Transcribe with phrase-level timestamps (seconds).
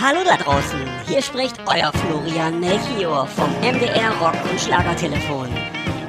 [0.00, 5.48] Hallo da draußen, hier spricht euer Florian Melchior vom MDR Rock und Schlagertelefon.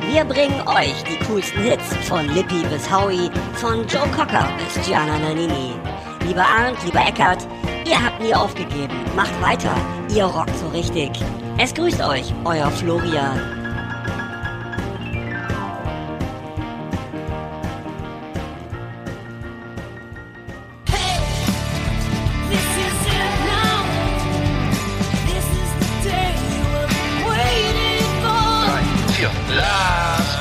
[0.10, 5.20] Wir bringen euch die coolsten Hits von Lippi bis Howie, von Joe Cocker bis Gianna
[5.20, 5.74] Nannini.
[6.26, 7.46] Lieber Arndt, lieber Eckart,
[7.86, 8.96] ihr habt nie aufgegeben.
[9.18, 9.76] Macht weiter,
[10.16, 11.12] ihr rockt so richtig.
[11.58, 13.63] Es grüßt euch, euer Florian.
[29.24, 29.32] 4.
[29.56, 30.38] Last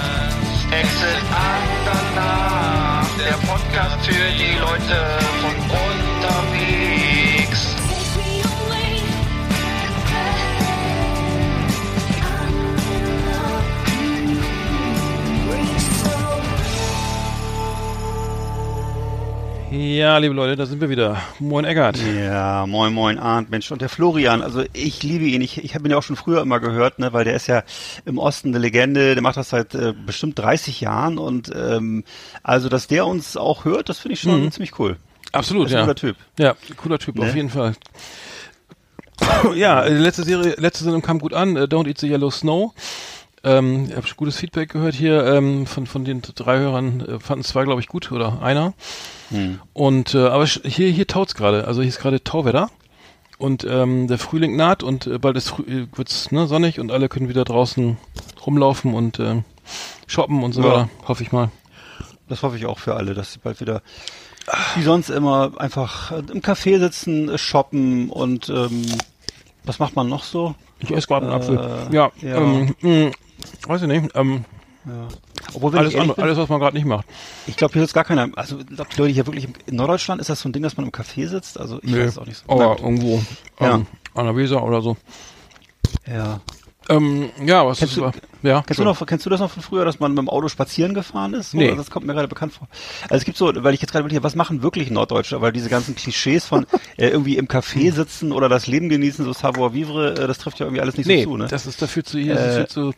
[0.72, 5.41] Exit Andernach, der Podcast für die Leute
[19.72, 21.16] Ja, liebe Leute, da sind wir wieder.
[21.38, 21.96] Moin Eggert.
[21.96, 23.72] Ja, moin moin Arndt, Mensch.
[23.72, 25.40] Und der Florian, also ich liebe ihn.
[25.40, 27.62] Ich, ich habe ihn ja auch schon früher immer gehört, ne, weil der ist ja
[28.04, 29.14] im Osten eine Legende.
[29.14, 32.04] Der macht das seit äh, bestimmt 30 Jahren und ähm,
[32.42, 34.52] also, dass der uns auch hört, das finde ich schon Mhm.
[34.52, 34.98] ziemlich cool.
[35.32, 35.82] Absolut, ist ein ja.
[35.84, 36.16] cooler Typ.
[36.38, 37.22] Ja, cooler Typ, Ne?
[37.26, 37.72] auf jeden Fall.
[39.54, 41.56] ja, äh, letzte Serie, letzte Sendung kam gut an.
[41.56, 42.74] äh, Don't Eat the Yellow Snow.
[43.44, 47.00] Ähm, ich habe gutes Feedback gehört hier ähm, von von den drei Hörern.
[47.00, 48.74] Äh, fanden zwei, glaube ich, gut oder einer.
[49.30, 49.58] Hm.
[49.72, 51.66] Und äh, aber hier hier taut's gerade.
[51.66, 52.70] Also hier ist gerade Tauwetter
[53.38, 57.08] und ähm, der Frühling naht und äh, bald ist äh, wird's ne, sonnig und alle
[57.08, 57.96] können wieder draußen
[58.46, 59.44] rumlaufen und ähm,
[60.06, 60.68] shoppen und so Ja.
[60.68, 60.88] weiter.
[61.08, 61.50] Hoffe ich mal.
[62.28, 63.82] Das hoffe ich auch für alle, dass sie bald wieder
[64.76, 68.86] wie sonst immer einfach äh, im Café sitzen, äh, shoppen und ähm,
[69.64, 70.54] was macht man noch so?
[70.80, 71.94] Ich esse gerade einen Äh, Apfel.
[71.94, 72.36] Ja, ja.
[72.38, 73.10] Ähm, mh,
[73.66, 74.10] weiß ich nicht.
[74.14, 74.44] Ähm,
[74.84, 75.06] Ja.
[75.54, 77.06] Obwohl, alles, andere, bin, alles, was man gerade nicht macht.
[77.46, 78.28] Ich glaube, hier ist gar keiner.
[78.36, 80.76] Also, ich glaube, die Leute hier wirklich in Norddeutschland ist das so ein Ding, dass
[80.76, 81.58] man im Café sitzt.
[81.60, 82.52] Also, ich weiß es auch nicht so.
[82.52, 82.80] Aber gut.
[82.80, 83.22] irgendwo
[83.60, 83.74] Ja.
[83.74, 84.96] ähm, an der Weser oder so.
[86.06, 86.40] Ja.
[86.88, 88.10] Ähm, ja, was Kennst ist du-
[88.48, 90.48] ja, Kennst du noch, kennst du das noch von früher, dass man mit dem Auto
[90.48, 91.54] spazieren gefahren ist?
[91.54, 91.68] Nee.
[91.68, 92.66] Oder Das kommt mir gerade bekannt vor.
[93.04, 95.40] Also es gibt so, weil ich jetzt gerade hier, was machen wirklich Norddeutsche?
[95.40, 96.66] Weil diese ganzen Klischees von
[96.96, 100.58] äh, irgendwie im Café sitzen oder das Leben genießen, so savoir vivre, äh, das trifft
[100.58, 101.46] ja irgendwie alles nicht Nee, so zu, ne?
[101.46, 102.94] das ist dafür zu hier, das Äh, ist viel zu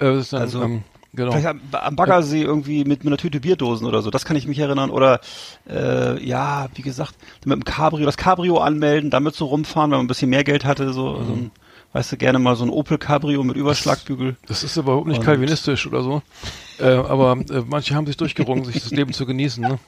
[0.00, 0.82] äh, das ist dann, also, ähm,
[1.14, 1.30] genau.
[1.32, 4.46] Vielleicht am, am Baggersee irgendwie mit, mit einer Tüte Bierdosen oder so, das kann ich
[4.46, 4.90] mich erinnern.
[4.90, 5.20] Oder
[5.68, 10.04] äh, ja, wie gesagt, mit dem Cabrio, das Cabrio anmelden, damit so rumfahren, wenn man
[10.06, 11.50] ein bisschen mehr Geld hatte, so, so ein,
[11.92, 14.36] weißt du, gerne mal so ein Opel Cabrio mit Überschlagbügel.
[14.46, 16.22] Das ist aber überhaupt nicht Und- kalvinistisch oder so.
[16.78, 19.62] Äh, aber äh, manche haben sich durchgerungen, sich das Leben zu genießen.
[19.62, 19.78] Ne?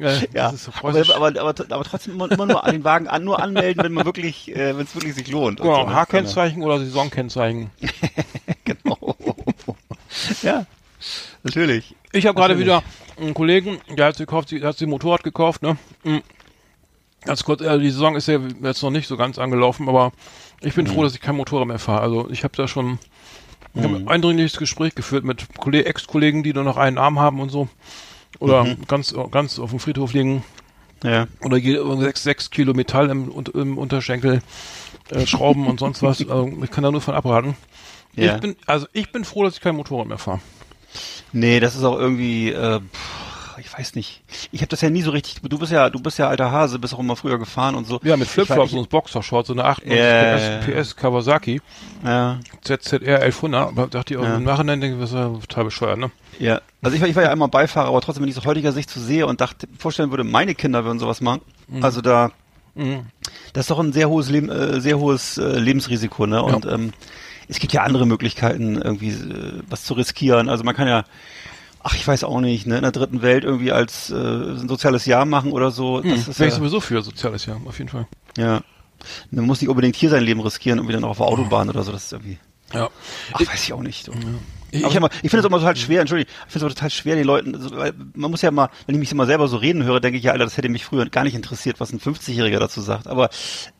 [0.00, 3.24] Äh, Ja, das ist aber, aber, aber, aber trotzdem immer, immer nur den Wagen an,
[3.24, 5.60] nur anmelden, wenn man wirklich, äh, wenn es wirklich sich lohnt.
[5.60, 5.94] Genau, so, ne?
[5.94, 7.68] H-Kennzeichen oder Saisonkennzeichen.
[10.42, 10.66] Ja,
[11.42, 11.94] natürlich.
[12.12, 12.82] Ich habe gerade wieder
[13.18, 15.76] einen Kollegen, der hat sich gekauft, der hat sich Motorrad gekauft, ne?
[16.04, 16.18] Mm.
[17.24, 20.12] Ganz kurz, äh, die Saison ist ja jetzt noch nicht so ganz angelaufen, aber
[20.60, 22.00] ich bin froh, dass ich kein Motorrad mehr fahre.
[22.00, 22.98] Also ich habe da schon
[23.74, 27.40] ich hab ein eindringliches Gespräch geführt mit Kolle- Ex-Kollegen, die nur noch einen Arm haben
[27.40, 27.68] und so.
[28.38, 30.42] Oder ganz, ganz auf dem Friedhof liegen.
[31.04, 31.26] Ja.
[31.42, 34.42] Oder je, sechs, sechs Kilo Metall im, im Unterschenkel,
[35.10, 36.20] äh, Schrauben und sonst was.
[36.28, 37.54] Also ich kann da nur von abraten.
[38.16, 38.34] Ja.
[38.34, 40.40] Ich bin, also ich bin froh, dass ich kein Motorrad mehr fahre.
[41.32, 42.80] Nee, das ist auch irgendwie, äh,
[43.58, 44.22] ich weiß nicht.
[44.52, 45.36] Ich habe das ja nie so richtig.
[45.42, 48.00] Du bist ja, du bist ja alter Hase, bist auch immer früher gefahren und so.
[48.02, 50.82] Ja, mit Flipflops und Boxershorts, so eine 98 Ja, PS, ja, ja.
[50.82, 51.60] PS Kawasaki,
[52.04, 54.36] Ja, ZZR 1100, aber dachte ich auch Ja.
[54.36, 56.10] im Nachhinein, denke ich, das ist ja total bescheuert, ne?
[56.38, 56.60] ja.
[56.82, 58.72] Also ich war, ich war ja einmal Beifahrer, aber trotzdem, wenn ich es aus heutiger
[58.72, 61.42] Sicht so sehe und dachte, vorstellen würde, meine Kinder würden sowas machen.
[61.68, 61.84] Mhm.
[61.84, 62.30] Also da,
[63.52, 66.42] das ist doch ein sehr hohes Leben, äh, sehr hohes äh, Lebensrisiko, ne?
[66.42, 66.94] Und ähm,
[67.50, 70.48] es gibt ja andere Möglichkeiten, irgendwie äh, was zu riskieren.
[70.48, 71.04] Also man kann ja,
[71.82, 75.04] ach, ich weiß auch nicht, ne, in der dritten Welt irgendwie als äh, ein soziales
[75.06, 76.00] Jahr machen oder so.
[76.00, 78.06] Das ist Wäre ich ja, sowieso für soziales Jahr, auf jeden Fall.
[78.38, 78.62] ja.
[79.30, 81.82] Man muss nicht unbedingt hier sein Leben riskieren, irgendwie dann auch auf der Autobahn oder
[81.84, 81.90] so.
[81.90, 82.38] Das ist irgendwie,
[82.74, 82.90] Ja.
[83.32, 84.08] ach, weiß ich auch nicht.
[84.08, 84.12] Du.
[84.72, 87.16] Ich- Ich, ich finde es auch immer total schwer, entschuldigung, ich finde es total schwer,
[87.16, 89.84] den Leuten, also, weil man muss ja mal, wenn ich mich immer selber so reden
[89.84, 92.58] höre, denke ich, ja, Alter, das hätte mich früher gar nicht interessiert, was ein 50-Jähriger
[92.58, 93.06] dazu sagt.
[93.06, 93.30] Aber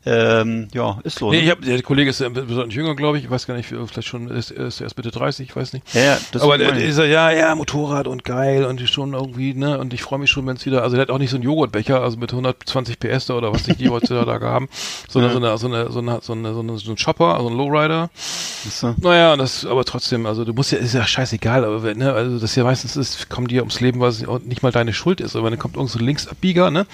[0.05, 1.31] ähm, ja, ist so.
[1.31, 1.43] Nee, ne?
[1.43, 3.25] ich hab, der Kollege ist ja besonders jünger, glaube ich.
[3.25, 5.93] Ich weiß gar nicht, vielleicht schon, ist, ist erst Mitte 30, ich weiß nicht.
[5.93, 9.53] ja, ja, das aber der ist er, ja, ja, Motorrad und geil und schon irgendwie,
[9.53, 11.35] ne, und ich freue mich schon, wenn es wieder, also der hat auch nicht so
[11.37, 14.67] einen Joghurtbecher, also mit 120 PS da oder was sich die heutzutage haben,
[15.07, 17.49] sondern so eine, so eine, so eine, so eine, so eine, so ein Chopper, also
[17.49, 18.09] ein Lowrider.
[18.15, 18.95] Ist so.
[18.99, 22.39] Naja, das, aber trotzdem, also du musst ja, ist ja scheißegal, aber wenn, ne, also
[22.39, 25.21] das ja meistens ist, kommen die ja ums Leben, was auch nicht mal deine Schuld
[25.21, 26.85] ist, aber dann kommt irgend so ein Linksabbieger, ne,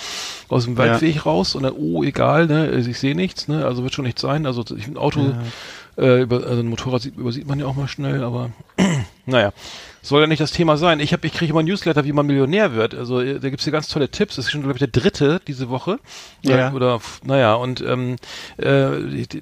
[0.50, 3.84] aus dem Waldweg raus und dann, oh, egal, ne, also ich sehe nichts, ne, also
[3.84, 5.34] wird schon nichts sein, also ich, ein Auto,
[5.98, 8.52] äh, über, also ein Motorrad sieht, übersieht man ja auch mal schnell, aber
[9.26, 9.52] naja,
[10.02, 11.00] soll ja nicht das Thema sein.
[11.00, 12.96] Ich habe, ich kriege immer ein Newsletter, wie man Millionär wird.
[12.96, 14.36] Also äh, da gibt's hier ganz tolle Tipps.
[14.36, 16.00] Das ist schon, glaube ich, der dritte diese Woche.
[16.44, 16.72] Ja.
[16.72, 18.16] Oder, naja, und ähm,
[18.58, 19.42] äh, die,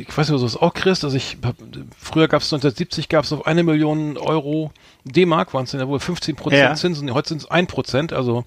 [0.00, 1.04] ich weiß nicht, ob du das auch kriegst.
[1.04, 1.56] Also ich hab,
[1.98, 4.72] früher gab's 1970 gab's auf eine Million Euro
[5.04, 6.74] D-Mark, waren es dann ja wohl 15 Prozent Ja.
[6.74, 7.12] Zinsen.
[7.14, 8.44] Heute sind es ein Prozent, also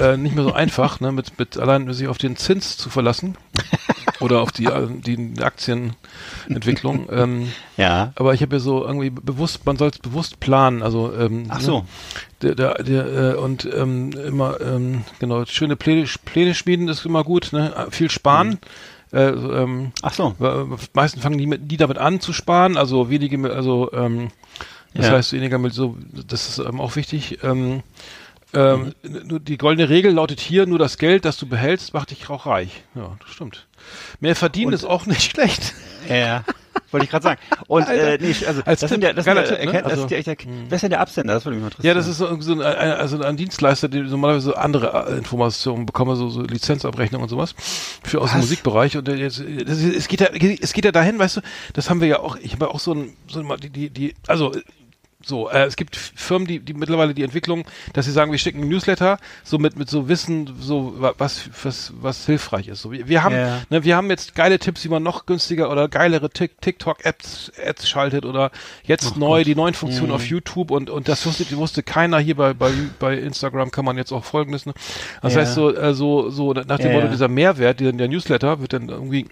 [0.00, 3.36] äh, nicht mehr so einfach, ne, mit, mit allein sich auf den Zins zu verlassen
[4.20, 7.08] oder auf die, äh, die Aktienentwicklung.
[7.12, 8.12] ähm, Ja.
[8.16, 10.82] aber ich habe ja so irgendwie bewusst, man soll es bewusst planen.
[10.82, 11.78] Also ähm, Ach so.
[11.80, 11.84] Ne,
[12.42, 17.22] der, der, der, äh, und ähm, immer ähm, genau schöne Pläne, Pläne schmieden ist immer
[17.24, 17.52] gut.
[17.52, 17.86] Ne?
[17.90, 18.58] Viel sparen.
[19.12, 20.34] Äh, ähm, Ach so.
[20.38, 22.76] weil, äh, meisten fangen die, mit, die damit an zu sparen.
[22.76, 24.30] Also wenige, mit- also ähm,
[24.94, 25.12] das Ja.
[25.12, 25.96] heißt weniger mit so.
[26.26, 27.38] Das ist ähm, auch wichtig.
[27.42, 27.82] Ähm,
[28.54, 32.28] ähm, nur die goldene Regel lautet hier, nur das Geld, das du behältst, macht dich
[32.30, 32.82] auch reich.
[32.94, 33.66] Ja, das stimmt.
[34.20, 35.74] Mehr verdienen ist auch nicht schlecht.
[36.08, 36.44] Ja.
[36.92, 37.40] Wollte ich gerade sagen.
[37.68, 39.58] Und äh, nee, also Als das Tipp, sind ja, das sind ja, Tipp, ne?
[39.64, 41.34] erkennt, das Also, ist ja der- wer ist denn der Absender?
[41.34, 41.88] Das würde mich mal interessieren.
[41.88, 46.16] Ja, das ist so, so ein, also ein Dienstleister, der normalerweise andere äh, Informationen bekommen,
[46.16, 47.54] so, so Lizenzabrechnung und sowas
[48.02, 48.44] für aus dem Was?
[48.46, 48.96] Musikbereich.
[48.96, 51.40] Und jetzt, das, es geht ja, es geht ja dahin, weißt du,
[51.74, 52.36] das haben wir ja auch.
[52.36, 54.52] Ich habe ja auch so ein, so ein die, die, die, also
[55.22, 58.60] so, äh, es gibt Firmen, die, die mittlerweile die Entwicklung, dass sie sagen, wir schicken
[58.62, 62.80] einen Newsletter, so mit, mit so Wissen, so wa- was, was, was hilfreich ist.
[62.82, 63.60] So, wir, wir haben, Ja.
[63.68, 67.88] ne, wir haben jetzt geile Tipps, wie man noch günstiger oder geilere Tik- TikTok-Apps Ads
[67.88, 68.50] schaltet oder
[68.84, 72.54] jetzt neu die neuen Funktionen auf YouTube und, und das wusste, wusste keiner hier bei,
[72.54, 74.72] bei, bei Instagram kann man jetzt auch folgendes, ne?
[75.22, 75.40] Das Ja.
[75.40, 78.72] heißt so, äh, so, so nach dem Ja, Motto, dieser Mehrwert, der, der Newsletter wird
[78.72, 79.26] dann irgendwie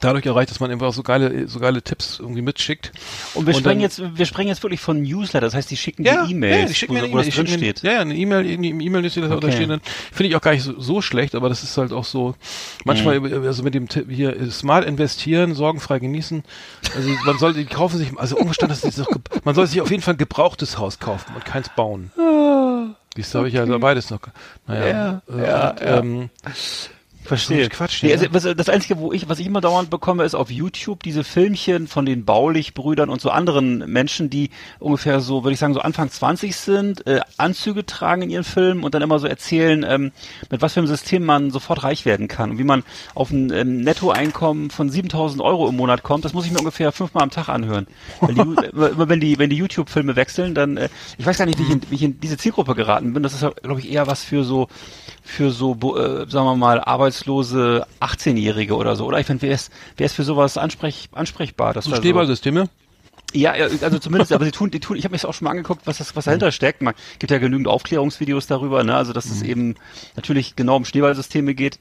[0.00, 2.92] dadurch erreicht, dass man einfach so geile, so geile Tipps irgendwie mitschickt.
[3.34, 6.24] Und wir Und jetzt, wir sprechen jetzt wirklich von Newsletter, das heißt, die schicken Ja,
[6.24, 7.82] die E-Mails, ja, die schicken wo, mir eine wo das drin steht.
[7.82, 9.52] Ja, ja, eine E-Mail, irgendwie im E-Mail ist da Okay.
[9.52, 9.80] stehen.
[10.12, 12.34] Finde ich auch gar nicht so, so schlecht, aber das ist halt auch so,
[12.84, 13.44] manchmal, Mhm.
[13.46, 16.42] also mit dem Tipp hier, äh, smart investieren, sorgenfrei genießen.
[16.94, 19.08] Also man soll, die kaufen sich, also umgestand, das ist doch,
[19.44, 22.10] man soll sich auf jeden Fall ein gebrauchtes Haus kaufen und keins bauen.
[23.16, 24.20] Dies habe ich ja also beides noch.
[24.66, 25.98] Naja, Ah, Ja, äh, ja, und, ja.
[25.98, 26.30] Ähm,
[27.26, 27.68] Verstehe.
[27.68, 28.16] Quatsch, nee, ja.
[28.16, 31.24] also, was, das Einzige, wo ich, was ich immer dauernd bekomme, ist auf YouTube diese
[31.24, 35.80] Filmchen von den Baulich-Brüdern und so anderen Menschen, die ungefähr so, würde ich sagen, so
[35.80, 40.12] Anfang 20 sind, äh, Anzüge tragen in ihren Filmen und dann immer so erzählen, ähm,
[40.50, 42.84] mit was für einem System man sofort reich werden kann und wie man
[43.14, 46.24] auf ein ähm, Nettoeinkommen von 7000 Euro im Monat kommt.
[46.24, 47.86] Das muss ich mir ungefähr fünfmal am Tag anhören.
[48.22, 48.40] Die,
[48.72, 50.88] immer wenn die, wenn die YouTube-Filme wechseln, dann, äh,
[51.18, 53.22] ich weiß gar nicht, wie ich, in, wie ich in diese Zielgruppe geraten bin.
[53.22, 54.68] Das ist, glaube ich, eher was für so,
[55.26, 59.04] für so, äh, sagen wir mal, arbeitslose 18-Jährige oder so.
[59.04, 61.74] Oder ich finde, wer ist, wer ist für sowas ansprech, ansprechbar?
[61.74, 62.68] Das so war so, Schneeballsysteme.
[63.32, 65.82] ja, also zumindest, aber sie tun, die tun, ich habe mich auch schon mal angeguckt,
[65.84, 66.80] was das, was dahinter steckt.
[66.80, 68.94] Man gibt ja genügend Aufklärungsvideos darüber, ne?
[68.94, 69.74] Also dass es eben
[70.14, 71.78] natürlich genau um Schneeballsysteme geht.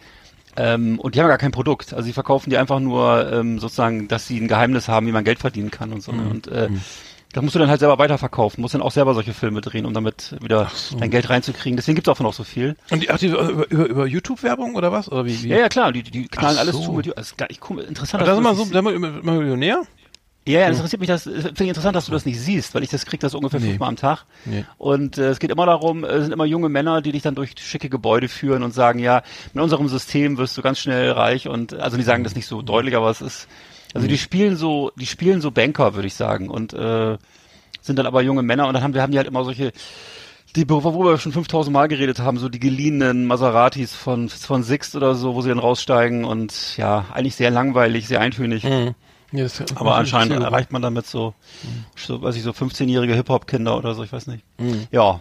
[0.57, 1.94] Ähm, und die haben ja gar kein Produkt.
[1.94, 5.24] Also sie verkaufen die einfach nur ähm, sozusagen, dass sie ein Geheimnis haben, wie man
[5.24, 6.13] Geld verdienen kann und so.
[6.13, 6.24] Ne?
[6.30, 6.69] Und äh,
[7.35, 9.93] das musst du dann halt selber weiterverkaufen, musst dann auch selber solche Filme drehen, um
[9.93, 11.75] damit wieder dein Geld reinzukriegen.
[11.75, 12.77] Deswegen gibt's davon auch so viel.
[12.91, 15.11] Und die, ach, die, über, über, über YouTube-Werbung oder was?
[15.11, 15.43] Oder wie?
[15.43, 15.50] wie?
[15.50, 16.83] Ja, ja, klar, die, die knallen Ach alles so.
[16.83, 17.17] zu mit.
[17.17, 19.21] Also, ich, guck, interessant, Aber da dass sind du wir das so, da sind wir
[19.21, 19.81] immer Millionär?
[20.48, 22.83] Ja, ja, das interessiert mich, das finde ich interessant, dass du das nicht siehst, weil
[22.83, 23.69] ich das krieg das ungefähr Nee.
[23.69, 24.24] fünfmal am Tag.
[24.45, 24.63] Nee.
[24.77, 27.55] Und äh, es geht immer darum, es sind immer junge Männer, die dich dann durch
[27.57, 31.74] schicke Gebäude führen und sagen, ja, mit unserem System wirst du ganz schnell reich und
[31.74, 33.48] also die sagen das nicht so deutlich, aber es ist,
[33.95, 37.17] also die spielen so, die spielen so Banker, würde ich sagen, und äh,
[37.81, 38.67] sind dann aber junge Männer.
[38.67, 39.71] Und dann haben wir haben die halt immer solche
[40.55, 44.95] die, worüber wir schon 5000 Mal geredet haben, so die geliehenen Maseratis von, von Sixt
[44.95, 46.23] oder so, wo sie dann raussteigen.
[46.23, 48.63] Und ja, eigentlich sehr langweilig, sehr eintönig.
[49.33, 51.33] Ja, das ist- Aber anscheinend erreicht man damit so,
[51.97, 54.45] so weiß ich, so 15-jährige Hip-Hop-Kinder oder so, ich weiß nicht.
[54.91, 55.19] Ja.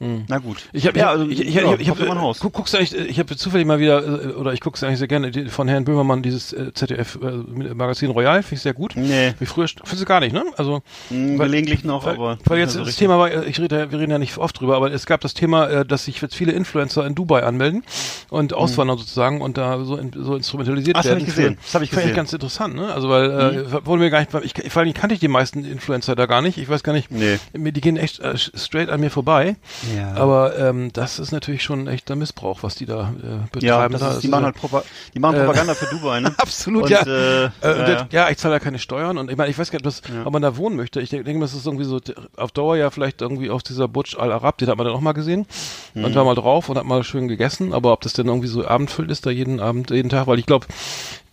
[0.00, 0.58] Na gut.
[0.72, 2.38] Ich habe ja, also, ich, ich, ja, ich, ich kommt hab, Haus.
[2.40, 5.08] guck, guckst du eigentlich, ich habe zufällig mal wieder äh, oder ich guck's eigentlich sehr
[5.08, 8.92] gerne die, von Herrn Böhmermann dieses äh, ZDF äh, Magazin Royal, finde ich sehr gut.
[8.96, 9.34] Nee.
[9.38, 10.44] Wie früher findest du gar nicht, ne?
[10.56, 12.38] Also Hm, weil- gelegentlich noch, weil, aber.
[12.44, 13.00] weil jetzt so das richtig.
[13.06, 15.32] Thema war, äh, ich rede, wir reden ja nicht oft drüber, aber es gab das
[15.34, 17.82] Thema, äh, dass sich jetzt viele Influencer in Dubai anmelden
[18.30, 21.20] und auswandern sozusagen und da so, in, so instrumentalisiert Ah, das hab werden.
[21.28, 21.58] ich gesehen.
[21.62, 22.12] Das hab ich Fand gesehen.
[22.12, 22.16] Mhm.
[22.16, 22.92] ganz interessant, ne?
[22.92, 24.30] Also weil äh, wurde mir gar nicht,
[24.62, 26.58] ich, vor allem kannte ich die meisten Influencer da gar nicht.
[26.58, 27.38] Ich weiß gar nicht, Nee.
[27.54, 29.56] die gehen echt äh, straight an mir vorbei.
[29.96, 30.14] Ja.
[30.14, 33.66] Aber ähm, das ist natürlich schon ein echter Missbrauch, was die da äh, betreiben.
[33.66, 34.10] Ja, das da.
[34.12, 34.82] ist, die machen halt Propa
[35.14, 36.34] die machen Äh, Propaganda für Dubai, ne?
[36.38, 37.00] Absolut, Und, ja.
[37.02, 38.06] Äh, Äh, ja, das- ja.
[38.10, 40.32] ja, ich zahle ja keine Steuern und ich meine, ich weiß gar nicht, was, ob
[40.32, 41.00] man da wohnen möchte.
[41.00, 42.00] Ich denke, das ist irgendwie so
[42.36, 45.00] auf Dauer ja vielleicht irgendwie auf dieser Butch Al Arab, den hat man dann auch
[45.00, 45.46] mal gesehen
[45.94, 46.04] Mhm.
[46.04, 48.66] und war mal drauf und hat mal schön gegessen, aber ob das denn irgendwie so
[48.66, 50.66] abendfüllt ist da jeden Abend, jeden Tag, weil ich glaube,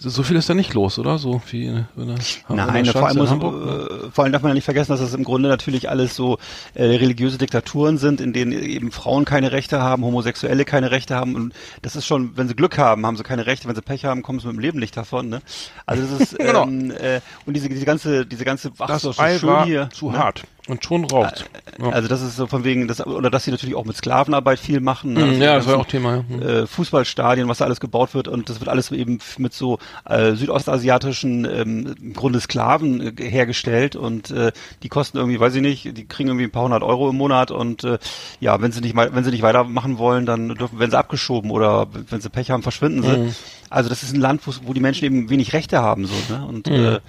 [0.09, 1.17] so viel ist da nicht los, oder?
[1.19, 2.15] So wie in, in, der-
[2.49, 3.65] in der Nein, vor allem, muss, Hamburg.
[3.65, 3.71] ne?
[4.07, 6.37] äh, vor allem darf man ja nicht vergessen, dass das im Grunde natürlich alles so
[6.73, 11.35] äh, religiöse Diktaturen sind, in denen eben Frauen keine Rechte haben, Homosexuelle keine Rechte haben
[11.35, 11.53] und
[11.83, 14.23] das ist schon, wenn sie Glück haben, haben sie keine Rechte, wenn sie Pech haben,
[14.23, 15.29] kommen sie mit dem Leben nicht davon.
[15.29, 15.41] Ne?
[15.85, 16.63] Also das ist Genau.
[16.63, 19.89] ähm, äh, und diese, diese ganze, diese ganze, ach, Das so Ei schön war hier,
[19.93, 20.17] zu ne?
[20.17, 21.49] hart und schon raucht.
[21.79, 21.89] ja.
[21.89, 24.79] Also das ist so von wegen, das, oder dass sie natürlich auch mit Sklavenarbeit viel
[24.79, 25.13] machen.
[25.13, 25.23] Ne?
[25.23, 26.17] Also ja, das war auch Thema.
[26.17, 26.23] Ja.
[26.27, 26.41] Mhm.
[26.41, 30.33] äh, Fußballstadien, was da alles gebaut wird und das wird alles eben mit so äh,
[30.33, 34.51] südostasiatischen ähm, im Grunde Sklaven äh, hergestellt und äh,
[34.83, 37.49] die kosten irgendwie, weiß ich nicht, die kriegen irgendwie ein paar hundert Euro im Monat
[37.49, 37.97] und äh,
[38.39, 41.49] ja, wenn sie nicht mal, wenn sie nicht weitermachen wollen, dann dürfen, werden sie abgeschoben
[41.49, 43.17] oder wenn sie Pech haben, verschwinden sie.
[43.17, 43.35] Mhm.
[43.69, 46.45] Also das ist ein Land, wo, wo die Menschen eben wenig Rechte haben so, ne?
[46.45, 46.99] Und äh,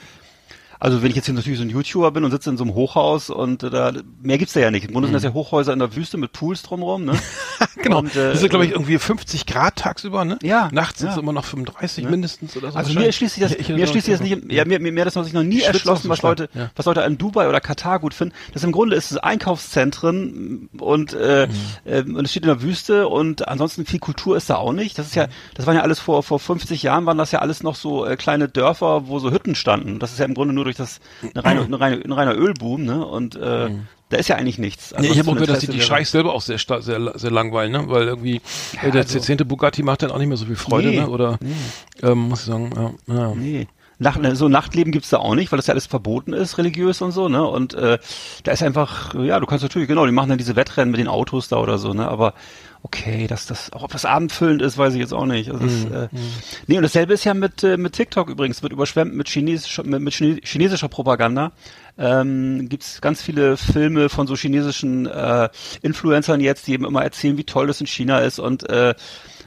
[0.84, 2.74] also wenn ich jetzt hier natürlich so ein YouTuber bin und sitze in so einem
[2.74, 4.84] Hochhaus und äh, da mehr gibt's da ja nicht.
[4.86, 7.12] Im Grunde sind das ja Hochhäuser in der Wüste mit Pools drumherum, ne?
[7.82, 7.98] Genau.
[7.98, 10.38] Und, äh, das ist, glaube ich, irgendwie 50 Grad tagsüber, ne?
[10.42, 11.14] Ja, Nachts sind ja.
[11.14, 12.10] es immer noch 35 Ne?
[12.10, 12.78] mindestens oder so.
[12.78, 14.92] Also mir erschließt sich das, Ich- ich- mir erschließt sich das nicht, ja, mir, mir,
[14.92, 16.70] mir das sich noch nie erschlossen, was Leute, ja.
[16.76, 18.34] was Leute in Dubai oder Katar gut finden.
[18.52, 21.52] Das im Grunde ist es Einkaufszentren und, äh, Mhm.
[21.86, 24.98] ähm, und es steht in der Wüste und ansonsten viel Kultur ist da auch nicht.
[24.98, 27.62] Das ist ja, das waren ja alles vor, vor 50 Jahren waren das ja alles
[27.62, 29.98] noch so äh, kleine Dörfer, wo so Hütten standen.
[29.98, 31.00] Das ist ja im Grunde nur durch das,
[31.34, 33.70] eine reine, eine reine, ein reiner Ölboom, ne, und, äh,
[34.08, 34.94] da ist ja eigentlich nichts.
[34.98, 37.72] Nee, ich habe auch gehört, dass die, die Scheichs selber auch sehr, sehr, sehr langweilen,
[37.72, 37.84] ne?
[37.88, 38.42] Weil irgendwie
[38.82, 41.08] äh, der also- zehnte Bugatti macht dann auch nicht mehr so viel Freude, Nee, ne?
[41.08, 41.38] Oder
[42.02, 42.70] ähm, muss ich sagen,
[43.08, 43.14] ja.
[43.14, 43.34] ja.
[43.34, 43.68] Nee.
[44.02, 47.00] Nacht, ne, so Nachtleben gibt's da auch nicht, weil das ja alles verboten ist, religiös
[47.00, 47.46] und so, ne?
[47.46, 47.98] Und äh,
[48.44, 51.08] da ist einfach, ja, du kannst natürlich, genau, die machen dann diese Wettrennen mit den
[51.08, 52.06] Autos da oder so, ne?
[52.08, 52.34] Aber
[52.82, 55.50] okay, dass das, auch ob das abendfüllend ist, weiß ich jetzt auch nicht.
[55.50, 56.08] Also das, äh,
[56.66, 60.00] nee, und dasselbe ist ja mit, äh, mit TikTok übrigens, wird überschwemmt mit chinesischer, mit,
[60.02, 61.52] mit chine- chinesischer Propaganda.
[61.98, 65.48] Ähm, gibt's ganz viele Filme von so chinesischen äh,
[65.82, 68.94] Influencern jetzt, die eben immer erzählen, wie toll das in China ist und äh,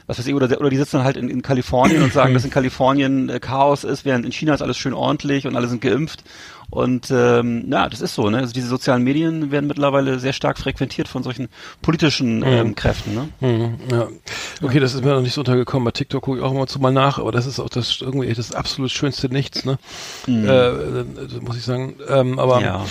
[0.06, 2.50] was weiß ich, oder, oder die sitzen halt in, in Kalifornien und sagen, dass in
[2.50, 6.22] Kalifornien äh, Chaos ist, während in China ist alles schön ordentlich und alle sind geimpft.
[6.68, 8.38] Und ähm, ja, das ist so, ne?
[8.38, 11.48] Also diese sozialen Medien werden mittlerweile sehr stark frequentiert von solchen
[11.80, 13.28] politischen ähm, Kräften, ne?
[13.40, 14.08] Mhm, ja.
[14.62, 15.84] Okay, das ist mir noch nicht so untergekommen.
[15.84, 18.32] Bei TikTok gucke ich auch immer zu mal nach, aber das ist auch das irgendwie
[18.32, 19.78] das absolut schönste Nichts, ne?
[20.26, 21.04] Äh, äh,
[21.40, 21.96] muss ich sagen.
[22.08, 22.64] Ähm, aber Mhm.
[22.64, 22.86] Ja.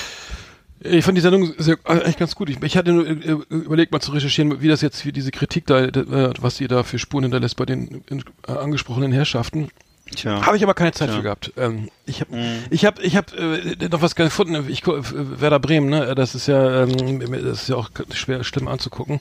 [0.82, 2.50] Ich fand die Sendung sehr, eigentlich ganz gut.
[2.50, 5.66] Ich, ich hatte nur äh, überlegt, mal zu recherchieren, wie das jetzt, wie diese Kritik
[5.66, 8.04] da, äh, was die da für Spuren hinterlässt bei den
[8.48, 9.70] äh, angesprochenen Herrschaften.
[10.16, 10.46] Tja.
[10.46, 11.18] Habe ich aber keine Zeit Tja.
[11.18, 11.52] für gehabt.
[11.58, 12.30] Ähm, ich habe,
[12.70, 14.66] ich habe, ich habe äh, noch was gefunden.
[14.70, 15.02] Ich gu- äh,
[15.42, 16.14] Werder Bremen, ne?
[16.14, 19.20] Das ist ja, ähm, das ist ja auch schwer, schlimm anzugucken.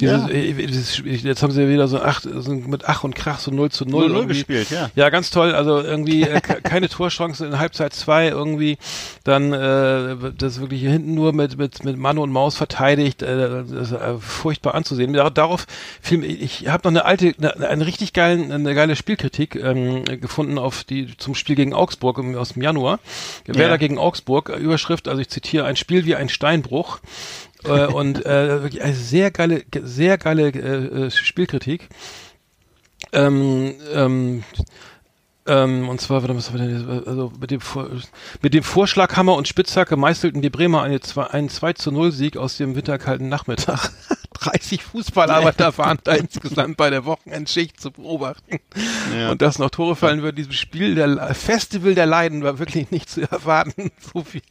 [0.00, 0.28] Dieses, Ja.
[0.30, 3.50] äh, dieses, jetzt haben sie ja wieder so acht, so mit Ach und Krach so
[3.50, 4.28] 0 zu 0, 0-0 irgendwie.
[4.28, 4.90] gespielt, ja.
[4.96, 5.54] Ja, ganz toll.
[5.54, 8.78] Also irgendwie äh, ke- keine Torchance in Halbzeit zwei irgendwie.
[9.24, 13.20] Dann äh, das wirklich hier hinten nur mit mit mit Mann und Maus verteidigt.
[13.22, 15.12] Äh, das ist äh, furchtbar anzusehen.
[15.12, 15.66] Dar- Darauf
[16.10, 20.58] mir- ich habe noch eine alte, eine, eine richtig geilen, eine geile Spielkritik ähm, gefunden
[20.58, 23.00] auf die zum Spiel gegen Augsburg aus dem Januar.
[23.46, 24.48] Werder gegen Augsburg.
[24.50, 27.00] äh, Überschrift, also ich zitiere: Ein Spiel wie ein Steinbruch.
[27.64, 31.88] äh, und äh, wirklich eine sehr geile, sehr geile äh, äh, Spielkritik.
[33.12, 34.44] Ähm, ähm,
[35.46, 37.60] ähm, und zwar, also mit dem,
[38.40, 42.36] mit dem Vorschlaghammer und Spitzhacke meißelten die Bremer eine, zwei- einen 2 zu 0 Sieg
[42.38, 43.90] aus dem winterkalten Nachmittag.
[44.44, 48.58] 30 Fußballarbeiter waren da insgesamt bei der Wochenendschicht zu beobachten.
[49.16, 49.30] Ja.
[49.30, 53.08] Und dass noch Tore fallen wird, diesem Spiel der Festival der Leiden war wirklich nicht
[53.08, 53.90] zu erwarten.
[54.14, 54.42] So viel,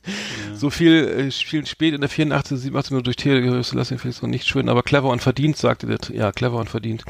[0.54, 4.28] so viel äh, Spiel spät in der 84, 87 Minute durch Theo Selassie vielleicht so
[4.28, 7.04] nicht schön, aber clever und verdient, sagte der, ja, clever und verdient.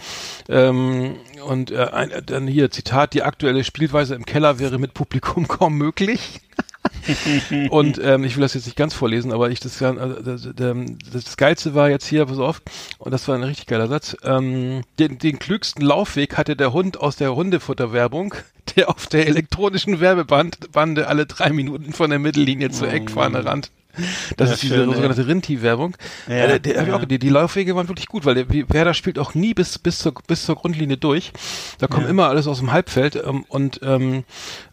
[0.50, 5.48] Ähm, und äh, ein, dann hier Zitat, die aktuelle Spielweise im Keller wäre mit Publikum
[5.48, 6.42] kaum möglich.
[7.70, 11.24] und ähm, ich will das jetzt nicht ganz vorlesen, aber ich das, also, das, das,
[11.24, 12.62] das Geilste war jetzt hier, pass auf,
[13.00, 14.16] und das war ein richtig geiler Satz.
[14.24, 18.36] Ähm, den, den klügsten Laufweg hatte der Hund aus der Hundefutterwerbung,
[18.76, 23.72] der auf der elektronischen Werbebande alle drei Minuten von der Mittellinie zur Eckfahne rannt.
[24.38, 24.96] Das Ja, ist diese schön, ey.
[24.96, 25.96] sogenannte Rinti-Werbung.
[26.28, 27.06] Ja, äh, der, hab ich ja.
[27.06, 30.14] die, die Laufwege waren wirklich gut, weil der Werder spielt auch nie bis, bis, zur,
[30.28, 31.32] bis zur Grundlinie durch.
[31.78, 34.24] Da kommt immer alles aus dem Halbfeld ähm, und, ähm,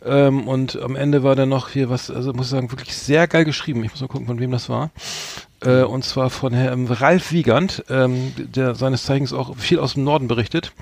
[0.05, 3.27] ähm, und am Ende war dann noch hier was, also muss ich sagen, wirklich sehr
[3.29, 3.85] geil geschrieben.
[3.85, 4.91] Ich muss mal gucken, von wem das war.
[5.63, 10.05] Äh, und zwar von Herrn Ralf Wiegand, ähm, der seines Zeichens auch viel aus dem
[10.05, 10.73] Norden berichtet.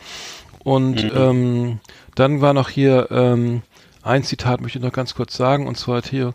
[0.65, 1.11] Und Mhm.
[1.15, 1.81] ähm,
[2.15, 3.63] dann war noch hier ähm,
[4.09, 6.35] ein Zitat, möchte ich noch ganz kurz sagen, und zwar Theo.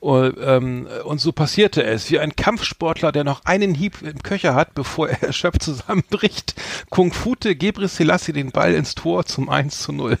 [0.00, 4.54] Oh, ähm, und so passierte es, wie ein Kampfsportler, der noch einen Hieb im Köcher
[4.54, 6.54] hat, bevor er erschöpft zusammenbricht,
[6.90, 10.18] Kung Fute Gebre Selassie den Ball ins Tor zum 1 zu 0.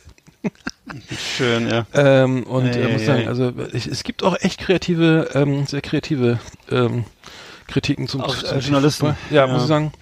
[1.36, 1.86] Schön, ja.
[1.92, 5.82] Ähm, und Ei, äh, muss sagen, also ich, es gibt auch echt kreative, ähm, sehr
[5.82, 6.40] kreative
[6.70, 7.04] ähm,
[7.68, 9.16] Kritiken zum Aus, zum äh, Journalisten.
[9.30, 9.52] Ja, Ja.
[9.52, 9.92] muss ich sagen.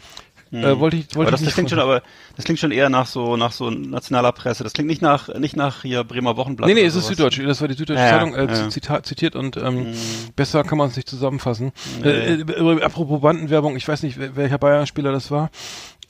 [0.50, 2.02] Äh, wollte ich, wollte Aber das, das klingt schon, aber
[2.36, 4.64] das klingt schon eher nach so nach so nationaler Presse.
[4.64, 6.68] Das klingt nicht nach nicht nach hier Bremer Wochenblatt.
[6.68, 7.16] Nee, nee, es ist sowas.
[7.16, 7.42] Süddeutsche.
[7.44, 8.68] Das war die Süddeutsche Ja, Zeitung, äh, ja.
[8.70, 9.94] Zitat, zitiert und ähm,
[10.36, 11.72] besser kann man es nicht zusammenfassen.
[12.02, 15.50] Äh, äh, übrigens, apropos Bandenwerbung, ich weiß nicht, welcher Bayern-Spieler das war.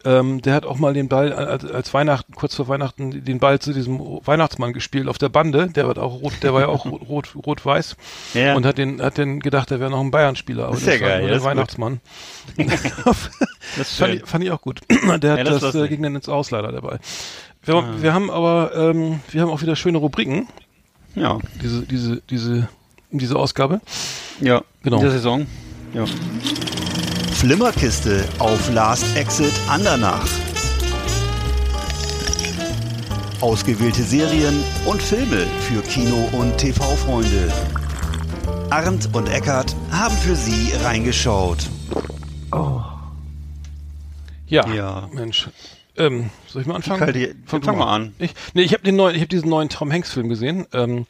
[0.05, 3.59] Ähm, der hat auch mal den Ball als, als Weihnachten, kurz vor Weihnachten, den Ball
[3.59, 5.71] zu diesem Weihnachtsmann gespielt auf der Bande.
[5.71, 7.97] Der war auch rot, der war ja auch rot, rot-weiß
[8.35, 8.55] Ja.
[8.55, 10.65] und hat den, hat den gedacht, der wäre noch ein Bayern-Spieler.
[10.67, 11.43] Aber Das ist ja geil, nur der.
[11.45, 12.01] Weihnachtsmann.
[13.77, 14.81] Das ist fand, ich, fand ich auch gut.
[14.89, 16.99] der hat Ja, das das, äh, ging dann ins Aus leider dabei.
[17.63, 20.49] Wir, wir haben aber, ähm, wir haben auch wieder schöne Rubriken
[21.17, 22.69] Ja, diese, diese, diese,
[23.11, 23.81] diese Ausgabe.
[24.41, 24.63] ja.
[24.85, 24.97] Genau.
[24.99, 25.47] In der Saison.
[25.93, 26.05] Ja.
[27.39, 30.27] Flimmerkiste auf Last Exit Andernach.
[33.41, 37.53] Ausgewählte Serien und Filme für Kino- und TV-Freunde.
[38.71, 41.59] Arndt und Eckart haben für Sie reingeschaut.
[44.49, 45.09] Ja, Ja.
[45.13, 45.49] Mensch.
[45.97, 47.01] Ähm, soll ich mal anfangen?
[47.01, 48.15] Kalte- Fang, fang mal an.
[48.19, 50.65] Ich, nee, ich habe den neuen, ich habe diesen neuen Tom Hanks Film gesehen.
[50.73, 51.07] Ähm,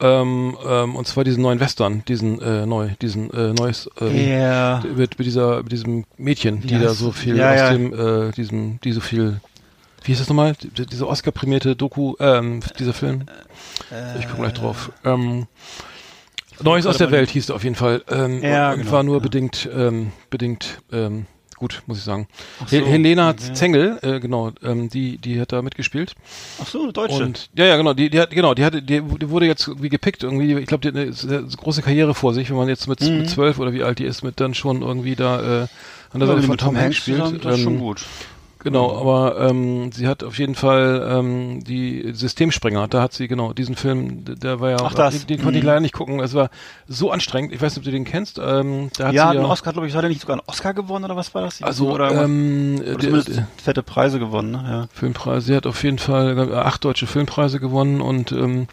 [0.00, 4.82] ähm, ähm, und zwar diesen neuen Western, diesen äh, neu, diesen äh, neues äh, Ja.
[4.96, 7.72] mit, mit dieser, mit diesem Mädchen, die Ja, da so viel ja, aus ja.
[7.72, 7.92] dem,
[8.28, 9.40] äh, diesem, die so viel,
[10.02, 10.54] wie hieß das nochmal?
[10.60, 13.24] Die, diese Oscar-prämierte Doku, ähm, dieser Film.
[14.18, 14.90] ich gucke gleich drauf.
[15.04, 15.46] Ähm,
[16.62, 18.02] Neues aus der Welt hieß er auf jeden Fall.
[18.10, 19.22] Ähm, Ja, und, und genau, war nur ja.
[19.22, 21.26] bedingt, ähm, bedingt, ähm,
[21.60, 22.26] gut, muss ich sagen.
[22.66, 23.52] so, Hel Helena okay.
[23.52, 26.14] Zengel, äh, genau, ähm, die, die hat da mitgespielt.
[26.60, 27.22] Ach so, eine Deutsche.
[27.22, 29.90] Und ja, ja, genau, die, die hat, genau, die hatte, die, die wurde jetzt irgendwie
[29.90, 30.58] gepickt irgendwie.
[30.58, 33.30] Ich glaube, die hat eine sehr große Karriere vor sich, wenn man jetzt mit, mit
[33.30, 35.66] zwölf oder wie alt die ist, mit dann schon irgendwie da äh,
[36.12, 36.28] an der Mhm.
[36.28, 37.20] Ja, Seite von Tom Hanks spielt.
[37.20, 38.04] Das ist schon Ähm, gut.
[38.62, 43.54] Genau, aber ähm, sie hat auf jeden Fall ähm, die Systemsprenger, da hat sie genau
[43.54, 45.18] diesen Film, der- war ja Ach, das.
[45.26, 45.68] den, den konnte ich Mhm.
[45.68, 46.50] leider nicht gucken, es war
[46.86, 49.34] so anstrengend, ich weiß nicht, ob du den kennst, ähm, da hat Ja, sie hat
[49.36, 51.40] ja einen Oscar, glaube ich, hat er nicht sogar einen Oscar gewonnen oder was war
[51.42, 51.62] das?
[51.62, 54.64] also oder ähm, Oder der, zumindest der fette Preise gewonnen, ne?
[54.68, 54.88] Ja.
[54.92, 58.66] Filmpreis, sie hat auf jeden Fall ich, acht deutsche Filmpreise gewonnen und ähm,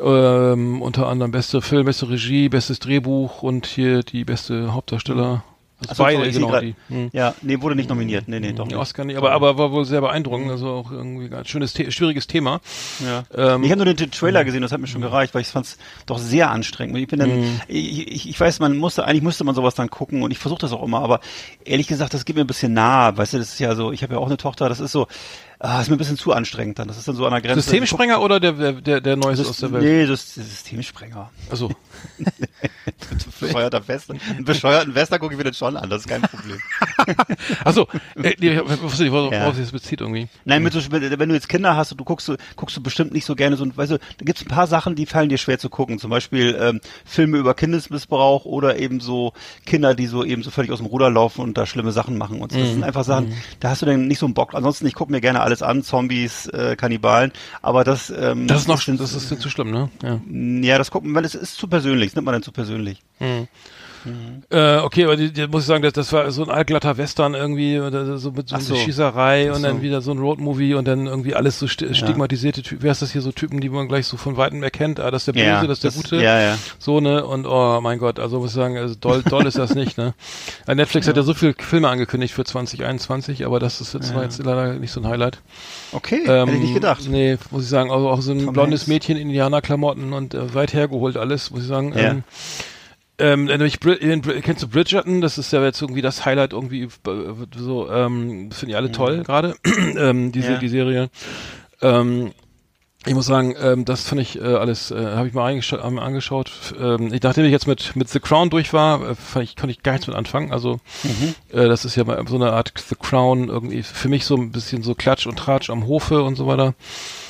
[0.00, 5.44] ähm, unter anderem beste Film, beste Regie, bestes Drehbuch und hier die beste Hauptdarsteller.
[5.90, 6.48] Ach beide, sorry, genau.
[6.48, 7.10] grad- Die, hm.
[7.12, 8.28] Ja, nee, wurde nicht nominiert.
[8.28, 8.76] Nee, nee, doch nicht.
[8.76, 12.26] Oscar nicht, aber, aber war wohl sehr beeindruckend, also auch irgendwie ganz schönes, The schwieriges
[12.26, 12.60] Thema.
[13.04, 13.24] Ja.
[13.34, 15.78] Ähm, ich habe nur den, Trailer gesehen, das hat mir schon gereicht, weil ich fand's
[16.06, 16.96] doch sehr anstrengend.
[16.98, 17.60] Ich bin dann, Mhm.
[17.68, 20.60] ich, ich, ich weiß, man musste, eigentlich müsste man sowas dann gucken und ich versuche
[20.60, 21.20] das auch immer, aber
[21.64, 24.02] ehrlich gesagt, das geht mir ein bisschen nah, weißt du, das ist ja so, ich
[24.02, 25.06] habe ja auch eine Tochter, das ist so,
[25.58, 27.62] ah, ist mir ein bisschen zu anstrengend dann, das ist dann so an der Grenze.
[27.62, 29.84] Systemsprenger oder der, der, der, der Neueste aus der Welt?
[29.84, 31.30] Nee, das ist Systemsprenger.
[31.50, 31.70] Also,
[33.40, 34.14] Bescheuerter Wester.
[34.28, 36.58] Einen bescheuerten Wester gucke ich mir das schon an, das ist kein Problem.
[37.64, 37.86] also,
[38.22, 39.50] äh, nee, ich wusste nicht, worauf Ja.
[39.52, 40.28] sich das bezieht irgendwie.
[40.44, 43.12] Nein, mit so, wenn du jetzt Kinder hast und du guckst, du guckst du bestimmt
[43.12, 45.58] nicht so gerne so, weißt du, da gibt's ein paar Sachen, die fallen dir schwer
[45.58, 45.98] zu gucken.
[45.98, 49.32] Zum Beispiel ähm, Filme über Kindesmissbrauch oder eben so
[49.66, 52.40] Kinder, die so eben so völlig aus dem Ruder laufen und da schlimme Sachen machen.
[52.40, 52.58] Und so.
[52.58, 54.54] das sind einfach Sachen, da hast du dann nicht so einen Bock.
[54.54, 58.68] Ansonsten, ich gucke mir gerne alles an, Zombies, äh, Kannibalen, aber das ähm, Das ist
[58.68, 59.90] noch, sind- das ist zu schlimm, ne?
[60.02, 60.20] Ja.
[60.30, 63.02] ja, das gucken, weil es ist zu persönlich, das nimmt man dann zu persönlich.
[64.50, 67.34] Äh, okay, aber die, die, muss ich sagen, das, das war so ein altglatter Western
[67.34, 67.76] irgendwie,
[68.18, 68.74] so mit so, so.
[68.76, 69.66] Schießerei Ach und so.
[69.68, 72.82] dann wieder so ein Roadmovie und dann irgendwie alles so sti stigmatisierte Typen.
[72.82, 75.00] Wer ist das hier so Typen, die man gleich so von Weitem erkennt?
[75.00, 76.16] Ah, das ist der Böse, Ja, das ist der das- Gute.
[76.22, 76.58] ja, ja.
[76.78, 77.24] So, ne?
[77.24, 80.14] Und oh mein Gott, also muss ich sagen, also doll, doll ist das nicht, ne?
[80.66, 84.42] Netflix hat ja so viele Filme angekündigt für 2021, aber das ist jetzt, war jetzt
[84.42, 85.38] leider nicht so ein Highlight.
[85.92, 87.08] Okay, Ähm, hätte ich nicht gedacht.
[87.08, 88.88] Nee, muss ich sagen, also auch so ein Tom blondes Hanks.
[88.88, 91.92] Mädchen in Indianerklamotten und äh, weit hergeholt alles, muss ich sagen.
[91.94, 92.10] Ja.
[92.10, 92.22] Ähm,
[93.18, 95.20] ähm, nämlich kennst du Bridgerton?
[95.20, 96.88] Das ist ja jetzt irgendwie das Highlight irgendwie äh,
[97.56, 99.54] so, ähm, finde ich alle toll gerade,
[99.96, 100.54] ähm, diese Mhm.
[100.54, 100.58] Ja.
[100.60, 101.10] die Serie.
[101.82, 102.32] Ähm,
[103.06, 106.50] ich muss sagen, ähm, das fand ich äh, alles, äh, habe ich mal angeschaut.
[106.80, 109.72] Ähm, ich, nachdem ich jetzt mit mit The Crown durch war, äh, fand ich, konnte
[109.72, 110.52] ich gar nichts mit anfangen.
[110.52, 111.34] Also Mhm.
[111.52, 114.52] äh, das ist ja mal so eine Art The Crown irgendwie für mich so ein
[114.52, 116.74] bisschen so Klatsch und Tratsch am Hofe und so weiter.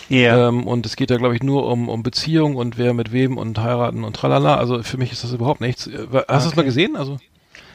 [0.09, 0.49] Ja.
[0.49, 3.37] Ähm, und es geht da, glaube ich, nur um, um Beziehung und wer mit wem
[3.39, 4.57] und heiraten und tralala.
[4.57, 5.87] Also für mich ist das überhaupt nichts.
[5.87, 6.97] Äh, Hast du das mal gesehen?
[6.97, 7.19] Also,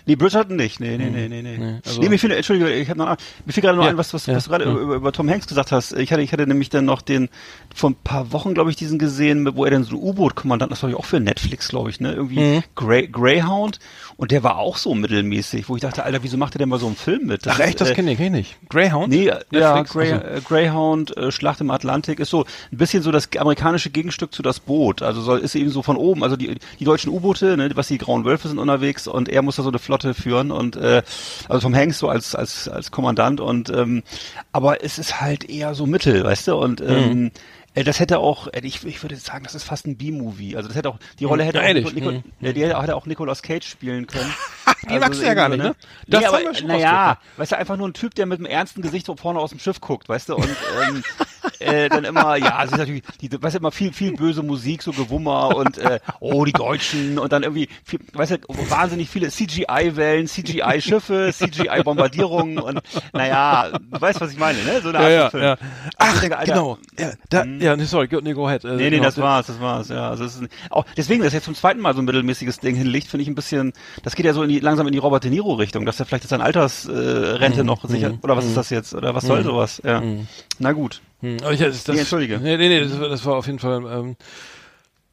[0.05, 0.79] Nee, Bridgerton nicht.
[0.79, 1.57] Nee, nee, nee, nee, nee.
[1.59, 3.15] Nee, also- nee, mir fiel, Entschuldige, ich habe noch,
[3.45, 4.71] mir fiel gerade noch Ja, ein, was, was, ja, was du gerade ja.
[4.71, 5.91] über, über Tom Hanks gesagt hast.
[5.93, 7.29] Ich hatte, ich hatte nämlich dann noch den,
[7.75, 10.81] vor ein paar Wochen, glaube ich, diesen gesehen, wo er dann so ein U-Boot-Kommandant, das
[10.81, 12.63] war ja auch für Netflix, glaube ich, ne, irgendwie Mhm.
[12.75, 13.77] Grey, Greyhound.
[14.19, 16.77] Und der war auch so mittelmäßig, wo ich dachte, Alter, wieso macht er denn mal
[16.77, 17.47] so einen Film mit?
[17.47, 18.69] Ach ist, echt, das äh, kenne ich, kenn ich nicht.
[18.69, 19.07] Greyhound?
[19.07, 19.91] Nee, ja, Netflix?
[19.91, 23.91] Grey, Also- äh, Greyhound, äh, Schlacht im Atlantik ist so ein bisschen so das amerikanische
[23.91, 25.01] Gegenstück zu das Boot.
[25.03, 27.97] Also soll, ist eben so von oben, also die, die deutschen U-Boote, ne, was die
[27.97, 31.01] grauen Wölfe sind unterwegs und er muss da so eine Flotte führen und äh,
[31.47, 34.03] also vom Hanks so als als als Kommandant und ähm,
[34.51, 37.31] aber es ist halt eher so Mittel, weißt du und ähm, äh,
[37.83, 40.55] das hätte auch, äh, ich, ich würde sagen, das ist fast ein B-Movie.
[40.55, 41.93] Also das hätte auch, die Rolle hätte auch, ehrlich?
[41.93, 42.23] Nico, Mhm.
[42.41, 44.33] ja, die hätte auch Nicolas Cage spielen können.
[44.89, 45.75] Die magst du ja irgendwie gar nicht, ne?
[45.75, 45.75] Das
[46.07, 48.39] Das nee, haben aber, wir schon naja, weißt du, einfach nur ein Typ, der mit
[48.39, 50.45] einem ernsten Gesicht so vorne aus dem Schiff guckt, weißt du, und
[50.87, 51.03] ähm,
[51.59, 54.81] äh, dann immer, ja, es ist natürlich, die, weißt du, immer viel, viel böse Musik,
[54.83, 58.37] so Gewummer und äh, oh, die Deutschen und dann irgendwie, viel, weißt du,
[58.69, 62.81] wahnsinnig viele CGI-Wellen, CGI-Schiffe, CGI-Bombardierungen und
[63.13, 64.81] naja, du weißt, was ich meine, ne?
[64.81, 65.43] So eine Art Ja, ja, Film.
[65.43, 65.51] ja.
[65.51, 65.63] Also
[65.97, 66.77] Ach, ich denke, genau.
[66.97, 68.63] Ja, da, ja, nee, sorry, go, nee, go ahead.
[68.63, 69.03] Äh, Nee, nee, genau.
[69.05, 70.09] das war's, das war's, ja.
[70.09, 73.07] Also ist ein, auch deswegen, dass jetzt zum zweiten Mal so ein mittelmäßiges Ding hinlegt,
[73.07, 75.31] finde ich ein bisschen, das geht ja so in die, langsam in die Robert De
[75.31, 78.57] Niro Richtung, dass er vielleicht jetzt seine Altersrente äh, Rente noch sicher, oder was ist
[78.57, 80.01] das jetzt, oder was soll sowas, ja.
[80.59, 81.01] Na gut.
[81.21, 82.39] Hm, aber ich, das, das, Nee, entschuldige.
[82.39, 84.15] Nee, nee, nee das, war- das war auf jeden Fall, ähm,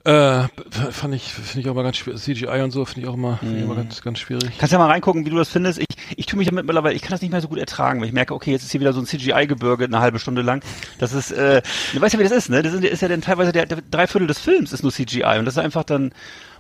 [0.05, 0.47] äh,
[0.93, 2.21] fand ich, finde ich auch mal ganz schwierig.
[2.23, 4.53] CGI und so finde ich auch immer, finde ich immer ganz, ganz schwierig.
[4.57, 5.81] Kannst ja mal reingucken, wie du das findest.
[5.81, 8.07] Ich, ich tue mich damit mittlerweile, ich kann das nicht mehr so gut ertragen, weil
[8.07, 10.63] ich merke, okay, jetzt ist hier wieder so ein CGI-Gebirge eine halbe Stunde lang.
[10.99, 11.61] Das ist, äh,
[11.93, 12.63] du weißt ja, wie das ist, ne?
[12.63, 15.39] Das ist, ist ja dann teilweise der, der drei Viertel des Films ist nur CGI
[15.41, 16.13] und das ist einfach dann,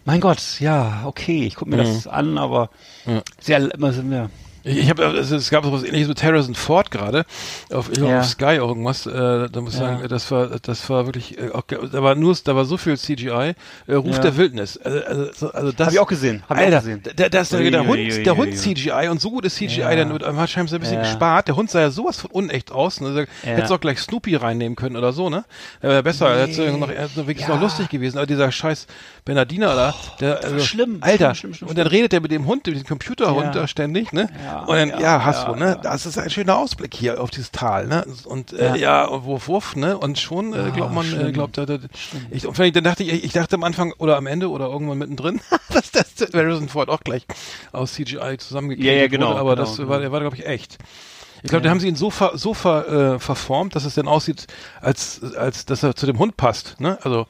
[0.05, 2.71] mein Gott, ja, okay, ich gucke mir das an, aber
[3.07, 3.23] Ja.
[3.41, 4.29] sehr, immer so, ja.
[4.68, 7.24] Ich, habe, also es gab so was ähnliches mit Harrison Ford gerade
[7.72, 8.18] auf, Ja.
[8.20, 9.07] auf Sky irgendwas.
[9.07, 9.87] Äh, da muss ich Ja.
[9.98, 12.96] sagen, das war, das war wirklich, äh, auch, da war nur, da war so viel
[12.98, 13.55] CGI.
[13.87, 14.22] Äh, Ruf Ja.
[14.22, 14.76] der Wildnis.
[14.79, 15.87] Also, also, so- also das.
[15.87, 17.02] Hab ich auch gesehen, hab ich auch Alter, gesehen.
[17.16, 18.57] Der, das, der, der Ui, Hund, der Hund.
[18.59, 19.94] CGI und so gut ist CGI, Ja.
[19.94, 21.02] dann wird wahrscheinlich so ein bisschen Ja.
[21.02, 21.46] gespart.
[21.46, 23.00] Der Hund sah ja sowas von unecht aus.
[23.00, 23.07] Ne?
[23.09, 23.26] Also, Ja.
[23.42, 25.44] Hättest auch gleich Snoopy reinnehmen können oder so, ne?
[25.81, 27.55] Wäre besser, er hätte noch, hätte wirklich Ja.
[27.55, 28.18] noch lustig gewesen.
[28.18, 28.87] Aber dieser scheiß
[29.24, 31.35] Bernardiner da, der, also, schlimm, Alter.
[31.37, 33.61] schlimm, schlimm, schlimm, und dann redet er mit dem Hund, mit dem Computerhund Ja.
[33.62, 34.29] da ständig, ne?
[34.44, 35.66] Ja, und dann, ja, ja, hast ja, du, ne?
[35.66, 35.75] ja.
[35.77, 38.05] Das ist ein schöner Ausblick hier auf dieses Tal, ne?
[38.25, 39.97] Und äh, ja, und wuff, wuff, ne?
[39.99, 41.81] Und schon äh, glaubt man, äh, glaubt er,
[42.31, 45.40] ich, und dann dachte ich, ich dachte am Anfang oder am Ende oder irgendwann mittendrin,
[45.73, 47.27] dass das Harrison Ford auch gleich
[47.73, 49.88] aus CGI zusammengekriegt Ja, ja, genau, wurde, aber genau, das genau.
[49.88, 50.79] war, der war, glaube ich, echt.
[51.42, 54.09] Ich glaube, da haben sie ihn so, ver, so ver, äh, verformt, dass es dann
[54.09, 54.47] aussieht,
[54.81, 56.99] als, als dass er zu dem Hund passt, ne?
[57.03, 57.27] Also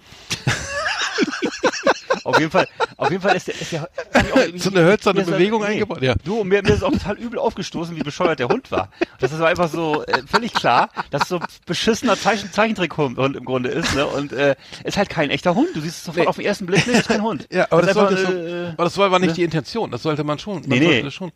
[2.27, 3.89] Auf jeden Fall, auf jeden Fall ist der, ist der
[4.57, 6.15] So eine hölzerne das- Bewegung eingebaut, ja.
[6.25, 8.89] Du, mir, mir ist auch total übel aufgestoßen, wie bescheuert der Hund war.
[9.21, 13.69] Das ist einfach so äh, völlig klar, dass es so beschissener Zeichen, Zeichentrickhund im Grunde
[13.71, 14.07] ist, ne?
[14.07, 15.69] Und äh, ist halt kein echter Hund.
[15.75, 16.29] Du siehst es sofort Nee.
[16.29, 17.47] auf den ersten Blick, nee, ist kein Hund.
[17.53, 18.27] Ja, aber ist das, einfach, sollte äh,
[18.67, 19.35] schon, aber das war aber nicht ne?
[19.35, 19.91] die Intention.
[19.91, 20.61] Das sollte man schon.
[20.63, 21.03] Man Nee, nee.
[21.03, 21.33] das schon.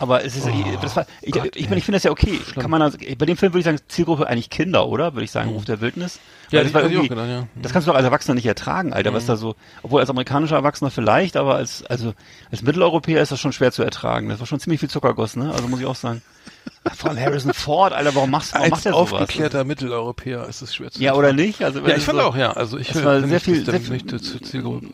[0.00, 0.46] Aber es ist,
[0.82, 2.40] das war, ich, Oh Gott, ich, meine, ich finde das ja okay.
[2.56, 5.14] Kann man also, bei dem Film würde ich sagen, Zielgruppe eigentlich Kinder, oder?
[5.14, 6.18] Würde ich sagen, Ruf der Wildnis.
[6.50, 7.42] Ja, das, war ich irgendwie- gedacht, ja.
[7.42, 7.62] Mhm.
[7.62, 10.56] das kannst du doch als Erwachsener nicht ertragen, Alter, was da so, obwohl als amerikanischer
[10.56, 12.12] Erwachsener vielleicht, aber als, also,
[12.50, 14.28] als Mitteleuropäer ist das schon schwer zu ertragen.
[14.28, 15.52] Das war schon ziemlich viel Zuckerguss, ne?
[15.52, 16.22] Also muss ich auch sagen.
[16.96, 19.12] Vor allem Harrison Ford, Alter, warum machst, warum Als macht er sowas?
[19.12, 21.62] aufgeklärter Mitteleuropäer ist es schwer zu Ja, oder nicht?
[21.62, 22.52] Also, Ja, ich fand so, auch, ja.
[22.52, 24.88] Also ich Das will- war sehr viel- das sehr viel- nicht zur zur Zielgruppe.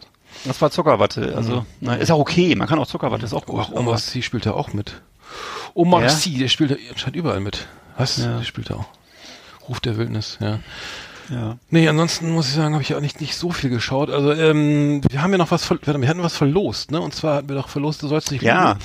[0.44, 2.54] Das war Zuckerwatte, also, na, ist auch okay.
[2.54, 3.60] Man kann auch Zuckerwatte, ist auch gut.
[3.60, 5.00] Ach, Omar Sy spielt da auch mit.
[5.74, 6.08] Omar Ja?
[6.08, 7.66] Sy, der spielt da anscheinend überall mit.
[7.98, 8.16] Was?
[8.18, 8.38] Ja.
[8.38, 8.86] Der spielt da auch.
[9.68, 10.60] Ruf der Wildnis, ja.
[11.30, 11.58] ja.
[11.68, 14.10] Nee, ansonsten muss ich sagen, habe ich auch nicht, nicht so viel geschaut.
[14.10, 17.00] Also, ähm, wir haben ja noch was, ver wir hatten was verlost, ne?
[17.00, 18.76] Und zwar hatten wir doch verlost, du sollst nicht Ja.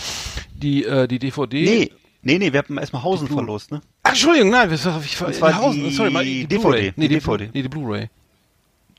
[0.54, 1.63] die, äh, die DVD.
[1.63, 1.91] Nee,
[2.22, 3.82] nee, nee, wir haben erstmal Hausen verlost, ne?
[4.04, 6.94] Ach, Entschuldigung, nein, wir, ich, Das war Hausen, sorry, mal, die DVD.
[6.98, 7.50] Nee, die die DVD.
[7.54, 8.10] Nee, die Blu-ray.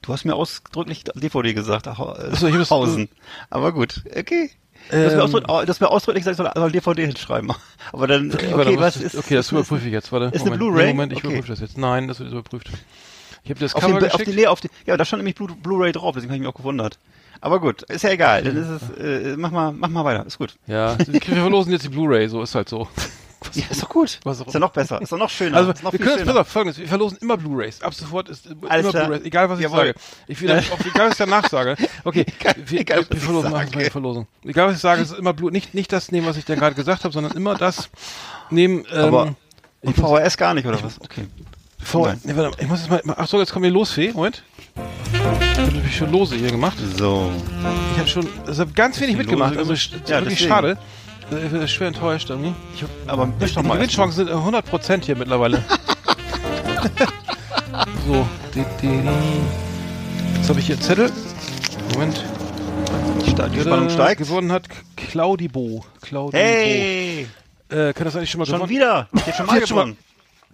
[0.07, 3.09] Du hast mir ausdrücklich DVD gesagt, ach, äh, Ach so, ich Hausen.
[3.51, 4.51] Aber gut, okay.
[4.89, 7.53] Du hast, mir Ähm, ausdrücklich, du hast mir ausdrücklich gesagt, ich soll, soll DVD hinschreiben.
[7.93, 10.27] Aber dann, okay, Warte, was ist, okay, das überprüfe ich jetzt, warte.
[10.27, 10.87] ist eine Moment, Blu-ray?
[10.87, 11.27] Nee, Moment, ich Okay.
[11.29, 11.77] überprüfe das jetzt.
[11.77, 12.71] Nein, das wird überprüft.
[13.43, 15.35] Ich habe das auf, Cover den, auf die, nee, auf die, ja, da stand nämlich
[15.37, 16.99] Blu- Blu-ray drauf, deswegen habe ich mich auch gewundert.
[17.41, 20.39] Aber gut, ist ja egal, dann ist es, äh, mach mal, mach mal weiter, ist
[20.39, 20.55] gut.
[20.69, 22.89] ja, wir verlosen jetzt die Blu-ray, so ist halt so.
[23.53, 24.19] Ja, ist doch gut.
[24.25, 25.57] Was ist ja noch besser, ist doch noch schöner.
[25.59, 26.33] Also, ist noch wir können schöner.
[26.33, 27.83] pass auf, folgendes, wir verlosen immer Blu-Rays.
[27.83, 29.05] Ab sofort ist immer Alles klar.
[29.07, 29.79] Blu-Rays, egal was ich Jawohl.
[29.79, 29.95] sage.
[30.27, 31.77] Ich will auch, egal was ich danach sage.
[32.05, 32.27] Okay,
[32.67, 34.27] wir, egal, was wir ich verlosen, machen wir eine Verlosung.
[34.45, 36.57] Egal was ich sage, es ist immer Blu, nicht, nicht das nehmen, was ich dir
[36.57, 37.89] gerade gesagt habe, sondern immer das
[38.51, 39.35] nehmen, ähm, Aber
[39.83, 41.01] und VHS gar nicht, oder was?
[41.01, 41.27] Okay.
[41.95, 42.21] Nein.
[42.25, 44.43] nee, warte, ich muss jetzt mal, ach so, jetzt kommen wir los, Fee, Moment.
[45.15, 46.77] Ich habe schon Lose hier gemacht.
[46.97, 47.31] So.
[47.93, 50.49] Ich habe schon, also ganz wenig mitgemacht, also Ja, wirklich deswegen.
[50.49, 50.79] schade.
[51.31, 52.55] Ich bin schwer enttäuscht irgendwie.
[52.75, 53.77] Ich aber Die.
[53.77, 55.63] Gewinnchancen sind äh, 100% hier mittlerweile.
[58.07, 58.27] so.
[58.55, 61.11] Jetzt habe ich hier einen Zettel.
[61.95, 62.25] Moment.
[63.27, 64.21] Die Spannung steigt.
[64.21, 64.65] Gewonnen hat
[64.97, 65.85] Claudibo.
[66.01, 66.39] Claudio.
[66.39, 67.27] Hey!
[67.69, 68.71] Äh, kann das eigentlich schon mal Schon gewonnen?
[68.71, 69.09] wieder!
[69.27, 69.97] Der hat schon mal schon mal-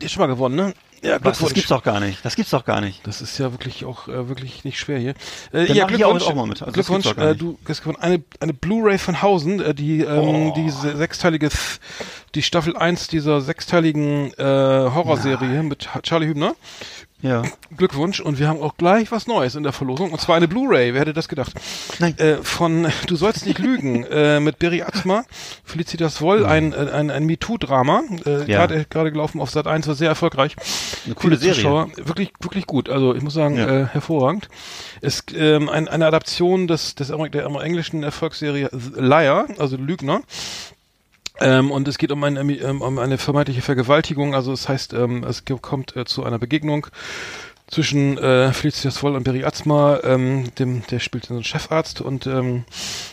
[0.05, 0.75] hat schon mal gewonnen, ne?
[1.05, 2.25] Ja, Was, das gibt's doch gar nicht.
[2.25, 3.05] Das gibt's doch gar nicht.
[3.05, 5.15] Das ist ja wirklich auch äh, wirklich nicht schwer hier.
[5.53, 6.63] Äh, Dann ja, mach ich auch- Glückwunsch, mal mit.
[6.63, 7.07] Also Glückwunsch.
[7.17, 10.53] Äh, du hast gewonnen eine eine Blu-ray von Hausen, äh, die ähm, Oh.
[10.57, 11.49] diese sechsteilige
[12.37, 16.55] die Staffel 1 dieser sechsteiligen äh, Horrorserie mit Ha- Charlie Hübner.
[17.23, 17.43] Ja.
[17.77, 20.93] Glückwunsch und wir haben auch gleich was Neues in der Verlosung und zwar eine Blu-ray.
[20.93, 21.53] Wer hätte das gedacht?
[22.01, 22.19] Nein.
[22.19, 25.25] Äh, von Du sollst nicht lügen äh, mit Berry Atzma,
[25.65, 28.51] Felicitas Woll, ein ein, ein MeToo-Drama, äh.
[28.51, 28.67] Ja.
[28.67, 30.57] gerade gelaufen auf Sat 1, war sehr erfolgreich.
[31.07, 31.55] Eine coole Viele Serie.
[31.55, 32.89] Zuschauer, wirklich wirklich gut.
[32.89, 33.83] Also ich muss sagen Ja.
[33.83, 34.49] äh, hervorragend.
[35.01, 40.23] Es ähm, ein, eine Adaption des des der englischen Erfolgsserie The Liar, also Lügner.
[41.41, 44.35] Ähm, und es geht um eine, ähm, um eine vermeintliche Vergewaltigung.
[44.35, 46.87] Also es heißt, ähm, es kommt äh, zu einer Begegnung
[47.73, 52.27] zwischen äh, Felicitas Woll und Berry Atzma, ähm, dem, der spielt so einen Chefarzt und
[52.27, 52.65] ähm,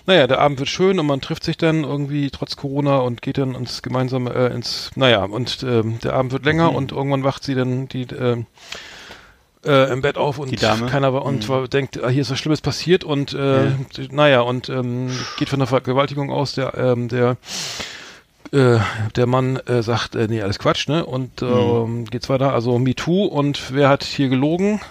[0.06, 3.38] naja, der Abend wird schön und man trifft sich dann irgendwie trotz Corona und geht
[3.38, 7.46] dann ins gemeinsame äh, ins, naja, und ähm, der Abend wird länger und irgendwann wacht
[7.46, 8.48] sie dann die ähm,
[9.66, 12.60] äh, im Bett auf und keiner war und war, denkt, ah, hier ist was Schlimmes
[12.60, 13.72] passiert und äh,
[14.12, 17.38] naja, und ähm, geht von der Vergewaltigung aus, der, ähm, der
[18.52, 18.80] äh,
[19.16, 21.06] der Mann äh, sagt, äh, nee, alles Quatsch, ne?
[21.06, 24.82] Und ähm, geht's weiter, also MeToo und wer hat hier gelogen?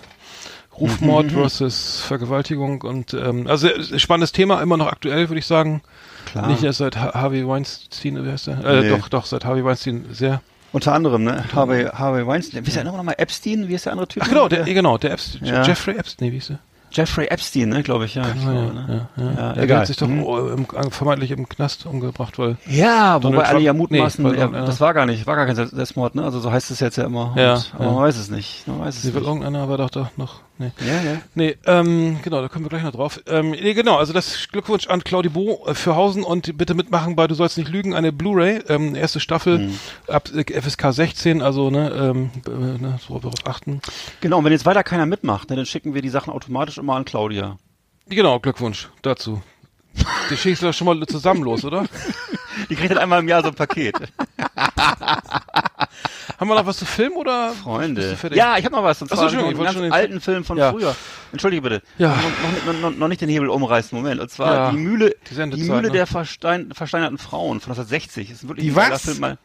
[0.80, 5.82] Rufmord versus Vergewaltigung und ähm, also äh, spannendes Thema, immer noch aktuell, würde ich sagen.
[6.26, 6.46] Klar.
[6.48, 8.64] Nicht erst seit Ha- Harvey Weinstein, wie heißt der?
[8.64, 8.88] Äh, Nee.
[8.90, 10.40] Doch, doch, seit Harvey Weinstein sehr.
[10.70, 11.42] Unter anderem, ne?
[11.52, 12.64] Harvey, Harvey Weinstein.
[12.64, 13.12] Wie ist der noch mal?
[13.18, 13.66] Epstein?
[13.68, 14.22] Wie ist der andere Typ?
[14.24, 15.62] Ach genau, der, genau, der Epstein, Ja.
[15.64, 16.58] Jeffrey Epstein, nee, wie hieß der?
[16.90, 17.83] Jeffrey Epstein, ne?
[17.83, 18.22] Glaube ich, ja.
[18.27, 19.09] Ja, glaube, ja, ne?
[19.16, 19.31] ja, ja.
[19.33, 19.79] Ja, der egal.
[19.81, 20.22] hat sich doch Mhm.
[20.22, 24.33] oh, im, vermeintlich im Knast umgebracht, weil Ja, Donald wobei alle ja nee, mutmaßen, ja,
[24.33, 26.24] irgendeiner- das war gar nicht, war gar kein Selbstmord, ne?
[26.24, 27.35] Also so heißt es jetzt ja immer.
[27.37, 27.90] Ja, Und, aber ja.
[27.92, 28.66] man weiß es nicht.
[28.66, 29.22] Man weiß es sie nicht.
[29.27, 30.70] irgendeiner, aber doch, doch noch, nee.
[30.86, 31.20] Ja, ja.
[31.34, 33.20] Nee, ähm, genau, da kommen wir gleich noch drauf.
[33.26, 37.16] Ähm, nee, genau, also das Glückwunsch an Claudi Bo äh, für Hausen und bitte mitmachen
[37.16, 39.78] bei Du sollst nicht lügen, eine Blu-ray, ähm, erste Staffel Mhm.
[40.08, 42.50] ab äh, FSK 16, also ne, ähm, äh,
[42.82, 43.80] ne, so darauf achten.
[44.20, 46.94] Genau, und wenn jetzt weiter keiner mitmacht, ne, dann schicken wir die Sachen automatisch immer
[46.96, 47.56] an Claudia.
[48.08, 49.42] Genau, Glückwunsch dazu.
[50.30, 51.84] Die schickst du doch schon mal zusammen los, oder?
[52.70, 53.94] Die kriegt dann einmal im Jahr so ein Paket.
[56.38, 57.51] Haben wir noch was zu filmen oder?
[57.51, 58.16] Freunde.
[58.33, 59.03] Ja, ich habe noch was.
[59.03, 60.70] Und Ach so, zwar Entschuldigung, ich einen wollte ganz schon den- alten Film von Ja.
[60.70, 60.96] früher.
[61.33, 61.83] Entschuldige bitte.
[61.98, 62.16] Ja.
[62.66, 64.20] Noch, noch, noch, noch nicht den Hebel umreißen, Moment.
[64.20, 65.90] Und zwar Ja, die Mühle, die die, Mühle ne?
[65.90, 68.31] der verstein, versteinerten Frauen von 1960.
[68.31, 69.03] Ist wirklich Die was?
[69.03, 69.38] Film, mal.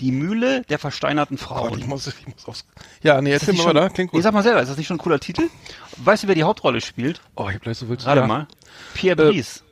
[0.00, 1.78] Die Mühle der versteinerten Gott, Frauen.
[1.78, 2.66] ich muss, ich muss aufs.
[3.02, 4.22] Ja, nee, erzähl mal schon- weiter, klingt gut.
[4.22, 5.48] sag mal selber, ist das nicht schon ein cooler Titel?
[5.96, 7.20] Weißt du, wer die Hauptrolle spielt?
[7.36, 8.00] Oh, ich hab gleich so wild.
[8.00, 8.26] Gerade ja.
[8.26, 8.46] mal.
[8.94, 9.63] Pierre Äh, Brice.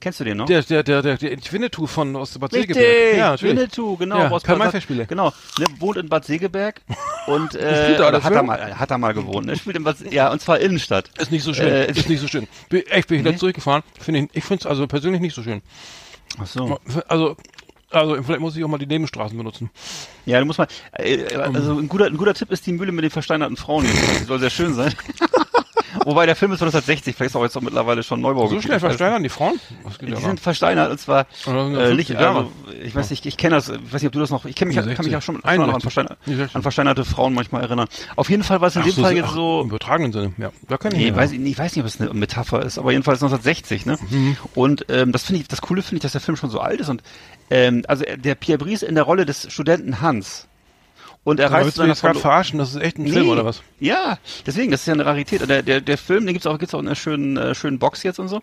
[0.00, 0.46] Kennst du den noch?
[0.46, 3.16] Der, der, der, der, der Winnetou von aus Bad Richtig, Segeberg.
[3.16, 3.56] Ja, natürlich.
[3.56, 4.18] Winnetou, genau.
[4.18, 5.08] Ja, aus Karl Bad-.
[5.08, 6.80] Genau, ne, wohnt in Bad Segeberg
[7.26, 9.46] und äh, das hat er mal, hat er mal gewohnt.
[9.46, 9.56] Ne?
[9.56, 11.10] Spielt in Bad, ja, und zwar Innenstadt.
[11.18, 11.66] Ist nicht so schön.
[11.66, 12.46] Äh, ist nicht so schön.
[12.70, 13.30] Echt, bin ich Nee?
[13.30, 13.82] letztens zurückgefahren.
[13.98, 15.62] Finde ich, ich finde es also persönlich nicht so schön.
[16.40, 16.78] Ach so.
[17.08, 17.36] Also,
[17.90, 19.70] also vielleicht muss ich auch mal die Nebenstraßen benutzen.
[20.26, 23.02] Ja, du musst mal, äh, also ein guter, ein guter Tipp ist die Mühle mit
[23.02, 23.84] den versteinerten Frauen.
[23.84, 24.94] Die soll sehr schön sein.
[26.04, 28.46] Wobei der Film ist von 1960, vielleicht ist auch jetzt auch mittlerweile schon Neubau.
[28.48, 29.60] So schnell versteinern die Frauen?
[30.00, 32.38] Die sind versteinert und zwar äh, nicht, 50 Jahre?
[32.38, 32.50] also,
[32.82, 34.68] ich weiß nicht, ich kenne das, ich weiß nicht, ob du das noch, ich kenne
[34.68, 35.16] mich, kann mich 60.
[35.16, 35.66] auch schon, schon 61.
[35.66, 36.56] noch an, versteiner, Ja, 60.
[36.56, 37.88] an versteinerte Frauen manchmal erinnern.
[38.16, 40.12] Auf jeden Fall war es in Ach dem so, Fall jetzt ach, so, Im übertragenen
[40.12, 40.50] Sinne, ja.
[40.68, 42.78] Da kann ich Nee, weiß ich, nicht, ich weiß nicht, ob es eine Metapher ist,
[42.78, 43.98] aber jedenfalls 1960, ne?
[44.10, 44.36] Mhm.
[44.54, 46.80] Und ähm, das finde ich, das Coole finde ich, dass der Film schon so alt
[46.80, 47.02] ist und
[47.50, 50.46] ähm, also der Pierre Brice in der Rolle des Studenten Hans.
[51.28, 52.58] Und er reist gerade Verlo- verarschen?
[52.58, 53.62] Das ist echt ein Film, oder was?
[53.80, 55.48] Ja, deswegen, das ist ja eine Rarität.
[55.48, 58.02] Der, der, der Film, den gibt's auch, gibt's auch in einer schönen, äh, schönen Box
[58.02, 58.40] jetzt und so.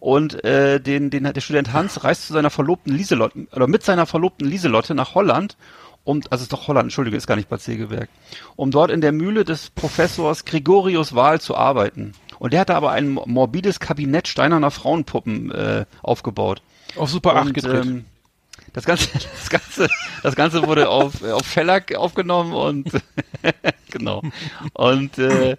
[0.00, 3.82] Und äh, den, den hat der Student Hans reist zu seiner Verlobten Lieselotte, oder mit
[3.84, 5.56] seiner Verlobten Lieselotte nach Holland,
[6.04, 8.08] um, also ist doch Holland, Entschuldige, ist gar nicht Bad Segeberg,
[8.54, 12.12] um dort in der Mühle des Professors Gregorius Wahl zu arbeiten.
[12.38, 16.60] Und der hatte aber ein morbides Kabinett steinerner Frauenpuppen äh, aufgebaut.
[16.96, 17.84] Auf Super 8 Und, gedreht.
[17.86, 18.04] ähm,
[18.76, 19.88] das ganze, das ganze,
[20.22, 22.90] das ganze wurde auf äh, auf Shellac aufgenommen und
[23.90, 24.22] genau.
[24.74, 25.56] Und äh,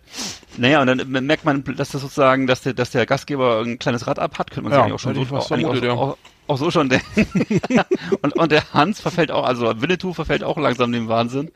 [0.58, 4.06] naja, und dann merkt man, dass das sozusagen, dass der, dass der Gastgeber ein kleines
[4.06, 6.58] Rad ab hat, könnte man Ja, sich auch schon so, auch, vermutet, auch, auch, auch
[6.58, 7.60] so schon denken.
[8.22, 11.52] und, und der Hans verfällt auch, also Winnetou verfällt auch langsam dem Wahnsinn.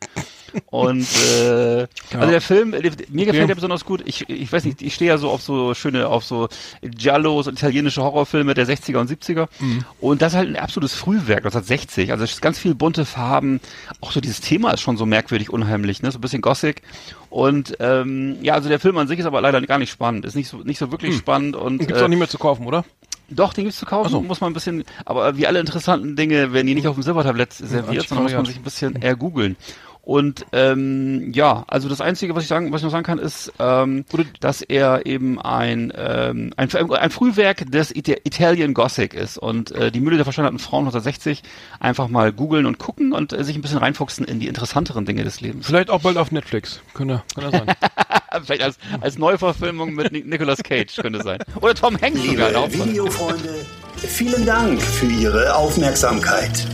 [0.68, 1.08] Und
[1.42, 3.48] äh, also der Film, mir gefällt Ja.
[3.48, 4.02] der besonders gut.
[4.06, 6.50] Ich, ich weiß nicht, ich stehe ja so auf so schöne, auf so
[6.82, 9.48] Giallos und italienische Horrorfilme der 60er und 70er.
[9.60, 9.86] Mhm.
[10.00, 12.12] Und das ist halt ein absolutes Frühwerk, 1960.
[12.12, 13.60] Also es ist ganz viel bunte Farben.
[14.02, 16.12] Auch so dieses Thema ist schon so merkwürdig unheimlich, ne?
[16.12, 16.82] So ein bisschen Gothic.
[17.30, 20.26] Und ähm, ja, also der Film an sich ist aber leider gar nicht spannend.
[20.26, 22.66] Ist nicht so nicht so wirklich spannend und Gibt's äh, auch nicht mehr zu kaufen,
[22.66, 22.84] oder?
[23.32, 24.22] doch, den gibt's zu kaufen, so.
[24.22, 27.54] muss man ein bisschen, aber wie alle interessanten Dinge werden die nicht auf dem Silbertablett
[27.54, 29.56] serviert, sondern muss man sich ein bisschen eher googeln.
[30.04, 33.54] Und ähm, ja, also das Einzige, was ich sagen, was ich noch sagen kann, ist,
[33.60, 34.04] ähm,
[34.40, 39.38] dass er eben ein, ähm, ein ein Frühwerk des Ita Italian Gothic ist.
[39.38, 41.44] Und äh, die Mühle der verschanderten Frauen 1960
[41.80, 45.24] einfach mal googeln und gucken und äh, sich ein bisschen reinfuchsen in die interessanteren Dinge
[45.24, 45.68] des Lebens.
[45.68, 46.82] Vielleicht auch bald auf Netflix.
[46.96, 47.68] Könnte, könnte sein.
[48.44, 51.40] Vielleicht als, als Neuverfilmung mit Ni- Nicolas Cage könnte sein.
[51.62, 52.48] Oder Tom Hanks sogar.
[52.50, 52.72] Liebe auch.
[52.72, 53.66] Videofreunde,
[53.98, 56.66] vielen Dank für Ihre Aufmerksamkeit.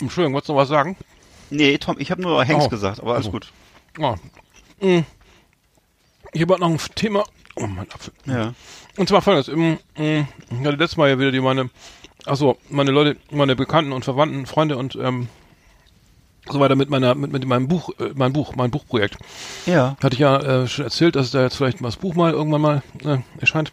[0.00, 0.96] Entschuldigung, wolltest du noch was sagen?
[1.50, 2.68] Nee, Tom, ich habe nur Hanks Oh.
[2.68, 3.32] gesagt, aber alles Also.
[3.32, 3.52] gut.
[3.98, 4.14] Ja.
[6.32, 7.24] Ich habe noch ein Thema.
[7.56, 8.12] Oh, mein Apfel.
[8.26, 8.54] Ja.
[8.96, 9.48] Und zwar folgendes.
[9.48, 11.68] Im, mm, Ich hatte letztes Mal ja wieder die meine,
[12.24, 15.28] achso, meine Leute, meine Bekannten und Verwandten, Freunde und ähm,
[16.48, 19.16] so weiter mit meiner, mit, mit meinem Buch, äh, mein Buch, mein Buchprojekt.
[19.66, 19.96] Ja.
[20.02, 22.60] Hatte ich ja äh, schon erzählt, dass da jetzt vielleicht mal das Buch mal irgendwann
[22.62, 23.72] mal äh, erscheint.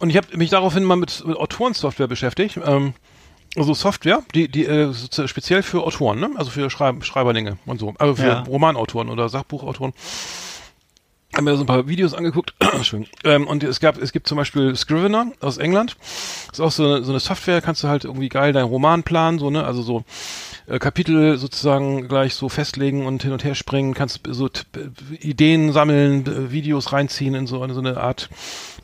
[0.00, 2.58] Und ich habe mich daraufhin mal mit, mit Autorensoftware beschäftigt.
[2.64, 2.94] Ähm,
[3.56, 4.92] also Software, die, die äh,
[5.26, 6.30] speziell für Autoren, ne?
[6.36, 7.94] Also für Schreib Schreiberlinge und so.
[7.98, 8.40] Also für Ja.
[8.44, 9.92] Romanautoren oder Sachbuchautoren.
[11.34, 12.54] Haben mir so ein paar Videos angeguckt.
[13.24, 15.96] Ähm, und es gab, es gibt zum Beispiel Scrivener aus England.
[16.50, 19.38] ist auch so eine, so eine Software, kannst du halt irgendwie geil deinen Roman planen,
[19.38, 19.64] so, ne?
[19.64, 20.04] Also so
[20.66, 24.62] äh, Kapitel sozusagen gleich so festlegen und hin und her springen, kannst so t-
[25.20, 28.28] Ideen sammeln, äh, Videos reinziehen in so eine, so eine Art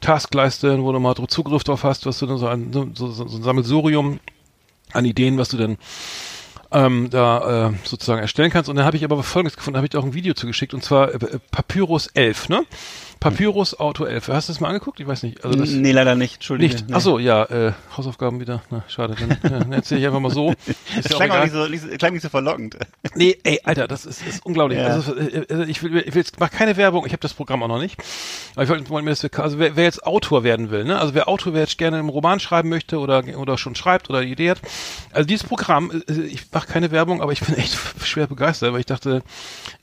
[0.00, 3.24] Taskleiste, wo du mal Zugriff drauf hast, was du dann so ein, so, so, so
[3.24, 4.20] ein Sammelsurium
[4.92, 5.78] an Ideen, was du dann
[6.70, 8.68] ähm, da äh, sozusagen erstellen kannst.
[8.68, 10.74] Und dann habe ich aber Folgendes gefunden, da habe ich dir auch ein Video zugeschickt,
[10.74, 12.64] und zwar äh, äh, Papyrus 11, ne?
[13.20, 14.28] Papyrus Auto 11.
[14.28, 15.00] Hast du das mal angeguckt?
[15.00, 15.44] Ich weiß nicht.
[15.44, 16.74] Also das nee, leider nicht, Entschuldige.
[16.74, 16.88] nicht.
[16.88, 16.94] Nee.
[16.94, 18.62] Ach so, ja, äh, Hausaufgaben wieder.
[18.70, 20.50] Na, schade, dann, ja, dann erzähle ich einfach mal so.
[20.96, 22.78] Ist Das klang, auch nicht so, nicht, klang nicht so verlockend.
[23.14, 24.78] Nee, ey, Alter, das ist, ist unglaublich.
[24.78, 24.86] Ja.
[24.86, 27.62] Also, äh, äh, ich will, ich will jetzt mach keine Werbung, ich habe das Programm
[27.62, 27.96] auch noch nicht.
[28.54, 30.98] Aber ich wollte mir das, also wer, wer jetzt Autor werden will, ne?
[30.98, 34.22] Also wer Autor, wer jetzt gerne einen Roman schreiben möchte oder oder schon schreibt oder
[34.22, 34.60] Idee hat.
[35.12, 38.80] Also dieses Programm, äh, ich mache keine Werbung, aber ich bin echt schwer begeistert, weil
[38.80, 39.22] ich dachte,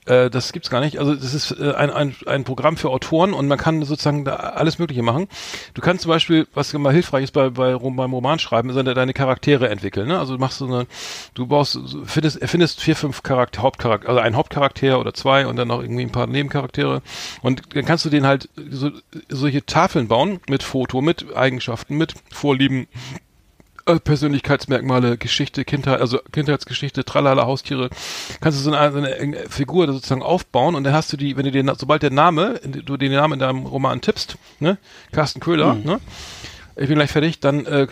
[0.04, 0.98] äh, das gibt's gar nicht.
[0.98, 4.34] Also das ist äh, ein, ein, ein Programm für Autoren und man kann sozusagen da
[4.36, 5.26] alles Mögliche machen.
[5.72, 9.70] Du kannst zum Beispiel, was immer hilfreich ist bei, bei beim Romanschreiben, ist deine Charaktere
[9.70, 10.08] entwickeln.
[10.08, 10.18] Ne?
[10.18, 10.86] Also du machst so eine,
[11.32, 15.68] du baust, findest, erfindest vier, fünf Charakter, Hauptcharakter, also einen Hauptcharakter oder zwei und dann
[15.68, 17.00] noch irgendwie ein paar Nebencharaktere.
[17.40, 18.90] Und dann kannst du den halt so,
[19.30, 22.86] solche Tafeln bauen mit Foto, mit Eigenschaften, mit Vorlieben,
[23.86, 27.88] äh, Persönlichkeitsmerkmale, Geschichte, Kindheit, also Kindheitsgeschichte, tralala, Haustiere,
[28.40, 31.36] kannst du so eine, so eine äh, Figur sozusagen aufbauen und dann hast du die,
[31.36, 34.78] wenn du den, sobald der Name, du den Namen in deinem Roman tippst, ne,
[35.12, 36.00] Carsten Köhler, ne,
[36.76, 37.86] ich bin gleich fertig, dann äh,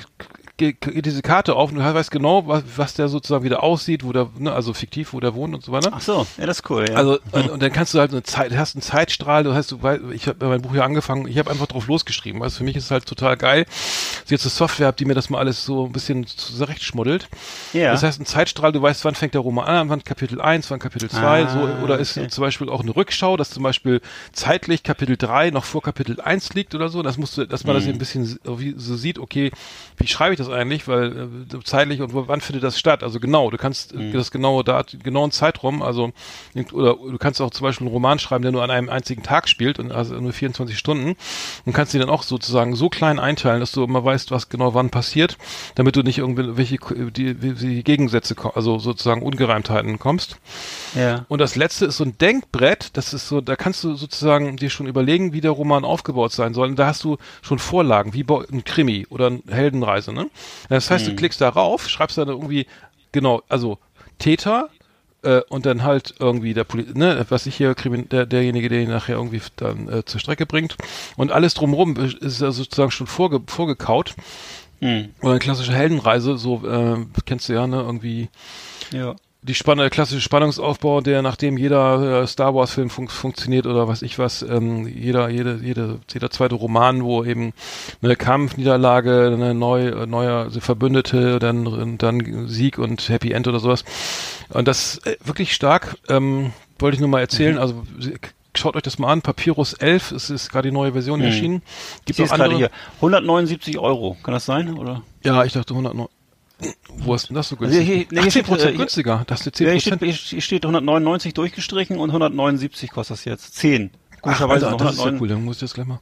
[0.57, 4.05] ge- geht diese Karte auf und du weißt genau, was, was der sozusagen wieder aussieht,
[4.05, 5.91] wo der, ne, also fiktiv, wo der wohnt und so weiter.
[5.93, 6.95] Ach so, ja, das ist cool, ja.
[6.97, 9.73] Also und, und dann kannst du halt eine Zeit, du hast einen Zeitstrahl, du hast
[9.73, 12.65] du weißt, ich habe mein Buch hier angefangen, ich habe einfach drauf losgeschrieben, weil für
[12.65, 15.31] mich ist es halt total geil, dass ich jetzt eine Software habe, die mir das
[15.31, 17.29] mal alles so ein bisschen zurechtschmuddelt.
[17.73, 17.91] ja.
[17.93, 20.79] Das heißt, ein Zeitstrahl, du weißt, wann fängt der Roman an, wann Kapitel 1, wann
[20.79, 22.29] Kapitel 2, Ah, so, oder ist okay.
[22.29, 24.01] zum Beispiel auch eine Rückschau, dass zum Beispiel
[24.33, 27.75] zeitlich Kapitel 3 noch vor Kapitel 1 liegt oder so, das musst du, dass man
[27.77, 27.81] Mhm.
[27.81, 29.51] das ein bisschen so wie- so sieht, okay,
[29.97, 33.21] wie schreibe ich das eigentlich, weil äh, zeitlich und wo, wann findet das statt, also
[33.21, 34.11] genau, du kannst Mhm.
[34.11, 36.13] äh, das genaue Dat genauen Zeitraum, also
[36.73, 39.49] oder du kannst auch zum Beispiel einen Roman schreiben, der nur an einem einzigen Tag
[39.49, 41.17] spielt und also nur 24 Stunden
[41.65, 44.75] und kannst die dann auch sozusagen so klein einteilen, dass du immer weißt, was genau
[44.75, 45.37] wann passiert,
[45.75, 46.79] damit du nicht irgendwelche
[47.11, 50.37] die, die, Gegensätze, also sozusagen Ungereimtheiten kommst.
[50.95, 51.25] ja.
[51.29, 54.71] Und das letzte ist so ein Denkbrett, das ist so, da kannst du sozusagen dir
[54.71, 56.69] schon überlegen, wie der Roman aufgebaut sein soll.
[56.69, 60.29] Und da hast du schon Vorlagen, wie ein Krimi oder eine Heldenreise, ne?
[60.69, 62.67] Das heißt, du klickst da rauf, schreibst dann irgendwie,
[63.13, 63.79] genau, also
[64.19, 64.71] Täter,
[65.25, 68.83] äh, und dann halt irgendwie der Poli ne, was ich hier, Krimin der, derjenige, der
[68.83, 70.77] ihn nachher irgendwie dann äh, zur Strecke bringt.
[71.17, 74.15] Und alles drumherum ist ja sozusagen schon vorge vorgekaut.
[74.81, 75.11] Hm.
[75.21, 78.29] Oder eine klassische Heldenreise, so, äh, kennst du ja, ne, irgendwie
[78.93, 79.17] ja.
[79.47, 83.87] Die Spann der klassische Spannungsaufbau, der nachdem jeder äh, Star Wars Film fun funktioniert oder
[83.89, 87.53] was ich was, ähm, jeder jede jede jeder zweite Roman, wo eben
[88.03, 93.61] eine Kampfniederlage, eine neu äh, neue also Verbündete, dann dann Sieg und Happy End oder
[93.61, 93.85] sowas.
[94.49, 98.15] Und das äh, wirklich stark ähm, wollte ich nur mal erzählen, also sie-
[98.57, 101.61] Schaut euch das mal an, Papyrus 11, es ist gerade die neue Version erschienen.
[101.99, 102.71] Ich Gibt es gerade hier.
[102.99, 104.79] 179 Euro, kann das sein?
[104.79, 105.03] Oder?
[105.25, 106.07] Ja, ich dachte 109.
[106.97, 108.09] Wo ist denn das so Also hier- günstig?
[108.11, 109.25] hier- hier 18 steht, äh, hier- günstiger.
[109.27, 113.55] Das ist 10 Ja, hier steht, hier steht 199 durchgestrichen und 179 kostet das jetzt.
[113.55, 113.91] 10.
[114.21, 115.21] Komischerweise Alter, noch das ist ja 109.
[115.21, 116.01] cool, dann muss ich das gleich mal.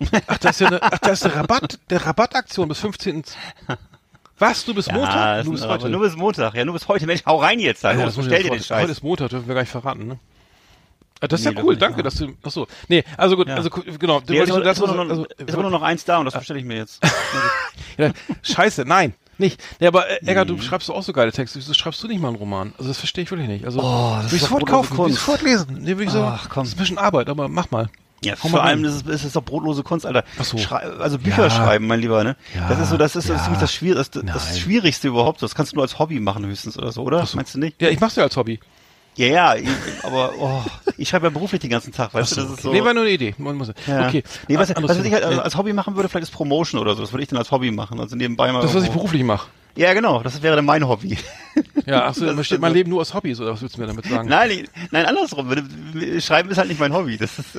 [0.28, 3.22] Ach, das ist ja eine, ach, das ist der Rabatt, der Rabattaktion bis 15.
[4.38, 5.44] Was, du bist Ja, Montag?
[5.44, 5.90] Du bist heute.
[5.90, 6.54] Nur bis Montag.
[6.54, 7.06] Ja, nur bis heute.
[7.06, 7.84] Mensch, hau rein jetzt.
[7.84, 8.00] Alter.
[8.00, 8.90] Ja, ich bestell dir den vor- Heute Scheiß.
[8.90, 10.18] ist Montag, dürfen wir gar nicht verraten, ne?
[11.20, 12.66] Ah, Das ist Nee, ja cool, danke, dass du, ach so.
[12.88, 13.56] Nee, also gut, Ja.
[13.56, 15.62] also genau, du Nee, ist, wolltest aber, nur ist, aber nur noch, also, ist aber
[15.62, 17.00] nur noch eins da und das bestelle ich mir jetzt.
[18.42, 19.12] Scheiße, nein.
[19.40, 19.60] Nicht.
[19.80, 21.58] Ja, aber äh, Egger, du schreibst doch auch so geile Texte.
[21.58, 22.72] Wieso schreibst du nicht mal einen Roman?
[22.78, 23.64] Also das verstehe ich wirklich nicht.
[23.64, 25.78] Also Oh, das will ist ich sofort kaufen, will ich sofort lesen.
[25.80, 26.62] Nee, will ich so, Ach, komm.
[26.64, 27.88] Das ist ein bisschen Arbeit, aber mach mal.
[28.22, 28.92] Ja, Hau vor allem rein.
[28.92, 30.24] ist es, ist es doch brotlose Kunst, Alter.
[30.38, 30.58] Ach so.
[30.58, 31.50] Schrei also Bücher Ja.
[31.50, 32.36] schreiben, mein Lieber, ne?
[32.54, 33.34] Ja, das ist so, das ist ja.
[33.34, 34.58] das, ziemlich das, Schwier das, das.
[34.58, 35.42] Schwierigste überhaupt.
[35.42, 37.26] Das kannst du nur als Hobby machen höchstens oder so, oder?
[37.32, 37.80] Meinst du nicht?
[37.80, 38.60] Ja, ich mach's ja als Hobby.
[39.20, 39.70] Ja, ja,
[40.02, 40.62] aber oh,
[40.96, 42.72] ich schreibe ja beruflich den ganzen Tag, weißt du, das ist so.
[42.72, 43.34] Nee, war nur eine Idee.
[43.36, 44.06] Man muss, ja.
[44.08, 44.22] Okay.
[44.48, 45.36] Nee, was, Anderes was ich halt Thema.
[45.36, 47.02] als, als Hobby machen würde, vielleicht ist Promotion oder so.
[47.02, 48.00] Das würde ich dann als Hobby machen.
[48.00, 48.62] Also nebenbei mal.
[48.62, 49.48] das, was ich beruflich mache.
[49.76, 50.22] Ja, genau.
[50.22, 51.18] Das wäre dann mein Hobby.
[51.84, 52.72] Ja, ach so, dann besteht mein.
[52.72, 54.26] Leben nur aus Hobbys, oder was willst du mir damit sagen?
[54.26, 55.50] Nein, ich, nein, andersrum.
[56.20, 57.18] Schreiben ist halt nicht mein Hobby.
[57.18, 57.56] Das ist,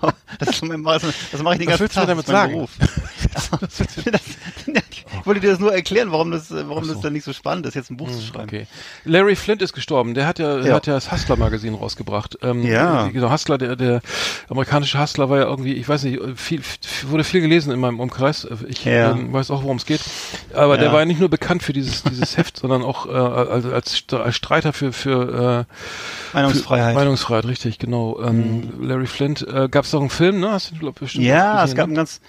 [0.38, 1.02] das, ist mein, das,
[1.42, 2.06] mache ich den Was ganzen willst du Tag.
[2.06, 2.52] damit das ist mein sagen?
[2.52, 2.70] Beruf.
[3.60, 7.66] das, ich wollte dir das nur erklären, warum das, warum das dann nicht so spannend
[7.66, 8.44] ist, jetzt ein Buch zu schreiben.
[8.44, 8.66] Okay.
[9.04, 10.14] Larry Flint ist gestorben.
[10.14, 10.74] Der hat ja, Ja.
[10.74, 12.38] hat ja das Hustler-Magazin rausgebracht.
[12.42, 13.08] Ähm, Ja.
[13.08, 14.00] Genau, Hustler, der, der
[14.48, 16.62] amerikanische Hustler war ja irgendwie, ich weiß nicht, viel,
[17.08, 18.46] wurde viel gelesen in meinem Umkreis.
[18.68, 19.12] Ich Ja.
[19.12, 20.00] ähm, weiß auch, worum es geht.
[20.54, 20.92] Aber der Ja.
[20.92, 24.36] war ja nicht nur bekannt für dieses, dieses Heft, sondern auch äh, als, als als
[24.36, 26.92] Streiter für, für äh, Meinungsfreiheit.
[26.94, 28.20] Für Meinungsfreiheit, richtig, genau.
[28.22, 30.52] Ähm, Larry Flint, äh, gab es doch einen Film, ne?
[30.52, 31.90] Hast du glaub, bestimmt Ja, auch es gab ne?
[31.90, 32.20] einen ganz,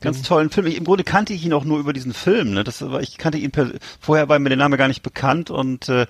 [0.00, 0.66] ganz tollen Film.
[0.66, 2.54] Ich, Im Grunde kannte ich ihn auch nur über diesen Film.
[2.54, 2.64] Ne?
[2.64, 3.70] Das ich kannte ihn per,
[4.00, 6.06] vorher war mir der Name gar nicht bekannt und äh,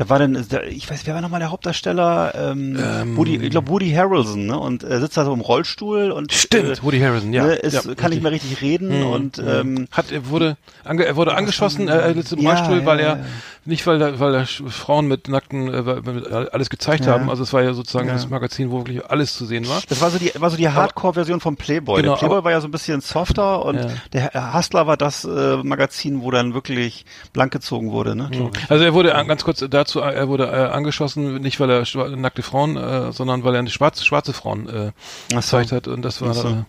[0.00, 2.32] da war dann, ich weiß, wer war nochmal der Hauptdarsteller?
[2.34, 2.78] Ähm,
[3.16, 4.58] Woody, ich glaube Woody Harrelson, ne?
[4.58, 7.44] Und er sitzt da so im Rollstuhl und Stimmt, äh, Woody Harrelson, ja.
[7.44, 8.22] ne, ist, ja, kann nicht richtig.
[8.22, 12.32] mehr richtig reden und ähm, Hat, er wurde, ange, er wurde angeschossen, äh, er sitzt
[12.32, 13.24] im Ja, Rollstuhl, weil er,
[13.66, 17.12] nicht weil da, weil da Frauen mit nackten, äh, alles gezeigt Ja.
[17.12, 18.14] haben, also es war ja sozusagen Ja.
[18.14, 19.82] das Magazin, wo wirklich alles zu sehen war.
[19.88, 22.00] Das war so die, war so die Hardcore-Version vom Playboy.
[22.00, 24.30] Genau, der Playboy war ja so ein bisschen softer und Ja.
[24.32, 28.30] der Hustler war das äh, Magazin, wo dann wirklich blank gezogen wurde, ne?
[28.32, 28.70] ich.
[28.70, 32.42] Also er wurde an- ganz kurz dazu, er wurde äh, angeschossen, nicht weil er nackte
[32.42, 34.92] Frauen, äh, sondern weil er eine schwarze, schwarze Frauen äh,
[35.30, 35.36] so.
[35.36, 36.48] gezeigt hat und das war so.
[36.48, 36.64] äh,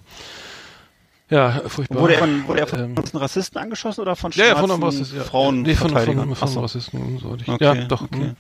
[1.30, 2.02] ja furchtbar.
[2.02, 4.72] Wurde er von, wurde er von Ähm, Rassisten angeschossen oder von Ja, ja, schwarzen von
[4.72, 5.24] einem Rassisten, ja.
[5.24, 5.62] Frauen?
[5.62, 6.60] Nee, von, von, von, so.
[6.62, 7.54] Rassisten und so.
[7.54, 8.02] Okay, ja, doch.
[8.02, 8.34] okay.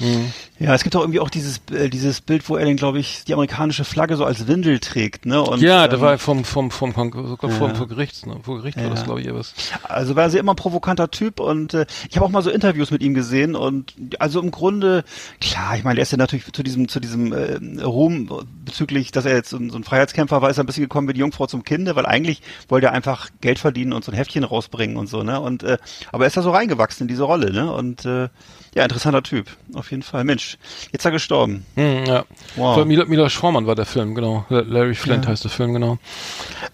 [0.00, 0.32] Mm.
[0.60, 3.22] Ja, es gibt auch irgendwie auch dieses äh, dieses Bild, wo er dann, glaube ich,
[3.24, 5.40] die amerikanische Flagge so als Windel trägt, ne?
[5.40, 7.74] Und, Ja, da ähm, war er vom, vom, vom, vom, Ja.
[7.74, 8.36] vor Gericht, ne?
[8.42, 8.90] Vor Gericht war Ja.
[8.90, 9.54] das, glaube ich, was.
[9.84, 12.90] Also war er immer ein provokanter Typ und äh, ich habe auch mal so Interviews
[12.90, 15.04] mit ihm gesehen und also im Grunde
[15.40, 18.28] klar, ich meine, er ist ja natürlich zu diesem zu diesem äh, Ruhm
[18.64, 21.06] bezüglich, dass er jetzt so, ein- so ein Freiheitskämpfer war, ist er ein bisschen gekommen
[21.08, 24.16] wie die Jungfrau zum Kinde, weil eigentlich wollte er einfach Geld verdienen und so ein
[24.16, 25.40] Heftchen rausbringen und so, ne?
[25.40, 25.78] Und äh,
[26.10, 27.72] aber er ist da so reingewachsen in diese Rolle, ne?
[27.72, 28.28] Und äh,
[28.74, 30.24] ja, interessanter Typ, auf jeden Fall.
[30.24, 30.58] Mensch,
[30.92, 31.64] jetzt ist er gestorben.
[31.74, 32.24] Hm, ja.
[32.56, 32.74] Wow.
[32.74, 34.44] Von Mil Milos Forman war der Film, genau.
[34.48, 35.98] Larry Flint heißt der Film, genau.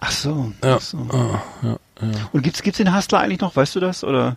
[0.00, 0.52] Ach so.
[0.62, 0.76] Ja.
[0.76, 0.98] Ach so.
[1.10, 2.28] Ah, ja, ja.
[2.32, 4.36] Und gibt's gibt's den Hustler eigentlich noch, weißt du das oder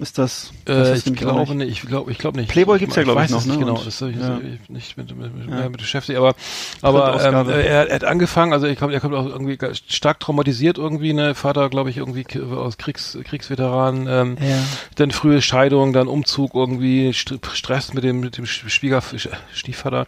[0.00, 1.70] ist das Äh, ich glaube nicht?
[1.70, 2.50] ich glaube, ich glaube nicht.
[2.50, 3.64] Playboy gibt's ja, glaub ich, weiß noch, es nicht ne?
[3.64, 4.40] Genau, Und- das habe ich ja.
[4.68, 6.34] nicht mit, mit, mit, mehr mit beschäftigt, aber,
[6.82, 10.78] aber ähm, er, er hat angefangen, also ich glaube, er kommt auch irgendwie stark traumatisiert
[10.78, 14.56] irgendwie, ne, Vater, glaube ich, irgendwie aus Kriegs, Kriegsveteran, ähm, Ja.
[14.96, 19.28] dann frühe Scheidung, dann Umzug irgendwie, St Stress mit dem, mit dem Sch- Schwieger, Sch-
[19.52, 20.06] Stiefvater,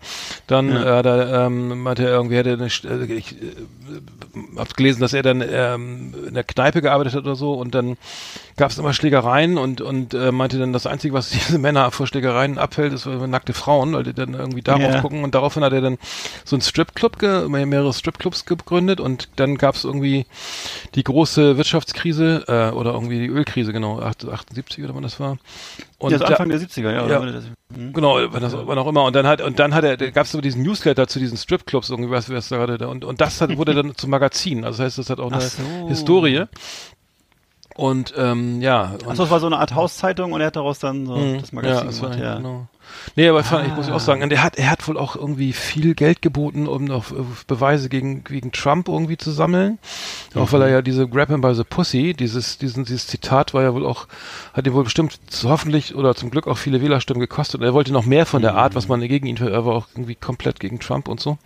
[0.49, 0.99] dann, Ja.
[0.99, 3.37] äh, da, ähm, meinte er irgendwie, hätte eine, äh, ich, äh,
[4.57, 7.97] hab gelesen, dass er dann ähm, in der Kneipe gearbeitet hat oder so und dann
[8.57, 12.07] gab es immer Schlägereien und und äh, meinte dann, das Einzige, was diese Männer vor
[12.07, 15.01] Schlägereien abhält, ist äh, nackte Frauen, weil die dann irgendwie darauf Ja.
[15.01, 15.99] gucken und daraufhin hat er dann
[16.45, 20.27] so einen Stripclub, mehrere Stripclubs gegründet und dann gab es irgendwie
[20.95, 25.37] die große Wirtschaftskrise äh, oder irgendwie die Ölkrise, genau, 78 oder wann das war.
[25.99, 27.07] Und ja, das da- Anfang der 70er, ja.
[27.07, 27.25] Ja.
[27.25, 27.93] das- hm.
[27.93, 29.05] Genau, wann, das, wann auch immer.
[29.05, 31.91] Und dann hat und dann hat er, gab es so diesen Newsletter zu diesen Stripclubs
[31.91, 34.65] irgendwie, was, was da gerade da und und das hat, wurde dann zum Magazin.
[34.65, 35.63] Also das heißt, das hat auch eine so.
[35.89, 36.45] Historie.
[37.77, 38.95] Und ähm, ja.
[39.07, 41.41] Achso, es war so eine Art Hauszeitung und er hat daraus dann so Mhm.
[41.41, 42.37] das Magazin war, gemacht, ja.
[42.37, 42.67] Genau.
[43.17, 43.97] Nee, aber fand, ich muss ich Ah.
[43.97, 47.17] auch sagen, er hat, er hat wohl auch irgendwie viel Geld geboten, um noch äh,
[47.49, 49.79] Beweise gegen, gegen Trump irgendwie zu sammeln.
[50.37, 50.53] Auch Mhm.
[50.53, 53.75] weil er ja diese Grab him by the Pussy, dieses, diesen, dieses Zitat war ja
[53.75, 54.07] wohl auch,
[54.55, 57.61] hat ihm wohl bestimmt hoffentlich oder zum Glück auch viele Wählerstimmen gekostet.
[57.61, 59.89] Und er wollte noch mehr von der Art, was man gegen ihn, er war auch
[59.95, 61.37] irgendwie komplett gegen Trump und so.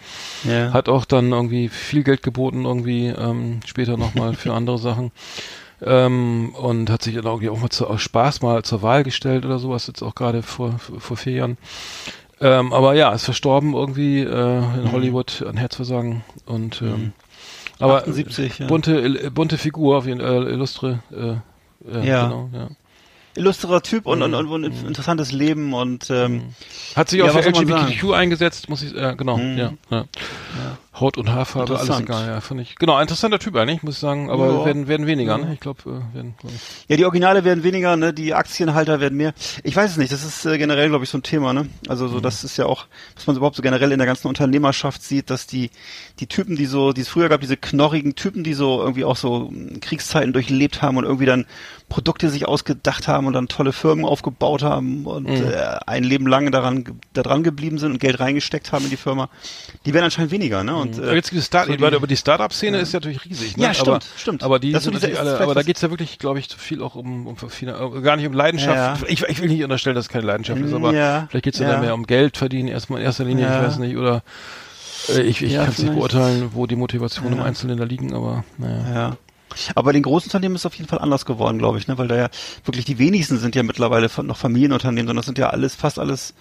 [0.45, 0.72] Ja.
[0.74, 5.11] Hat auch dann irgendwie viel Geld geboten, irgendwie ähm, später nochmal für andere Sachen.
[5.83, 9.45] Ähm, und hat sich dann irgendwie auch mal zu, aus Spaß mal zur Wahl gestellt
[9.47, 11.59] oder sowas, jetzt auch gerade vor, vor vier Jahren.
[12.41, 16.22] Ähm, aber ja, ist verstorben irgendwie äh, in Hollywood an Herzversagen.
[16.47, 17.12] Und ähm,
[17.78, 18.66] aber 78, ja.
[18.66, 21.01] bunte, bunte Figur, auf jeden Fall, äh, illustre.
[21.12, 22.24] Äh, äh, Ja.
[22.24, 22.68] Genau, ja.
[23.37, 24.51] Illustrer Typ und, und, Mhm.
[24.51, 26.55] und, ein interessantes Leben und ähm,
[26.97, 29.57] Hat sich Ja, auch für soll man LGBTQ eingesetzt, muss ich, äh, genau, Mhm.
[29.57, 30.05] ja, ja.
[31.01, 32.76] Haut und Haarfarbe, alles egal, ja, fand ich.
[32.76, 34.64] Genau, interessanter Typ eigentlich, muss ich sagen, aber Ja.
[34.64, 35.55] werden, werden weniger, ne?
[35.55, 36.61] Ich glaube, äh, werden, glaub ich.
[36.88, 38.12] Ja, die Originale werden weniger, ne?
[38.12, 39.32] Die Aktienhalter werden mehr.
[39.64, 40.12] Ich weiß es nicht.
[40.12, 41.68] Das ist äh, generell, glaube ich, so ein Thema, ne?
[41.88, 45.03] Also so, das ist ja auch, was man überhaupt so generell in der ganzen Unternehmerschaft
[45.03, 45.70] sieht, dass die
[46.18, 49.16] die Typen, die so, die es früher gab, diese knorrigen Typen, die so irgendwie auch
[49.16, 51.46] so mm, Kriegszeiten durchlebt haben und irgendwie dann
[51.88, 56.51] Produkte sich ausgedacht haben und dann tolle Firmen aufgebaut haben und äh, ein Leben lang
[56.53, 56.84] daran
[57.14, 59.28] da dran geblieben sind und Geld reingesteckt haben in die Firma,
[59.86, 60.76] die werden anscheinend weniger, ne?
[60.76, 63.24] Und Aber äh, jetzt gibt es Start, so die- aber die Startup-Szene ist ja natürlich
[63.24, 63.64] riesig, ne?
[63.64, 64.43] Ja, stimmt, aber, stimmt.
[64.43, 66.59] Aber die Das ist sind natürlich alle, aber da geht's ja wirklich, glaube ich, zu
[66.59, 69.03] viel auch um, um viele, äh, gar nicht um Leidenschaft.
[69.03, 69.09] Ja.
[69.09, 71.66] Ich, ich will nicht unterstellen, dass es keine Leidenschaft ist, aber Ja, vielleicht geht's ja,
[71.66, 71.72] ja.
[71.74, 74.22] dann mehr um Geld verdienen, erstmal in erster Linie, ich weiß nicht, oder
[75.09, 77.41] äh, ich, ich Ja, kann es nicht beurteilen, wo die Motivation im.
[77.41, 78.84] Einzelnen da liegen, aber naja.
[78.95, 79.16] Ja.
[79.74, 81.99] Aber bei den großen Unternehmen ist es auf jeden Fall anders geworden, glaube ich, ne?
[81.99, 82.28] weil da ja
[82.64, 86.34] wirklich die wenigsten sind ja mittlerweile noch Familienunternehmen, sondern das sind ja alles, fast alles,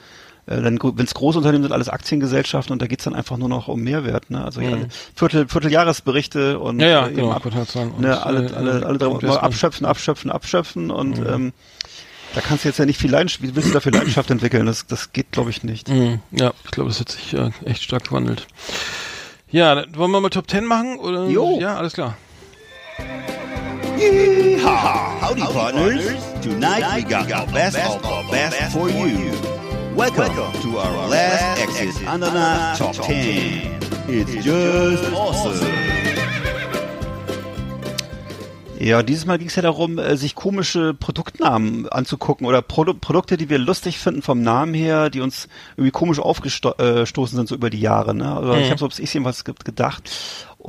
[0.49, 3.81] äh, wenn es Großunternehmen sind, alles Aktiengesellschaften und da geht's dann einfach nur noch um
[3.81, 4.29] Mehrwert.
[4.31, 4.43] Ne?
[4.43, 4.77] Also ja,
[5.15, 6.81] Viertel, Vierteljahresberichte und Mhm.
[6.81, 9.43] Ja, ja, äh, eben genau, ab, und, ne, alle, äh, alle, alle drei Investment.
[9.43, 11.53] abschöpfen, abschöpfen, abschöpfen und ähm,
[12.35, 14.65] da kannst du jetzt ja nicht viel Leidenschaft, wie willst du dafür Leidenschaft entwickeln?
[14.65, 15.89] Das, das geht, glaube ich, nicht.
[15.89, 16.19] Mhm.
[16.31, 18.45] Ja, ich glaube, das hat sich äh, echt stark gewandelt.
[19.51, 20.99] Ja, dann wollen wir mal Top 10 machen?
[20.99, 21.27] Oder?
[21.27, 21.57] Jo.
[21.59, 22.17] Ja, alles klar.
[23.97, 25.21] Yeehaw!
[25.21, 26.05] Howdy, partners.
[26.41, 29.58] Tonight we got the best of the best for you.
[29.99, 33.79] Welcome to our last Exit Ananas Top 10.
[34.07, 35.67] It's just awesome.
[38.81, 43.35] Ja, dieses Mal ging es ja darum, äh, sich komische Produktnamen anzugucken oder Produ Produkte,
[43.35, 47.69] die wir lustig finden vom Namen her, die uns irgendwie komisch aufgestoßen sind so über
[47.69, 48.15] die Jahre.
[48.15, 48.33] Ne?
[48.33, 50.09] Also ich habe so ich jedenfalls ge- gedacht.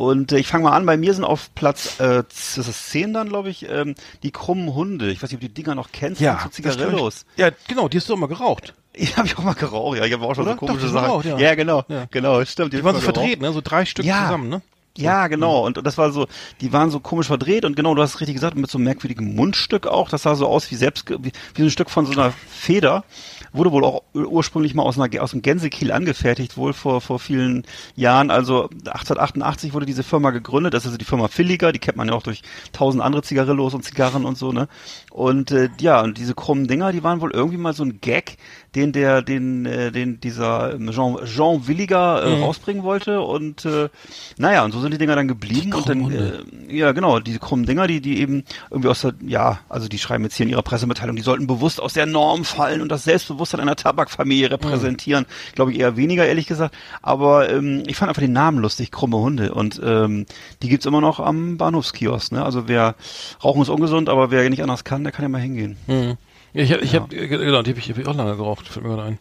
[0.01, 3.13] Und äh, ich fange mal an, bei mir sind auf Platz, äh, das ist 10
[3.13, 5.11] dann, glaube ich, ähm, die krummen Hunde.
[5.11, 7.27] Ich weiß nicht, ob du die Dinger noch kennst, Ja, so Zigarillos.
[7.35, 8.75] ich- Ja, genau, die hast du mal geraucht.
[8.99, 10.55] Die habe ich auch mal geraucht, ja, ich habe auch schon Oder?
[10.55, 11.07] so komische Doch, die Sachen.
[11.07, 11.39] geraucht, ja.
[11.39, 12.07] ja, genau, Ja.
[12.11, 12.73] genau, stimmt.
[12.73, 13.53] Die hab waren so verdreht, ne?
[13.53, 14.25] So drei Stück Ja.
[14.25, 14.63] zusammen, ne?
[14.99, 15.65] Ja, genau.
[15.65, 16.27] Und das war so,
[16.61, 18.87] die waren so komisch verdreht und genau, du hast es richtig gesagt, mit so einem
[18.87, 20.09] merkwürdigen Mundstück auch.
[20.09, 23.05] Das sah so aus wie selbst, wie, wie so ein Stück von so einer Feder.
[23.53, 27.19] Wurde wohl auch ur- ursprünglich mal aus, einer, aus einem Gänsekiel angefertigt, wohl vor, vor
[27.19, 27.65] vielen
[27.97, 28.31] Jahren.
[28.31, 30.75] Also 1888 wurde diese Firma gegründet.
[30.75, 32.43] Das ist also die Firma Villiger, die kennt man ja auch durch
[32.73, 34.69] tausend andere Zigarillos und Zigarren und so, ne?
[35.11, 38.37] Und äh, ja, und diese krummen Dinger, die waren wohl irgendwie mal so ein Gag,
[38.75, 43.21] den der, den, äh, den dieser ähm, Jean, Jean Williger äh, rausbringen wollte.
[43.21, 43.89] Und äh,
[44.37, 45.75] naja, und so sind die Dinger dann geblieben.
[45.75, 49.59] und dann, äh, ja, genau, diese krummen Dinger, die, die eben irgendwie aus der, ja,
[49.69, 52.81] also die schreiben jetzt hier in ihrer Pressemitteilung, die sollten bewusst aus der Norm fallen
[52.81, 55.27] und das Selbstbewusstsein einer Tabakfamilie repräsentieren.
[55.55, 56.75] Glaube ich eher weniger, ehrlich gesagt.
[57.03, 59.53] Aber ähm, ich fand einfach den Namen lustig, krumme Hunde.
[59.53, 60.27] Und ähm,
[60.63, 62.33] die gibt's immer noch am Bahnhofskiosk.
[62.33, 62.45] Ne?
[62.45, 62.95] Also wer
[63.43, 65.77] Rauchen ist ungesund, aber wer nicht anders kann, der kann ja mal hingehen.
[65.89, 66.17] Mhm.
[66.53, 68.67] Ja, ich habe, ich hab, äh, genau, die habe ich, hab ich auch lange geraucht,
[68.67, 69.19] fällt mir gerade ein.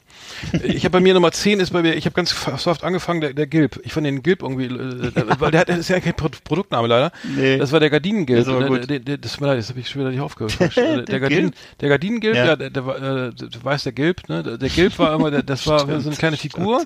[0.63, 3.33] Ich habe bei mir Nummer 10 ist bei mir, ich habe ganz soft angefangen, der,
[3.33, 3.79] der Gilb.
[3.83, 6.29] Ich fand den Gilb irgendwie, äh, äh, weil der hat, das ist ja kein Pro
[6.43, 7.11] Produktname leider.
[7.35, 7.57] Nee.
[7.57, 8.45] Das war der Gardinengilb.
[8.45, 10.57] Der aber Der, der, der, das, das habe ich schon wieder nicht aufgehört.
[10.75, 12.45] der, der, Gardinen, der Gardinengilb, Ja.
[12.45, 12.55] ja.
[12.55, 14.41] der, der, war, äh, du weißt der Gilb, ne?
[14.43, 16.83] Der, der Gilb war immer, der, das war so eine kleine Figur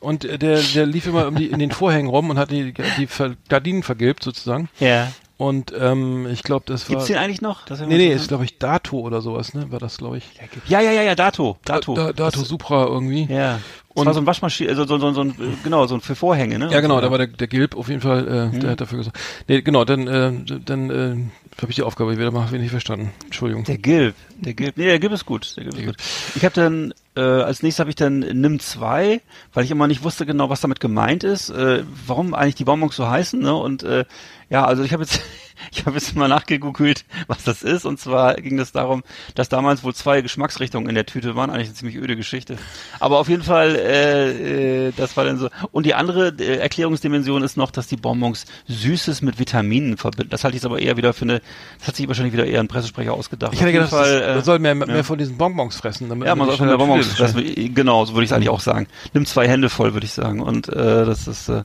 [0.00, 3.08] und der, der lief immer um die, in den Vorhängen rum und hat die, die
[3.48, 4.68] Gardinen vergilbt sozusagen.
[4.80, 5.12] Ja.
[5.36, 6.90] Und ähm, ich glaube, das war.
[6.96, 7.64] Gibt's den eigentlich noch?
[7.66, 9.66] Das Nee, nee, ist glaube ich Dato oder sowas, ne?
[9.72, 10.24] War das, glaube ich.
[10.68, 11.58] Ja, ja, ja, ja, Dato.
[11.64, 11.94] Dato.
[11.94, 13.24] Da, Dato Supra irgendwie.
[13.24, 13.54] Ja.
[13.94, 16.00] Das Und- war so ein Waschmaschine, also so, so, so, so ein, genau, so ein
[16.00, 16.68] für Vorhänge, ne?
[16.70, 17.10] Ja, genau, da ja.
[17.12, 18.60] war der, der Gilb auf jeden Fall, äh, Mhm.
[18.60, 19.16] der hat dafür gesagt.
[19.48, 20.32] Nee, genau, dann, äh,
[20.64, 23.12] dann äh, habe ich die Aufgabe wieder mal wenig verstanden.
[23.24, 23.62] Entschuldigung.
[23.64, 24.76] Der Gilb, der Gilb.
[24.76, 25.56] Nee, der Gilb ist gut.
[25.56, 25.96] Der Gilb ist gut.
[26.36, 29.20] Ich habe dann äh, als nächstes habe ich dann Nimm 2,
[29.52, 32.96] weil ich immer nicht wusste genau, was damit gemeint ist, äh, warum eigentlich die Bonbons
[32.96, 33.54] so heißen, ne?
[33.54, 34.04] Und äh,
[34.50, 35.20] ja, also ich habe jetzt
[35.72, 39.04] ich habe jetzt mal nachgegoogelt, was das ist und zwar ging es darum,
[39.36, 42.58] dass damals wohl zwei Geschmacksrichtungen in der Tüte waren, eigentlich eine ziemlich öde Geschichte.
[42.98, 47.44] Aber auf jeden Fall äh, äh, das war dann so und die andere äh, Erklärungsdimension
[47.44, 50.30] ist noch, dass die Bonbons Süßes mit Vitaminen verbinden.
[50.30, 51.40] Das halte ich jetzt aber eher wieder für eine
[51.78, 53.52] das hat sich wahrscheinlich wieder eher ein Pressesprecher ausgedacht.
[53.54, 55.02] Ich hätte Auf jeden gedacht, das, Fall, äh, man soll mehr, mehr ja.
[55.02, 56.08] von diesen Bonbons fressen.
[56.08, 57.74] Damit ja, man soll der schneller Bonbons fressen.
[57.74, 58.86] Genau, so würde ich es eigentlich auch sagen.
[59.12, 60.40] Nimm zwei Hände voll, würde ich sagen.
[60.40, 61.64] Und äh, das ist, äh,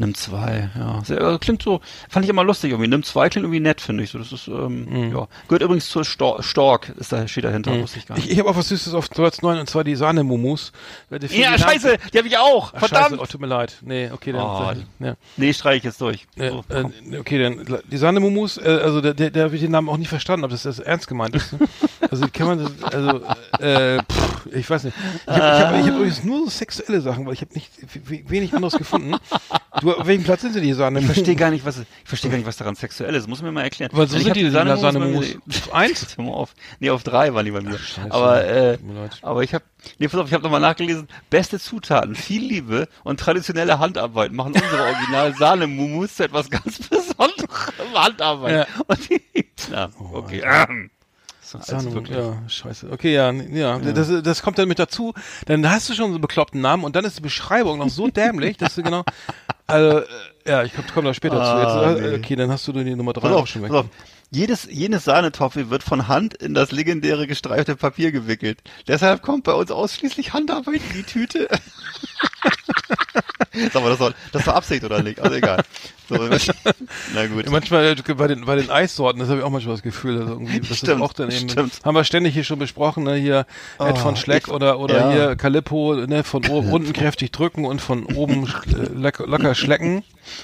[0.00, 1.04] nimm zwei, ja.
[1.04, 2.88] Sehr, äh, klingt so, fand ich immer lustig irgendwie.
[2.88, 4.10] Nimm zwei klingt irgendwie nett, finde ich.
[4.10, 5.12] So, das ist, ähm, Mhm.
[5.16, 5.28] ja.
[5.46, 8.24] Gehört übrigens zur Stor Stork, ist da, steht dahinter, wusste ich gar nicht.
[8.26, 10.72] Ich, ich habe auch was Süßes auf Platz 9 und zwar die Sahnemumus.
[11.30, 12.72] ja, scheiße, die habe ich auch.
[12.74, 13.10] Ach, Verdammt.
[13.10, 13.76] Scheiße, oh, tut mir leid.
[13.82, 14.42] Nee, okay, dann.
[14.42, 14.72] Oh,
[15.04, 15.14] ja.
[15.36, 16.26] Nee, streich ich jetzt durch.
[16.36, 19.70] Ja, So, äh, okay, dann die Sahnemumus, äh, also der, der, der habe ich den
[19.70, 21.52] Namen auch nie verstanden, ob das, das ernst gemeint ist.
[21.52, 21.60] Ne?
[22.10, 23.20] Also kann man das, also
[23.60, 24.96] äh, pff, ich weiß nicht.
[25.26, 27.70] Ich habe ich hab, ich hab übrigens nur so sexuelle Sachen, weil ich habe nicht
[28.08, 29.14] we- wenig anderes gefunden.
[29.80, 31.00] Du, auf welchem Platz sind sie die Sahne?
[31.00, 33.28] Ich verstehe gar nicht, was ich verstehe gar nicht, was daran sexuell ist.
[33.28, 33.90] Muss mir mal erklären.
[33.94, 35.34] Weil so sind hab die Sahnemousse Lasagne-Mousse.
[35.46, 36.06] mal- Auf eins?
[36.16, 36.54] Hör mal auf.
[36.78, 37.78] Nee, auf drei waren die bei mir.
[37.78, 38.10] Scheiße.
[38.12, 38.78] aber äh,
[39.22, 39.64] aber ich habe
[39.98, 41.08] nee, pass auf, ich habe nochmal nachgelesen.
[41.30, 47.48] Beste Zutaten, viel Liebe und traditionelle Handarbeit machen unsere Original Sahne-Mumus zu etwas ganz Besonderem.
[47.94, 48.68] Handarbeit.
[48.68, 48.82] Ja.
[48.86, 49.22] Und die,
[49.70, 50.42] na, okay.
[50.44, 50.90] Ähm.
[51.42, 52.16] So, also Sahne, wirklich.
[52.16, 52.90] ja, scheiße.
[52.92, 55.14] Okay, ja, n- ja, Das, das kommt dann mit dazu.
[55.46, 58.06] Dann hast du schon so einen bekloppten Namen und dann ist die Beschreibung noch so
[58.06, 59.02] dämlich, dass du genau,
[59.70, 60.04] also, äh,
[60.46, 61.90] ja, ich komme da später Ah, zu.
[61.90, 62.16] Jetzt, äh, nee.
[62.16, 63.70] okay, dann hast du die Nummer drei Pass auch auf, schon weg.
[63.70, 63.86] pass auf.
[64.32, 68.60] Jedes, jenes Sahnetoffee wird von Hand in das legendäre gestreifte Papier gewickelt.
[68.86, 71.48] Deshalb kommt bei uns ausschließlich Handarbeit in die Tüte.
[73.72, 75.18] Sag mal, das war, das war Absicht oder nicht?
[75.20, 75.62] Also egal.
[76.10, 76.16] So,
[77.14, 77.48] na gut.
[77.50, 80.28] Manchmal äh, bei den bei den Eissorten, das habe ich auch manchmal das Gefühl, dass
[80.28, 81.72] irgendwie das Stimmt, ist auch dann eben stimmt.
[81.84, 83.46] haben wir ständig hier schon besprochen, ne, hier
[83.78, 85.12] Ed von Schleck ich- oder oder ja.
[85.12, 90.02] hier Calippo, ne, von oben unten kräftig drücken und von oben äh, locker, locker schlecken.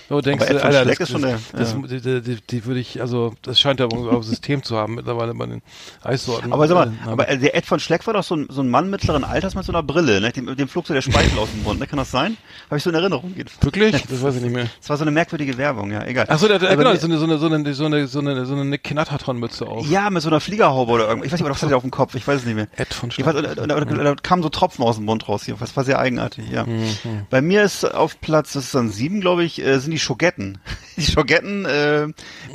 [0.09, 1.99] So denkst du, von Alter, Schleck das, ist schon das, der- das, ja.
[2.01, 5.35] die, die, die würde ich, also das scheint ja auch ein System zu haben mittlerweile
[5.35, 5.63] bei den
[6.03, 6.53] Eissorten.
[6.53, 8.63] Aber sag mal, Äh, aber äh, der Ed von Schleck war doch so ein, so
[8.63, 10.33] ein Mann mittleren Alters mit so einer Brille, ne?
[10.33, 11.87] Dem, dem flog so der Speichel aus dem Mund, ne?
[11.87, 12.37] Kann das sein?
[12.69, 13.35] Habe ich so in Erinnerung.
[13.61, 13.97] wirklich?
[14.09, 14.67] Das weiß ich nicht mehr.
[14.81, 16.27] Das war so eine merkwürdige Werbung, ja, egal.
[16.29, 18.19] Ach so, der, der, Aber genau, so eine, so eine, so eine, so eine, so
[18.21, 19.87] eine, so eine Knatterton-Mütze auf.
[19.89, 21.27] Ja, mit so einer Fliegerhaube oder irgendwas.
[21.27, 22.15] Ich weiß nicht, was hat der auf dem Kopf?
[22.15, 22.69] Ich weiß es nicht mehr.
[22.77, 23.11] Ed von.
[23.11, 25.57] Jedenfalls, und, und, und, da kamen so Tropfen aus dem Mund raus hier.
[25.59, 26.65] Das war sehr eigenartig, ja.
[26.65, 27.27] Mhm.
[27.31, 30.59] Bei mir ist auf Platz, das ist dann sieben, glaube ich, äh, sind die Schogetten.
[30.97, 32.15] Die Schogetten äh, Mhm.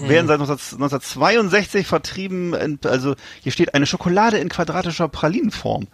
[0.09, 2.53] werden seit 19, 1962 vertrieben.
[2.53, 5.87] In, also hier steht eine Schokolade in quadratischer Pralinenform.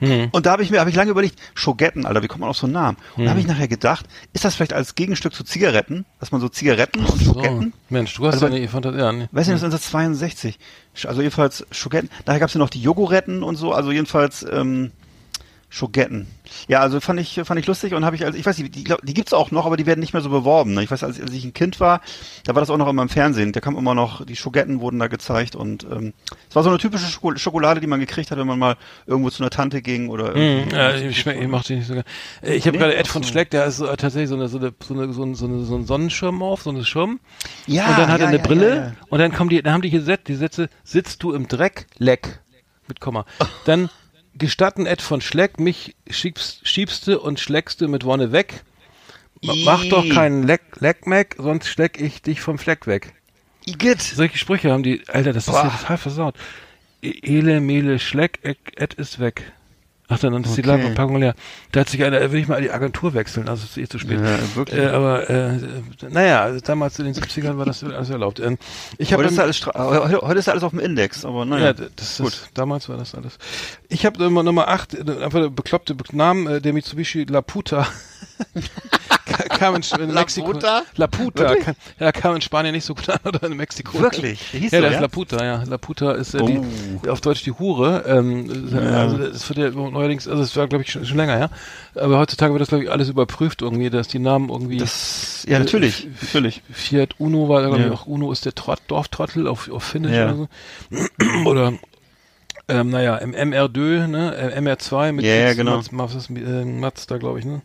[0.00, 0.28] Mhm.
[0.32, 2.56] Und da habe ich mir, habe ich lange überlegt, Schogetten, Alter, wie kommt man auf
[2.56, 2.96] so einen Namen?
[3.16, 6.40] Und da habe ich nachher gedacht, ist das vielleicht als Gegenstück zu Zigaretten, dass man
[6.40, 7.32] so Zigaretten und So.
[7.34, 8.98] Schogetten Mensch, du hast Also ja eine Fantasie.
[8.98, 9.28] Ja, ne?
[9.32, 10.58] Weiß nicht, das ist 1962.
[11.06, 12.10] Also jedenfalls Schogetten.
[12.24, 14.92] Daher gab es ja noch die Jogoretten und so, also jedenfalls ähm,
[15.70, 16.26] Schogetten.
[16.66, 18.84] Ja, also fand ich fand ich lustig und habe ich als ich weiß nicht, die,
[18.84, 20.72] die gibt's auch noch, aber die werden nicht mehr so beworben.
[20.74, 20.82] Ne?
[20.82, 22.00] Ich weiß, als, als ich ein Kind war,
[22.44, 23.52] da war das auch noch immer im Fernsehen.
[23.52, 26.14] Da kam immer noch die Schogetten wurden da gezeigt und ähm,
[26.48, 29.28] es war so eine typische Schoko Schokolade, die man gekriegt hat, wenn man mal irgendwo
[29.30, 30.74] zu einer Tante ging oder irgendwie.
[30.74, 32.06] ja, ich, schmeck, ich mach die nicht so gerne.
[32.42, 33.28] Äh, Ich habe Nee, gerade Ed von so.
[33.28, 35.64] Schleck, der ist äh, tatsächlich so eine, so eine, so eine, so eine, so eine,
[35.64, 37.20] so einen Sonnenschirm auf, so eine Schirm.
[37.66, 39.74] Ja, und dann hat ja, er eine ja, Brille ja, und dann kommen die, dann
[39.74, 42.40] haben die hier Sätze, die Sätze, sitzt du im Dreck, leck.
[42.88, 43.26] Mit Komma.
[43.66, 43.90] Dann
[44.38, 48.62] gestatten Ed von Schleck, mich schiebst, schiebste und schleckste mit Wonne weg.
[49.42, 53.14] Ma- Mach doch keinen Leck, Leckmeck, sonst schleck ich dich vom Fleck weg.
[53.66, 54.00] Igitt.
[54.00, 55.78] Solche Sprüche haben die, Alter, das ist ja Boah.
[55.78, 56.34] total versaut.
[57.02, 59.52] E- Ele, Mele, Schleck, Eck, Ed ist weg.
[60.10, 60.68] Ach, dann ist die Okay.
[60.70, 61.34] Lagerpackung leer.
[61.72, 63.86] Da hat sich einer, da will ich mal die Agentur wechseln, also es ist eh
[63.88, 64.18] zu spät.
[64.20, 64.80] Ja, wirklich.
[64.80, 65.58] Äh, aber, äh,
[66.08, 68.40] naja, also damals in den 70ern war das alles erlaubt.
[68.40, 68.56] Ähm,
[68.96, 71.66] ich Heute ist, alles, heute, ist alles auf dem Index, aber naja.
[71.66, 73.36] ja, das ist, damals war das alles.
[73.90, 77.86] Ich habe Nummer, Nummer 8, einfach der bekloppte Be- Namen, äh, der Mitsubishi Laputa.
[79.58, 80.48] Ka- kam in, in Mexiko.
[80.48, 80.82] Laputa?
[80.96, 81.42] Laputa.
[81.48, 81.64] Wirklich?
[81.64, 83.98] Kann, ja, kam in Spanien nicht so gut an oder in Mexiko.
[84.00, 84.50] Wirklich?
[84.52, 84.96] Der hieß ja, so, der ja?
[84.96, 85.62] ist Laputa, ja.
[85.64, 86.46] Laputa ist äh, Oh.
[86.46, 88.04] die, auf Deutsch die Hure.
[88.06, 91.50] Ähm, Also das wird ja neuerdings, also das war glaube ich schon, schon länger, ja.
[91.94, 94.78] Aber heutzutage wird das glaube ich alles überprüft irgendwie, dass die Namen irgendwie.
[94.78, 96.62] Das, ja, natürlich, Äh, natürlich.
[96.72, 97.86] Fiat Uno war, glaube Ja.
[97.86, 100.26] ich, auch Uno ist der Trott, Dorftrottel auf, auf Finnisch Ja.
[100.32, 100.48] oder so.
[101.48, 101.72] oder
[102.70, 105.76] ähm, naja, im MR2, ne, äh, MR2 mit Ja, ja, Mats- genau.
[105.76, 107.62] Mats, Mats, äh, Mats da, glaube ich, ne?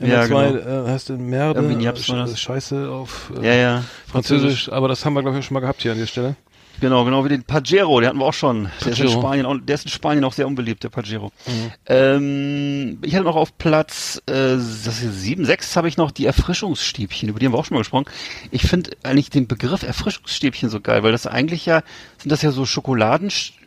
[0.00, 1.60] Ja, MR2 äh, heißt in Merde,
[1.96, 2.36] Sch-.
[2.36, 3.84] Scheiße auf äh, Ja, ja.
[4.06, 6.36] Französisch, aber das haben wir, glaube ich, schon mal gehabt hier an der Stelle.
[6.80, 8.68] Genau, genau wie den Pajero, den hatten wir auch schon.
[8.84, 9.08] Der ist in.
[9.08, 11.30] Spanien, auch, der ist in Spanien auch sehr unbeliebt, der Pajero.
[11.46, 11.72] Mhm.
[11.86, 16.26] Ähm, ich hatte noch auf Platz äh, das ist sieben, sechs habe ich noch die
[16.26, 18.06] Erfrischungsstäbchen, über die haben wir auch schon mal gesprochen.
[18.50, 21.82] Ich finde eigentlich den Begriff Erfrischungsstäbchen so geil, weil das eigentlich ja,
[22.18, 23.63] sind das ja so Schokoladenstäbchen,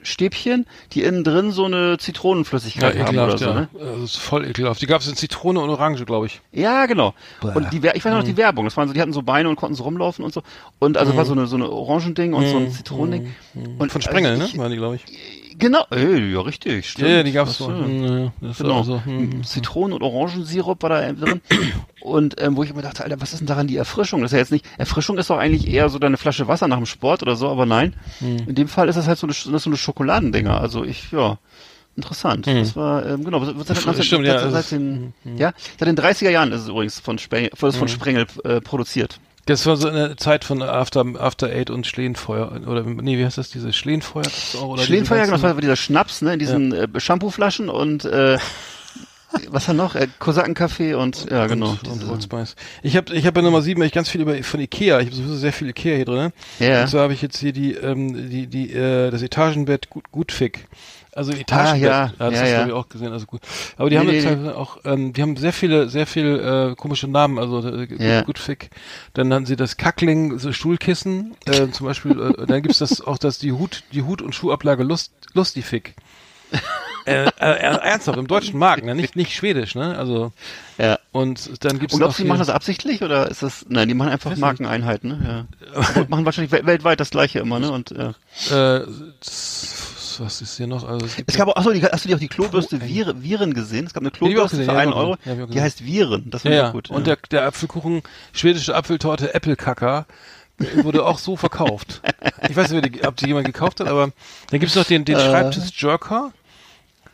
[0.94, 3.54] die innen drin so eine Zitronenflüssigkeit haben oder so, ja.
[3.54, 3.70] ne?
[3.74, 4.82] Das ist voll ekelhaft.
[4.82, 6.42] Die gab es in Zitrone und Orange, glaube ich.
[6.52, 7.14] Ja, genau.
[7.42, 8.26] Und die, Wer- ich weiß noch Mhm.
[8.28, 8.66] die Werbung.
[8.66, 10.42] Das waren so, die hatten so Beine und konnten so rumlaufen und so.
[10.80, 13.34] Und also war so eine so eine Orangending und so ein Zitronending.
[13.54, 13.90] Und Mhm.
[13.90, 14.50] Von Sprengel, also ne?
[14.50, 15.04] ich, Waren die, glaube ich.
[15.60, 17.10] Genau, äh, ja richtig, stimmt.
[17.10, 17.72] Ja, die gab es Das, so.
[17.72, 17.78] ja.
[17.78, 18.84] Mhm, ja, das Genau.
[18.84, 19.44] so, hm.
[19.44, 21.42] Zitronen- und Orangensirup war da drin.
[22.02, 24.22] Und ähm, wo ich immer dachte, Alter, was ist denn daran die Erfrischung?
[24.22, 26.78] Das ist ja jetzt nicht, Erfrischung ist doch eigentlich eher so deine Flasche Wasser nach
[26.78, 27.96] dem Sport oder so, aber nein.
[28.20, 28.38] Hm.
[28.48, 30.62] In dem Fall ist das halt so eine, das so eine Schokoladendinger.
[30.62, 31.38] Also ich, ja,
[31.98, 32.48] interessant.
[32.48, 34.04] Das war, ähm, genau, wird seit, Hm.
[34.04, 37.50] Stimmt, ja, seit, hm, den, ja, seit den 30er Jahren ist es übrigens von Sprengel,
[37.56, 39.20] von, von Sprengel äh, produziert.
[39.48, 42.62] Das war so eine Zeit von After, After Eight und Schlehenfeuer.
[42.68, 43.50] Oder, nee, wie heißt das?
[43.50, 44.28] Diese Schlehenfeuer?
[44.62, 48.38] oder Schlehenfeuer, genau, das war dieser Schnaps, ne, in diesen äh, Shampooflaschen und äh,
[49.50, 49.96] was dann noch?
[49.96, 51.72] Äh, Kosakenkaffee und ja, genau.
[51.72, 52.56] Und, und Old Spice.
[52.84, 55.00] Ich habe ich hab bei Nummer 7 ich ganz viel über von Ikea.
[55.00, 56.32] Ich habe sowieso sehr viel Ikea hier drin.
[56.60, 56.82] Ja.
[56.82, 60.68] Und so habe ich jetzt hier die, ähm, die, die, äh, das Etagenbett gut, Gutfick.
[61.18, 61.92] Also Etagenbett.
[61.92, 62.12] Ah, ja.
[62.20, 62.62] das Ja, hast ja.
[62.64, 63.42] du ich auch gesehen, also gut.
[63.76, 64.46] Aber die Nee, haben nee, jetzt nee.
[64.46, 68.00] halt auch, ähm, die haben sehr viele, sehr viel äh, komische Namen, also äh, gut,
[68.00, 68.22] Ja.
[68.22, 68.70] gut fick.
[69.14, 73.18] Dann haben sie das Kackling, so Stuhlkissen, äh, zum Beispiel, äh, dann gibt's das auch
[73.18, 75.96] das die Hut, die Hut und Schuhablage Lust, Lustifick.
[77.06, 78.96] äh, äh, ernsthaft, im deutschen Markt, ne?
[78.96, 79.98] nicht, nicht schwedisch, ne?
[79.98, 80.32] Also,
[80.78, 80.98] Ja.
[81.12, 83.94] und dann gibt's Und glaubst du, die machen das absichtlich oder ist das, nein, die
[83.96, 85.48] machen einfach Markeneinheiten, ne?
[85.74, 85.82] Ja.
[85.96, 87.72] Aber machen wahrscheinlich wel- weltweit das gleiche immer, ne?
[87.72, 88.14] Und, ja.
[88.56, 88.86] Äh,
[90.20, 90.88] was ist hier noch?
[90.88, 93.24] Also es gibt Es gab auch, achso, die, hast du die auch die Klobürste Viren,
[93.24, 93.86] Viren gesehen?
[93.86, 95.18] Es gab eine Klobürste gesehen, für ja, einen ich auch Euro.
[95.26, 96.30] Ja, die heißt Viren.
[96.30, 96.72] Das ja, ich ja.
[96.72, 96.90] gut.
[96.90, 97.16] Und ja.
[97.16, 98.02] der, der Apfelkuchen,
[98.34, 100.06] schwedische Apfeltorte, Apfelkacker,
[100.84, 102.02] wurde auch so verkauft.
[102.50, 104.12] Ich weiß nicht, ob die, jemand gekauft hat, aber
[104.50, 105.20] dann gibt's noch den, den Äh.
[105.20, 106.32] Schreibtisch Jerker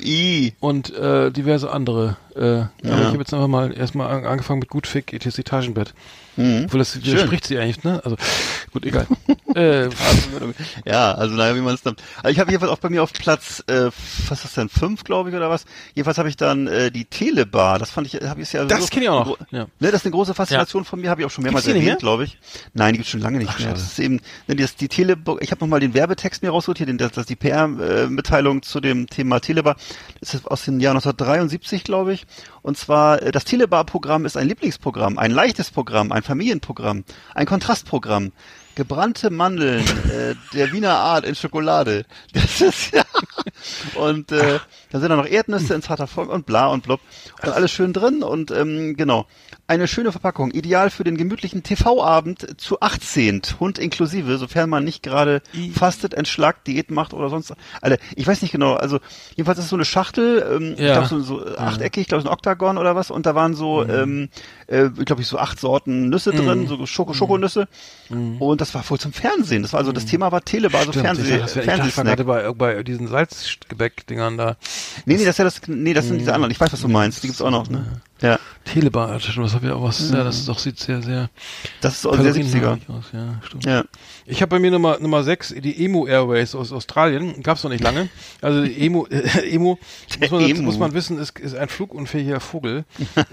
[0.02, 0.54] I.
[0.60, 2.18] und äh, diverse andere.
[2.36, 3.06] Äh, Aber ich Ja.
[3.08, 5.94] habe jetzt einfach mal erstmal an, angefangen mit Gutfick, ETS Etagenbett.
[6.36, 6.64] Mhm.
[6.66, 8.02] Obwohl das widerspricht sie eigentlich, ne?
[8.04, 8.16] Also
[8.72, 9.08] gut, egal.
[9.56, 9.90] äh,
[10.86, 11.96] Ja, also naja, wie man es dann.
[12.18, 13.86] Also ich habe jedenfalls auch bei mir auf Platz, äh,
[14.28, 15.66] was ist das denn, fünf, glaube ich, oder was?
[15.94, 17.80] Jedenfalls habe ich dann äh, die Telebar.
[17.80, 18.66] Das fand ich, habe ich ja.
[18.66, 19.66] Das so, kenn ich auch noch, ja.
[19.80, 22.24] Ne, das ist eine große Faszination von mir, habe ich auch schon mehrmals erwähnt, glaube
[22.26, 22.38] ich.
[22.74, 23.70] Nein, die gibt's schon lange nicht Ach, mehr.
[23.70, 23.80] schade.
[23.80, 25.38] Das ist eben, ne, das, die Telebar.
[25.42, 29.08] Ich habe nochmal den Werbetext mir rausgeholt hier, den, das, das die PR-Mitteilung zu dem
[29.08, 29.76] Thema Telebar.
[30.20, 32.26] Das ist aus dem Jahr 1973, glaube ich.
[32.62, 37.04] Und zwar äh, das Telebar-Programm ist ein Lieblingsprogramm, ein leichtes Programm, ein Familienprogramm,
[37.36, 38.32] ein Kontrastprogramm.
[38.76, 42.06] Gebrannte Mandeln äh, der Wiener Art in Schokolade.
[42.34, 43.03] Das ist ja.
[43.96, 44.60] Und äh,
[44.92, 47.00] da sind dann noch Erdnüsse in zarter Form und bla und blub.
[47.44, 49.26] Und alles schön drin und ähm, genau.
[49.66, 55.04] Eine schöne Verpackung, ideal für den gemütlichen TV-Abend zu 18, Hund inklusive, sofern man nicht
[55.04, 55.42] gerade
[55.74, 57.54] fastet, entschlackt, Diät macht oder sonst.
[57.82, 59.00] Alter, ich weiß nicht genau, also
[59.36, 60.94] jedenfalls ist es so eine Schachtel, ähm, ich Ja.
[60.94, 63.88] glaube so, so achteckig, ich glaube so ein Oktagon oder was, und da waren so,
[63.88, 64.30] ähm,
[64.68, 67.68] äh, ich glaube ich so acht Sorten Nüsse drin, so Schoko Schokonüsse.
[68.40, 69.62] Und das war wohl zum Fernsehen.
[69.62, 72.84] Das war also das Thema war Telebar, also stimmt, Fernseh, ich dachte, ich bei, bei
[72.84, 74.58] diesen Salzgebäck-Dingern da.
[75.06, 76.52] Nee, nee, das ist ja das, nee, das sind diese anderen.
[76.52, 77.24] Ich weiß, was du meinst.
[77.24, 77.86] Die gibt's auch noch, ne?
[78.22, 78.40] Ja.
[78.64, 80.10] Telebar, stimmt, das habe ich auch was.
[80.10, 81.30] Ja, das ist doch sieht sehr, sehr
[81.82, 82.78] Das ist auch sehr Kalorien- 70er.
[82.88, 83.04] aus.
[83.12, 83.66] Ja, stimmt.
[83.66, 83.84] Ja.
[84.26, 87.44] Ich habe bei mir Nummer Nummer 6, die Emu Airways aus Australien.
[87.44, 88.08] Gab's noch nicht lange.
[88.42, 89.76] Also die Emu, äh, Emu,
[90.22, 90.62] muss man, Emu.
[90.62, 92.86] muss man wissen, ist, ist ein flugunfähiger Vogel.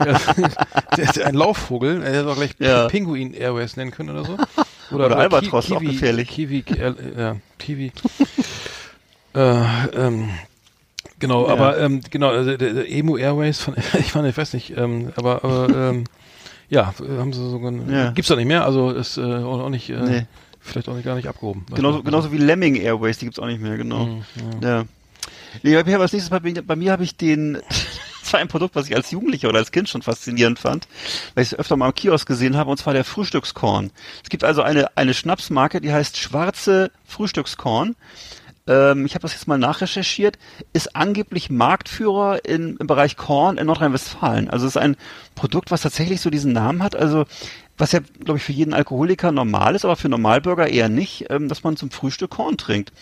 [0.97, 2.03] der ist ein Laufvogel.
[2.03, 2.89] Er hätte auch gleich Ja.
[2.89, 4.37] Pinguin Airways nennen können oder so.
[4.91, 6.29] Oder Albatros, Ki- auch gefährlich.
[6.29, 7.93] Kiwi, äh, ja, Kiwi.
[9.35, 10.31] Äh, ähm,
[11.19, 11.53] Genau, Ja.
[11.53, 15.13] aber ähm, genau, also der, der Emu Airways von ich meine, ich weiß nicht, ähm,
[15.17, 16.05] aber, aber ähm,
[16.71, 18.11] ja, haben sie sogar Ja.
[18.13, 20.27] gibt's doch nicht mehr, also ist äh, auch, nicht äh, Nee.
[20.61, 21.67] vielleicht auch nicht gar nicht abgehoben.
[21.75, 24.07] Genauso, genauso wie Lemming Airways, die gibt's auch nicht mehr, genau.
[24.07, 24.23] Mhm,
[24.63, 24.85] Ja.
[25.63, 27.55] Nee, bei mir als nächstes bei, mir- bei mir habe ich den,
[28.23, 30.89] das war ein Produkt, was ich als Jugendlicher oder als Kind schon faszinierend fand,
[31.35, 33.91] weil ich es öfter mal am Kiosk gesehen habe, und zwar der Frühstückskorn.
[34.23, 37.95] Es gibt also eine, eine Schnapsmarke, die heißt Schwarze Frühstückskorn.
[38.71, 40.39] Ähm, ich habe das jetzt mal nachrecherchiert,
[40.73, 44.49] ist angeblich Marktführer in, im Bereich Korn in Nordrhein-Westfalen.
[44.49, 44.97] Also es ist ein
[45.35, 46.95] Produkt, was tatsächlich so diesen Namen hat.
[46.95, 47.25] Also
[47.77, 51.49] was ja, glaube ich, für jeden Alkoholiker normal ist, aber für Normalbürger eher nicht, ähm,
[51.49, 52.93] dass man zum Frühstück Korn trinkt.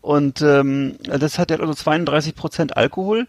[0.00, 3.26] Und ähm, das hat ja also 32 Prozent Alkohol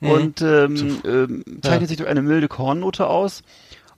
[0.00, 3.42] und ähm, ähm, zeichnet sich durch eine milde Kornnote aus.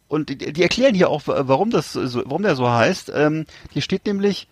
[0.08, 3.12] Und die, die erklären hier auch, warum das so, warum der so heißt.
[3.14, 4.48] Ähm, hier steht nämlich,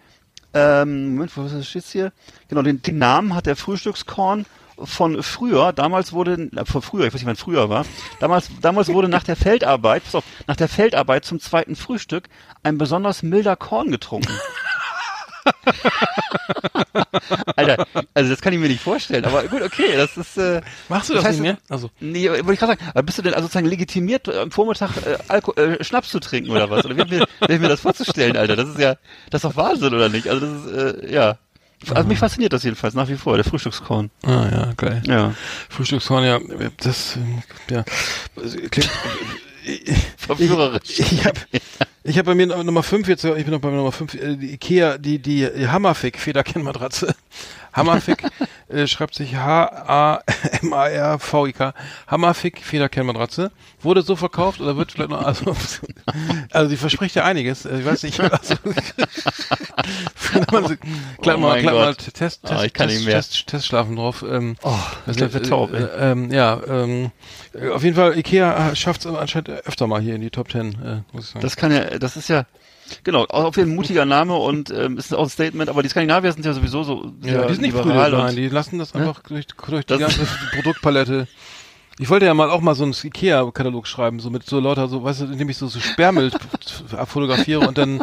[0.54, 2.12] ähm, Moment, was steht's hier?
[2.48, 4.46] Genau, den, den Namen hat der Frühstückskorn
[4.78, 7.84] von früher, damals wurde, von früher, ich weiß nicht, wann früher war,
[8.18, 12.28] damals, damals wurde nach der Feldarbeit, pass auf, nach der Feldarbeit zum zweiten Frühstück
[12.62, 14.32] ein besonders milder Korn getrunken.
[17.56, 21.10] Alter, also das kann ich mir nicht vorstellen, aber gut, okay, das ist, äh, Machst
[21.10, 21.58] du das, heißt, nicht mehr?
[21.68, 24.90] Also Nee, wollte ich gerade sagen, aber bist du denn also sozusagen legitimiert, am Vormittag
[25.06, 26.84] äh, Alko äh, Schnaps zu trinken oder was?
[26.84, 28.56] Oder wie mir, wie mir das vorzustellen, Alter?
[28.56, 28.96] Das ist ja,
[29.30, 30.28] das ist doch Wahnsinn, oder nicht?
[30.28, 31.38] Also das ist, äh, ja.
[31.90, 34.10] Also mich fasziniert das jedenfalls nach wie vor, der Frühstückskorn.
[34.22, 35.02] ah ja, geil.
[35.06, 35.34] Ja.
[35.68, 36.38] Frühstückskorn, ja,
[36.78, 37.18] das
[37.70, 37.84] ja
[38.70, 38.90] klingt,
[40.16, 40.98] Verführerisch.
[40.98, 41.40] Ich habe
[42.02, 44.52] ich hab bei mir Nummer 5 jetzt, ich bin noch bei Nummer 5, äh, die
[44.52, 47.14] Ikea, die, die Hammerfick Federkennmatratze.
[47.74, 48.22] Hammerfick
[48.68, 49.36] äh, schreibt sich
[50.62, 51.74] H-A-M-A-R-V-I-K.
[52.06, 53.50] Hammerfick Federkennmatratze.
[53.80, 55.54] Wurde so verkauft oder wird vielleicht noch, also,
[56.50, 57.64] also die verspricht ja einiges.
[57.66, 58.54] Äh, Ich weiß nicht, also,
[60.32, 60.74] kann man so,
[61.20, 61.94] klapp Oh mal, klapp mal.
[61.94, 62.14] Test,
[62.44, 63.16] Test, ich kann Test, nicht mehr.
[63.16, 64.24] Test, Testschlafen drauf.
[64.28, 64.72] Ähm, Oh,
[65.06, 65.82] ich werd taub, ey.
[65.82, 67.10] äh, ähm, ja, ähm,
[67.54, 70.72] äh, auf jeden Fall, Ikea schafft es anscheinend öfter mal hier in die Top Ten,
[70.82, 71.42] äh, muss ich sagen.
[71.42, 72.46] Das kann ja, das ist ja,
[73.02, 76.44] genau, auf jeden mutiger Name und ähm, ist auch ein Statement, aber die Skandinavier sind
[76.46, 79.46] ja sowieso so ja, die sind nicht liberal prüde, nein, die lassen das einfach durch,
[79.46, 81.26] durch die Das- ganze Produktpalette.
[81.98, 85.04] Ich wollte ja mal auch mal so einen Ikea-Katalog schreiben, so mit so lauter, so,
[85.04, 86.32] weißt du, indem ich so, so Sperrmüll
[87.06, 88.02] fotografiere und dann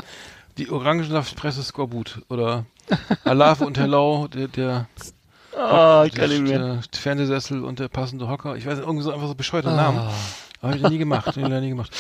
[0.57, 2.65] die Orangensaftpresse Skorbut oder
[3.25, 4.87] Alave und Hello, der, der
[6.05, 6.59] ich kann der, mehr.
[6.59, 8.55] der Fernsehsessel und der passende Hocker.
[8.55, 9.75] Ich weiß irgendwie so einfach so bescheuerte Ah.
[9.75, 9.99] Namen.
[10.61, 11.25] Habe ich nie gemacht.
[11.27, 11.91] hab ich leider nie gemacht.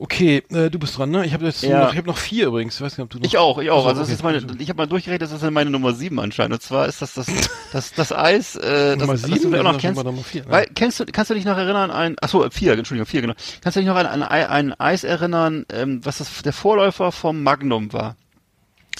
[0.00, 1.26] Okay, äh, du bist dran, ne?
[1.26, 1.84] Ich habe jetzt Ja.
[1.84, 2.76] noch, ich habe noch vier übrigens.
[2.76, 3.24] Ich weiß nicht, ob du noch.
[3.26, 3.84] Ich auch, ich auch.
[3.84, 4.14] Also das okay.
[4.14, 6.54] ist meine, ich habe mal durchgerechnet, das ist meine Nummer sieben anscheinend.
[6.54, 7.26] Und zwar ist das das,
[7.72, 8.60] das, das Eis, äh,
[8.96, 9.34] das, Nummer das sieben?
[9.34, 10.04] du vielleicht auch Das noch kennst.
[10.04, 10.44] Nummer vier?
[10.48, 13.34] Weil, kennst du, kannst du dich noch erinnern an, ach so, vier, Entschuldigung, vier, genau.
[13.60, 17.10] Kannst du dich noch an, an ein, ein Eis erinnern, ähm, was das, der Vorläufer
[17.10, 18.14] vom Magnum war?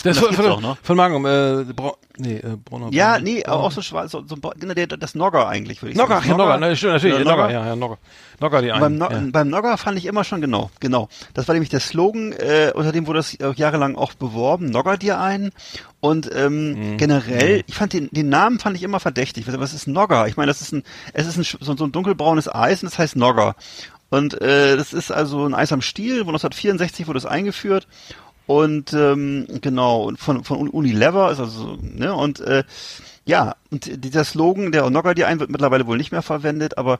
[0.03, 0.77] Das, das von, gibt's von, auch noch.
[0.83, 2.89] von Magnum, äh, Brau nee, äh, Brauner.
[2.93, 5.83] Ja, Brauner- nee, aber Brauner- auch so schwarz, so, so genau, der, das Nogger eigentlich,
[5.83, 6.29] würde ich Nogger, sagen.
[6.31, 7.51] ja, Nogger, ne, stimmt, natürlich, Ja, Nogger, Nogger.
[7.53, 7.99] ja, ja, Nogger.
[8.41, 8.99] Nogger, die Und beim, einen.
[8.99, 9.23] no ja.
[9.33, 11.09] beim Nogger fand ich immer schon genau, genau.
[11.35, 15.21] Das war nämlich der Slogan, äh, unter dem wurde das jahrelang auch beworben, Nogger dir
[15.21, 15.51] ein.
[16.01, 16.97] Und ähm, Mhm.
[16.99, 19.49] generell, ich fand den, den Namen fand ich immer verdächtig.
[19.49, 20.29] Was was ist Nogger?
[20.29, 22.99] Ich meine, das ist ein, es ist ein, so, so ein dunkelbraunes Eis und das
[23.01, 23.57] heißt Nogger.
[24.11, 27.87] Und äh, das ist also ein Eis am Stiel, wo 1964 wurde es eingeführt.
[28.49, 32.65] Und ähm, genau, und von, von Unilever ist also, ne, und äh,
[33.27, 36.99] ja, und dieser Slogan, der Nogger dir ein, wird mittlerweile wohl nicht mehr verwendet, aber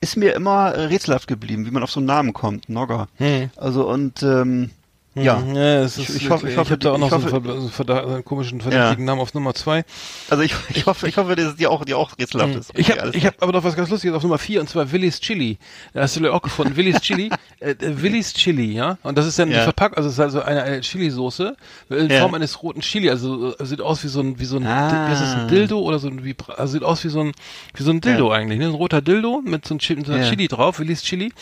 [0.00, 3.06] ist mir immer rätselhaft geblieben, wie man auf so einen Namen kommt, Nogger.
[3.18, 3.50] Hm.
[3.54, 4.70] Also und ähm,
[5.14, 7.00] ja, Hm, ja es ist Ich- ich ich, hoffe- ich hoffe, habe da auch ich
[7.00, 9.84] noch so einen, hoffe- so einen, so einen komischen verdächtigen Namen auf Nummer zwei.
[10.28, 12.70] also ich, ich hoffe, ich hoffe, dass es dir auch, dir auch rätselhaft ist.
[12.76, 14.68] Ich Okay, habe alles ich hab aber noch was ganz Lustiges auf Nummer vier und
[14.68, 15.58] zwar Willis Chili.
[15.94, 16.76] Da hast du vielleicht auch gefunden.
[16.76, 17.30] Willis Chili.
[17.62, 18.96] Äh, äh, Willis Chili, ja.
[19.02, 19.64] Und das ist dann die Ja.
[19.64, 21.54] Verpackung, also es ist also eine, eine Chili-Soße
[21.90, 22.20] in Ja.
[22.20, 23.10] Form eines roten Chili.
[23.10, 25.10] Also äh, sieht aus wie so ein, wie so ein, Ah.
[25.10, 27.32] das, ein Dildo oder so ein, wie, also sieht aus wie so ein,
[27.74, 28.64] wie so ein Dildo eigentlich, ne?
[28.64, 30.30] Ein roter Dildo mit so, ein Chi- mit so einer Ja.
[30.30, 31.34] Chili drauf, Willis Chili.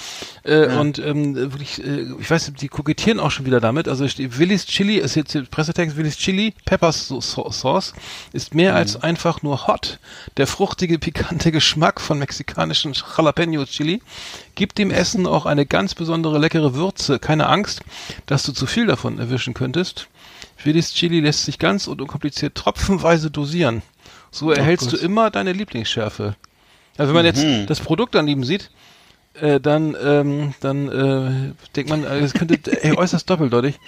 [0.43, 3.89] Äh, Und ähm, wirklich, äh, ich weiß nicht, die kokettieren auch schon wieder damit.
[3.89, 7.95] Also Willis Chili ist jetzt der Pressetext, Willis Chili Pepper so so Sauce
[8.33, 9.99] ist mehr als einfach nur hot.
[10.37, 14.01] Der fruchtige, pikante Geschmack von mexikanischen Jalapeno Chili
[14.55, 17.19] gibt dem Essen auch eine ganz besondere leckere Würze.
[17.19, 17.81] Keine Angst,
[18.27, 20.09] dass du zu viel davon erwischen könntest.
[20.65, 23.83] Willis Chili lässt sich ganz und unkompliziert tropfenweise dosieren.
[24.31, 26.37] So erhältst du immer deine Lieblingsschärfe.
[26.97, 28.71] Also wenn man jetzt das Produkt daneben sieht,
[29.41, 33.79] äh, dann, ähm, dann äh, denkt man, äh, es könnte ey, äußerst doppeldeutig.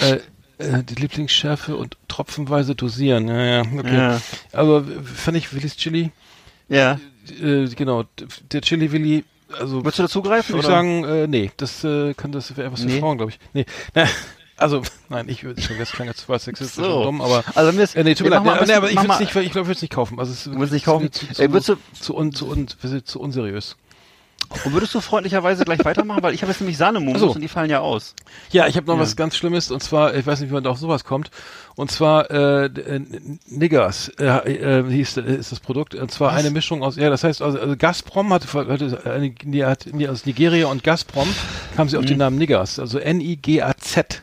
[0.00, 0.18] Äh,
[0.58, 3.28] äh, die Lieblingsschärfe und tropfenweise dosieren.
[3.28, 3.94] Ja, ja, okay.
[3.96, 4.20] Ja.
[4.52, 6.10] Aber fand ich Willis Chili,
[6.68, 7.00] Ja.
[7.40, 8.04] äh, genau,
[8.52, 9.24] der Chili Willi,
[9.58, 10.54] also Würdest du dazugreifen?
[10.54, 11.80] würde ich sagen, äh, nee, das
[12.16, 13.00] kann das wäre etwas für Nee.
[13.00, 13.38] Frauen, glaube ich.
[13.52, 14.06] Nee, na,
[14.56, 16.98] also nein, ich würde schon klang jetzt zwar sexistisch So.
[16.98, 19.18] und dumm, aber Also äh, nee, tut mir leid, nee, nee, aber ich würde es
[19.20, 20.18] nicht, ich glaube, ich würde es nicht kaufen.
[20.20, 21.10] Also es nicht kaufen?
[21.12, 23.76] Zu, Ey, zu, würdest du- zu, un, zu, un, zu unseriös.
[24.64, 27.30] Und würdest du freundlicherweise gleich weitermachen, weil ich habe jetzt nämlich Sahnemumus so.
[27.32, 28.14] und die fallen ja aus.
[28.50, 29.02] Ja, ich habe noch Ja.
[29.02, 31.30] was ganz Schlimmes und zwar, ich weiß nicht, wie man da auf sowas kommt.
[31.74, 33.00] Und zwar äh, äh,
[33.48, 35.94] Niggers äh, äh, hieß ist das Produkt.
[35.94, 39.64] Und zwar eine Mischung aus, ja, das heißt, also, also Gazprom hatte, hatte eine, die
[39.64, 41.28] hat die aus Nigeria und Gazprom
[41.76, 42.08] kam sie auf Mhm.
[42.08, 44.22] den Namen Niggers, also N-I-G-A-Z.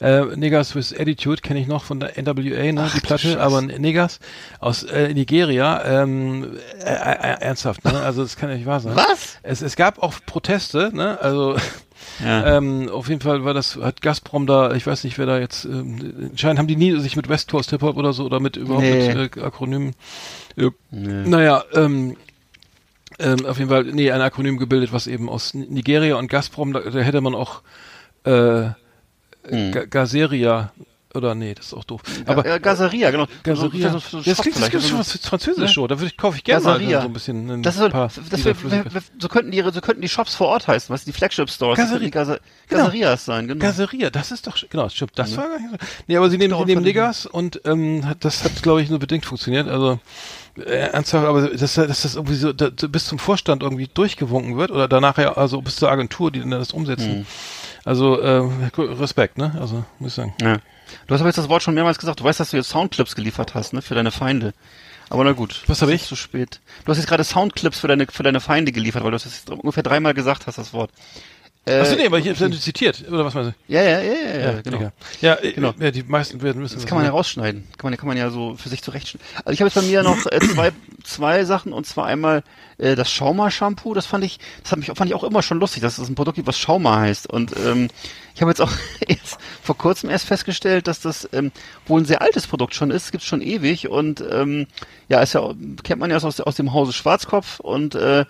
[0.00, 4.18] Äh, Niggers with Attitude kenne ich noch von der NWA, ne, die Platte, aber Niggers
[4.58, 8.00] aus äh, Nigeria, ähm, äh, äh, ernsthaft, ne?
[8.00, 8.96] Also das kann ja nicht wahr sein.
[8.96, 9.38] Was?
[9.42, 11.18] Es, es gab auch Proteste, ne?
[11.20, 11.56] Also
[12.24, 12.56] Ja.
[12.56, 15.66] ähm, auf jeden Fall war das, hat Gazprom da, ich weiß nicht, wer da jetzt,
[15.66, 18.56] ähm, anscheinend haben die nie sich mit West Coast Hip Hop oder so oder mit
[18.56, 19.14] überhaupt Nee.
[19.14, 19.94] mit äh, Akronymen,
[20.56, 22.16] äh, naja, ähm,
[23.18, 26.80] ähm, auf jeden Fall, nee, ein Akronym gebildet, was eben aus Nigeria und Gazprom, da,
[26.80, 27.60] da hätte man auch
[28.24, 28.70] äh,
[29.48, 29.72] Hm.
[29.72, 30.72] Ga- Gazeria
[31.12, 32.02] oder nee, das ist auch doof.
[32.26, 33.26] Aber äh, Gaseria, genau.
[33.42, 33.90] Gazeria.
[33.90, 35.88] So, so, so, das klingt, das klingt schon was Französisch so.
[35.88, 37.00] Da würde ich kaufe ich gerne mal Gazeria.
[37.00, 38.94] so ein bisschen ein Das ist so, paar das wär, Flüssigkeit.
[38.94, 41.80] wär, so könnten die, so könnten die Shops vor Ort heißen, was die Flagship Stores,
[42.00, 42.38] die Gase,
[42.68, 42.84] Genau.
[42.84, 43.60] Gaserias sein, genau.
[43.60, 45.76] Gaseria, das ist doch, genau, stimmt, das war gar nicht so.
[46.06, 46.84] Nee, aber sie nehmen, sie nehmen.
[46.84, 49.66] Niggers und ähm, hat, das hat, glaube ich, nur bedingt funktioniert.
[49.66, 49.98] Also
[50.58, 54.70] äh, ernsthaft, aber dass, dass das irgendwie so da, bis zum Vorstand irgendwie durchgewunken wird
[54.70, 57.10] oder danach ja, also bis zur Agentur, die dann das umsetzen.
[57.10, 57.26] Hm.
[57.84, 59.56] Also äh, Respekt, ne?
[59.58, 60.34] Also muss ich sagen.
[60.40, 60.58] Ja.
[61.06, 62.20] Du hast aber jetzt das Wort schon mehrmals gesagt.
[62.20, 64.52] Du weißt, dass du jetzt Soundclips geliefert hast, ne, für deine Feinde.
[65.08, 65.62] Aber na gut.
[65.66, 66.06] Was hab Es ich?
[66.06, 66.60] Zu spät.
[66.84, 69.50] Du hast jetzt gerade Soundclips für deine, für deine Feinde geliefert, weil du das jetzt
[69.50, 70.90] ungefähr dreimal gesagt hast, das Wort.
[71.66, 73.72] Äh, Achso, nee, aber ich habe zitiert, oder was meinst du?
[73.72, 74.76] Ja, ja, ja, ja, ja, genau.
[74.78, 74.92] egal.
[75.20, 75.74] Ja, äh, Genau.
[75.78, 76.76] ja, die meisten werden wissen.
[76.76, 77.68] Das kann man ja rausschneiden.
[77.76, 79.26] Kann man, kann man ja so für sich zurechtschneiden.
[79.44, 80.72] Also ich habe jetzt bei mir noch äh, zwei,
[81.04, 82.42] zwei Sachen und zwar einmal
[82.78, 83.92] äh, das Schauma-Shampoo.
[83.92, 86.14] Das fand ich, das hat mich, fand ich auch immer schon lustig, dass das ein
[86.14, 87.28] Produkt gibt, was Schauma heißt.
[87.28, 87.88] Und ähm,
[88.34, 88.72] ich habe jetzt auch
[89.06, 91.52] jetzt vor kurzem erst festgestellt, dass das ähm,
[91.86, 93.12] wohl ein sehr altes Produkt schon ist.
[93.12, 94.66] Gibt schon ewig und ähm,
[95.10, 95.52] ja, ist ja
[95.84, 98.24] kennt man ja aus, aus dem Hause Schwarzkopf und äh,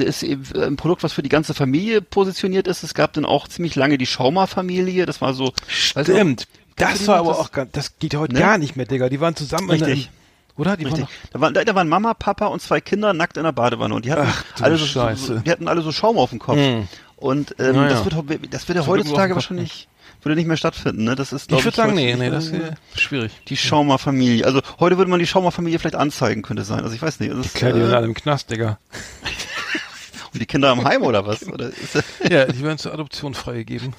[0.00, 2.82] ist eben ein Produkt, was für die ganze Familie positioniert ist.
[2.82, 5.06] Es gab dann auch ziemlich lange die Schaumer-Familie.
[5.06, 5.52] Das war so.
[5.66, 6.46] Stimmt.
[6.76, 8.40] Das war aber Das- auch, ganz- das geht heute Ne?
[8.40, 9.08] gar nicht mehr, Digga.
[9.08, 10.10] Die waren zusammen Richtig.
[10.56, 10.76] Oder?
[10.76, 11.08] Die waren Richtig.
[11.32, 14.04] Da waren, da, da waren Mama, Papa und zwei Kinder nackt in der Badewanne und
[14.04, 16.56] die hatten Ach, alle so, so, die hatten alle so Schaum auf dem Kopf.
[16.56, 16.88] Hm.
[17.16, 17.90] Und ähm, Naja.
[17.90, 18.14] das wird
[18.52, 19.88] das wird ja Das heutzutage wahrscheinlich
[20.22, 21.14] würde nicht mehr stattfinden, ne?
[21.16, 23.32] Das ist ich würde sagen, nee, nee, das ist äh, schwierig.
[23.48, 24.44] die Schaumer-Familie.
[24.46, 26.80] Also heute würde man die Schaumer-Familie vielleicht anzeigen, könnte sein.
[26.80, 27.32] Also ich weiß nicht.
[27.32, 28.78] Das ist, die sind äh, alle im Knast, Digga.
[30.38, 31.46] die Kinder im Heim oder was?
[31.48, 33.94] Oder ist, das- Ja, die werden zur Adoption freigegeben.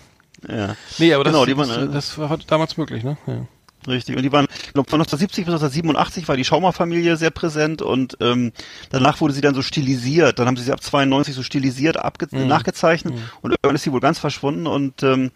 [0.47, 3.17] ja, Nee, aber das, Genau, die das, waren, äh, das war damals möglich, ne?
[3.27, 3.45] Ja.
[3.87, 4.15] richtig.
[4.15, 8.17] Und die waren, ich glaube, von 1970 bis 1987 war die Schaumer-Familie sehr präsent und
[8.21, 8.51] ähm,
[8.89, 10.39] danach wurde sie dann so stilisiert.
[10.39, 12.47] Dann haben sie sie ab 92 so stilisiert abge Mhm.
[12.47, 15.31] nachgezeichnet und irgendwann ist sie wohl ganz verschwunden und ähm,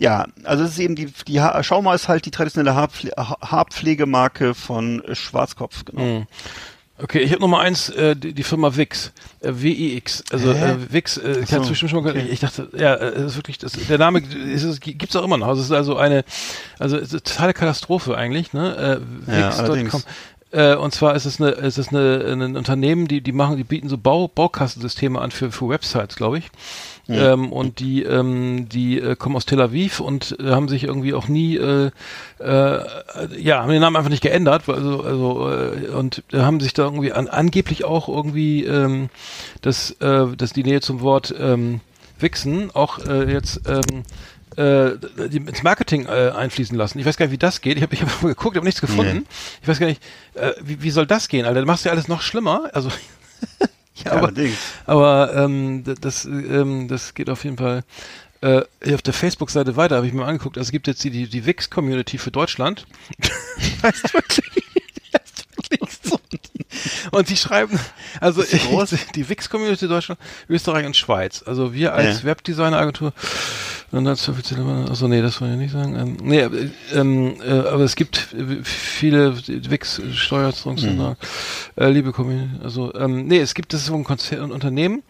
[0.00, 3.36] ja, also es ist eben die, die ha Schauma ist halt die traditionelle Haarpfle Ha-
[3.42, 6.02] Haarpflegemarke von Schwarzkopf, genau.
[6.20, 6.26] Mhm.
[7.00, 10.72] Okay, ich habe Nummer eins, äh, die, die Firma Wix, äh, W-I-X, also Hä?
[10.72, 13.32] äh, Wix, äh, ich hatte bestimmt schon mal gehört, ich, ich dachte, ja, äh, das
[13.32, 15.96] ist wirklich, das, der Name ist, es gibt's auch immer noch, also es ist also
[15.96, 16.24] eine,
[16.80, 19.64] also es ist eine totale Katastrophe eigentlich, ne, äh, Ja, Wix.com.
[19.64, 20.06] allerdings.
[20.50, 23.64] Äh, und zwar ist es eine, ist es eine, ein Unternehmen, die, die machen, die
[23.64, 26.50] bieten so Bau, Baukastensysteme an für, für Websites, glaube ich.
[27.10, 31.14] Ähm, und die, ähm, die äh, kommen aus Tel Aviv und äh, haben sich irgendwie
[31.14, 31.90] auch nie, äh,
[32.38, 32.80] äh,
[33.38, 37.12] ja, haben den Namen einfach nicht geändert, also, also äh, und haben sich da irgendwie
[37.12, 39.08] an, angeblich auch irgendwie ähm,
[39.62, 41.80] das, äh, das die Nähe zum Wort ähm,
[42.18, 44.02] Wichsen auch äh, jetzt ähm,
[44.58, 44.94] äh,
[45.34, 46.98] ins Marketing äh, einfließen lassen.
[46.98, 47.76] Ich weiß gar nicht, wie das geht.
[47.76, 49.18] Ich habe ich hab mal geguckt, habe nichts gefunden.
[49.18, 49.24] Nee.
[49.62, 50.02] Ich weiß gar nicht,
[50.34, 51.60] äh, wie, wie soll das gehen, Alter?
[51.60, 52.68] Du machst ja alles noch schlimmer.
[52.72, 52.90] Also
[54.04, 54.56] ja, aber, allerdings.
[54.84, 57.84] aber ähm, das, ähm, das geht auf jeden Fall
[58.40, 60.58] äh, auf der Facebook-Seite weiter, habe ich mir mal angeguckt.
[60.58, 62.86] Also es gibt jetzt die, die, die Wix-Community für Deutschland.
[63.18, 64.64] wirklich, heißt wirklich.
[67.10, 67.78] Und die schreiben,
[68.20, 71.42] also Ist die Wix-Community Deutschland, Österreich und Schweiz.
[71.46, 72.24] Also wir als Ja.
[72.24, 73.12] Webdesigner-Agentur
[73.90, 75.96] und also nee, das wollen wir nicht sagen.
[75.96, 78.18] Ähm, nee, äh, ähm, äh, aber es gibt
[78.62, 81.16] viele Wix-Steuerungscenter,
[81.76, 85.02] äh, liebe Community, also ähm, nee, es gibt das ist so ein Konzern, ein Unternehmen,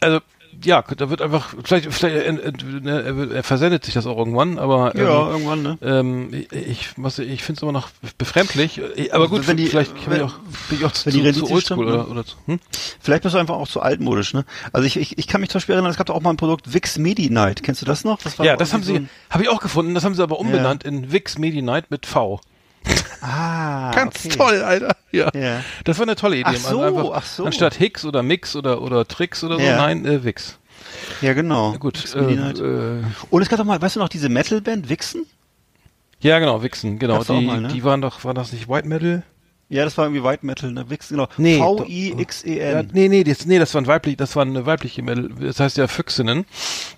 [0.00, 0.20] also
[0.64, 4.16] ja, da wird einfach, vielleicht, vielleicht äh, äh, ne, er, er versendet sich das auch
[4.18, 5.78] irgendwann, aber Ja, ähm, irgendwann, ne?
[5.82, 7.88] ähm, ich, ich, was- ich finde es immer noch
[8.18, 10.34] befremdlich, äh, aber gut, Wenn die- vielleicht ich wenn- auch,
[10.68, 12.06] bin ich auch zu, wenn die zu, oldschool stimmt, oder, ne?
[12.06, 12.60] oder zu, hm?
[13.00, 14.44] Vielleicht bist du einfach auch zu altmodisch, ne?
[14.72, 16.36] Also ich, ich, ich kann mich zum Beispiel erinnern, es gab da auch mal ein
[16.36, 17.62] Produkt Wix Medi Night.
[17.62, 18.18] Kennst du das noch?
[18.22, 20.84] Das Ja, doch das haben sie, habe ich auch gefunden, das haben sie aber umbenannt
[20.84, 20.90] Ja.
[20.90, 22.40] in Wix Medi Night mit V.
[23.24, 24.36] Ah, Ganz okay.
[24.36, 24.96] toll, Alter.
[25.12, 25.30] Ja.
[25.32, 25.60] Ja.
[25.84, 26.44] Das war eine tolle Idee.
[26.46, 27.44] Ach Also so, einfach ach so.
[27.44, 29.76] Anstatt Hicks oder Mix oder, oder Tricks oder so, Ja.
[29.76, 30.58] nein, äh, Wix.
[31.20, 31.72] Ja, genau.
[31.78, 35.26] Gut, äh, äh, Und es gab doch mal, weißt du noch, diese Metalband Wixen?
[36.20, 37.22] ja genau, Wixen, genau.
[37.22, 37.68] Die, mal, ne?
[37.68, 39.22] die waren doch, war das nicht White Metal?
[39.68, 40.90] Ja, das war irgendwie White Metal, ne?
[40.90, 41.28] Wixen, genau.
[41.38, 42.90] Nee, Ja, V-I-X-E-N.
[42.92, 45.76] nee, nee, das, nee, das war ein weiblich, das war eine weibliche Metal, das heißt
[45.78, 46.44] ja Füchsinnen.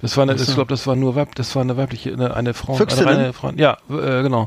[0.03, 2.53] Das war eine, ich glaube, das war nur Weib, das war eine weibliche, eine, eine
[2.55, 3.09] Frau, Füchsinnen?
[3.17, 3.53] eine Frau.
[3.57, 4.47] Ja, äh, genau.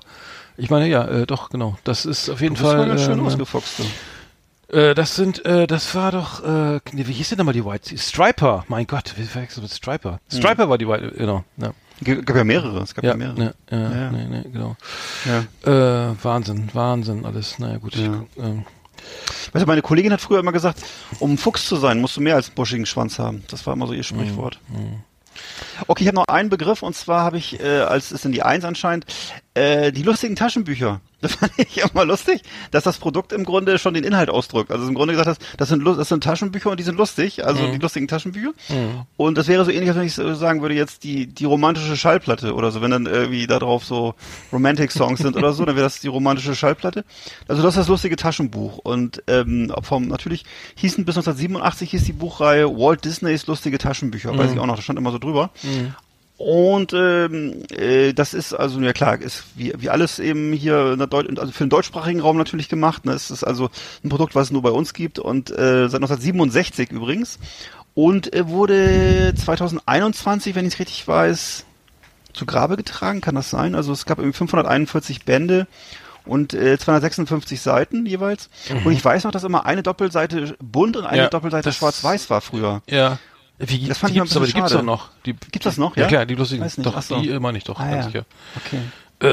[0.58, 1.78] Ich meine, ja, äh, doch, genau.
[1.84, 2.88] Das ist auf jeden Das war Fall.
[2.88, 3.80] ganz schön ausgefuchst.
[3.80, 3.84] du.
[4.78, 7.97] Äh, das sind, äh, das war doch, äh, wie hieß denn nochmal die White?
[7.97, 10.20] Striper, mein Gott, wie verwechselt mit Striper?
[10.32, 11.43] Striper war die White, genau.
[11.58, 13.39] Ja, G- gab ja mehrere, es gab ja, ja, mehrere.
[13.39, 14.12] ne, ja, Ja.
[14.12, 14.76] Nee, nee, genau.
[15.26, 16.10] Ja.
[16.12, 17.60] Äh, Wahnsinn, Wahnsinn, alles.
[17.60, 17.95] Naja, gut.
[17.95, 18.24] Ja.
[18.36, 18.66] Ich, ähm,
[19.53, 20.82] Weißt du, meine Kollegin hat früher immer gesagt,
[21.20, 23.43] um Fuchs zu sein, musst du mehr als einen buschigen Schwanz haben.
[23.49, 24.60] Das war immer so ihr Sprichwort.
[25.88, 28.43] Okay, ich habe noch einen Begriff und zwar habe ich, äh, als es in die
[28.43, 29.05] Eins anscheinend,
[29.53, 31.01] äh, die lustigen Taschenbücher.
[31.22, 32.41] Das fand ich immer lustig,
[32.72, 34.72] dass das Produkt im Grunde schon den Inhalt ausdrückt.
[34.72, 37.63] Also im Grunde gesagt hast, das sind, das sind Taschenbücher und die sind lustig, also
[37.72, 38.51] die lustigen Taschenbücher.
[39.18, 41.97] Und das wäre so ähnlich, als wenn ich so sagen würde, jetzt die, die romantische
[41.97, 44.13] Schallplatte oder so, wenn dann irgendwie da drauf so
[44.53, 47.03] Romantic Songs sind oder so, dann wäre das die romantische Schallplatte.
[47.47, 48.78] Also das ist das lustige Taschenbuch.
[48.78, 50.45] Und ähm, vom natürlich
[50.76, 54.82] hießen bis 1987 hieß die Buchreihe Walt Disneys lustige Taschenbücher, weiß ich auch noch, da
[54.82, 55.49] stand immer so drüber.
[56.38, 61.00] Und ähm, äh, das ist also ja klar, ist wie, wie alles eben hier in
[61.00, 63.06] der Deu also für den deutschsprachigen Raum natürlich gemacht.
[63.06, 63.14] Ne?
[63.14, 63.70] Es ist also
[64.04, 67.40] ein Produkt, was es nur bei uns gibt und äh, seit 1967 übrigens
[67.96, 71.66] und äh, wurde 2021, wenn ich es richtig weiß,
[72.34, 73.20] zu Grabe getragen.
[73.22, 73.74] Kann das sein?
[73.74, 75.66] Also es gab irgendwie 541 Bände
[76.24, 78.50] und äh, 256 Seiten jeweils.
[78.86, 82.42] Und ich weiß noch, dass immer eine Doppelseite bunt und eine Ja, Doppelseite schwarz-weiß war
[82.42, 82.84] früher.
[82.88, 83.18] ja.
[83.60, 84.86] Wie, Das fand die ich gibt's, aber die bisschen gibt's doch schade.
[84.86, 85.10] noch.
[85.26, 86.08] Die, Gibt's das noch, Ja, ja?
[86.10, 86.64] klar, die lustigen.
[86.64, 86.86] Weiß nicht.
[86.86, 87.20] Doch, so.
[87.22, 88.12] die äh, meine ich doch, Ah, ganz ja.
[88.12, 88.26] sicher.
[88.55, 88.80] Okay.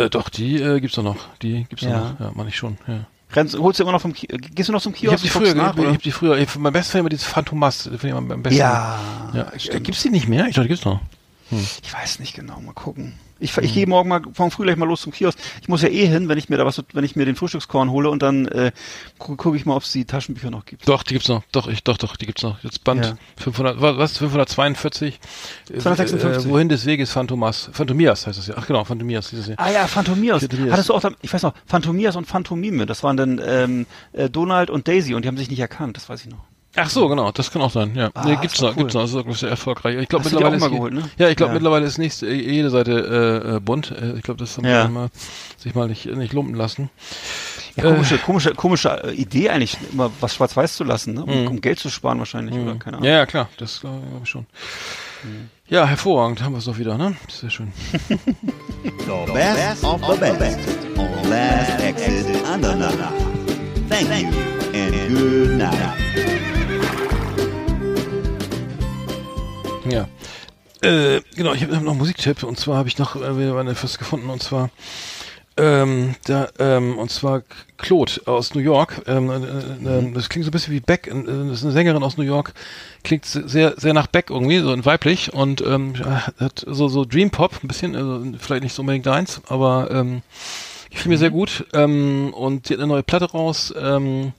[0.04, 1.16] Äh, doch, die äh, gibt's doch noch.
[1.42, 1.98] Die gibt's doch Ja.
[2.00, 2.20] noch.
[2.20, 2.78] Ja, meine ich schon.
[2.86, 3.00] Ja.
[3.34, 5.12] Rennst, holst du immer noch vom Ki Gehst du noch zum Ich Kiosk?
[5.18, 7.82] habe die früher, nach, ich, hab die früher, ich, mein bestes war immer dieses Phantomas,
[7.82, 8.58] finde ich am besten.
[8.58, 8.98] Ja,
[9.34, 9.50] ja.
[9.80, 10.46] Gibt's die nicht mehr?
[10.46, 11.00] Ich dachte, die gibt's noch.
[11.50, 13.14] Ich weiß nicht genau, mal gucken.
[13.44, 15.38] Ich, ich gehe morgen mal, morgen früh gleich mal los zum Kiosk.
[15.60, 17.90] Ich muss ja eh hin, wenn ich mir da was, wenn ich mir den Frühstückskorn
[17.90, 18.72] hole und dann äh,
[19.18, 20.88] gucke guck ich mal, ob es die Taschenbücher noch gibt.
[20.88, 21.42] Doch, die gibt's noch.
[21.52, 22.62] Doch, ich, doch, doch, die gibt's noch.
[22.64, 23.16] Jetzt Band Ja.
[23.36, 25.20] 500, was, was 542?
[25.70, 26.46] Äh, 256.
[26.46, 27.68] Äh, wohin des Weges Phantomas?
[27.72, 28.54] Phantomias heißt das ja.
[28.56, 29.58] Ach genau, Phantomias dieses Jahr.
[29.58, 30.40] Ah ja, Phantomias.
[30.40, 30.72] Phantomias.
[30.72, 32.86] Hattest du auch, ich weiß noch, Phantomias und Phantomime.
[32.86, 35.96] Das waren dann ähm, äh, Donald und Daisy und die haben sich nicht erkannt.
[35.96, 36.44] Das weiß ich noch.
[36.76, 37.94] Ach so, genau, das kann auch sein.
[37.94, 38.76] Ja, Ah, nee, gibt's noch, cool.
[38.78, 39.02] gibt's noch.
[39.02, 39.96] Das ist wirklich sehr erfolgreich.
[39.98, 41.08] Ich glaube mittlerweile auch ist, geholt, ne?
[41.18, 41.54] Ja, ich glaube Ja.
[41.54, 43.92] mittlerweile ist nächste jede Seite äh, äh, bunt.
[43.92, 44.84] Äh, ich glaube, das haben Ja.
[44.84, 45.08] wir mal,
[45.56, 46.90] sich mal nicht nicht lumpen lassen.
[47.76, 51.24] Ja, komische, komische, komische äh, Idee eigentlich, immer was schwarz-weiß zu lassen, ne?
[51.24, 53.08] um, um Geld zu sparen wahrscheinlich oder keine Ahnung.
[53.08, 54.46] Ja, ja, klar, das glaube ich schon.
[55.68, 57.16] Ja, hervorragend, haben wir es doch wieder, ne?
[57.28, 57.72] Sehr schön.
[58.08, 60.58] The best of the best
[60.98, 63.12] on Last Exit Andernach.
[63.88, 64.28] Thank you
[64.74, 66.03] and good night.
[69.90, 70.08] Ja.
[70.82, 74.42] Äh, genau, ich habe noch Musiktipp und zwar habe ich noch äh, was gefunden und
[74.42, 74.70] zwar
[75.56, 77.42] ähm, da, ähm, und zwar
[77.76, 79.02] Claude aus New York.
[79.06, 81.06] Ähm, äh, äh, das klingt so ein bisschen wie Beck.
[81.06, 82.52] äh, Das ist eine Sängerin aus New York.
[83.04, 85.94] Klingt sehr, sehr nach Beck irgendwie, so weiblich und ähm,
[86.40, 90.22] hat so, so Dream Pop ein bisschen, also vielleicht nicht so unbedingt deins, aber ähm,
[90.90, 91.66] gefiel mir sehr gut.
[91.72, 93.72] Ähm, und die hat eine neue Platte raus.
[93.78, 94.32] Ähm,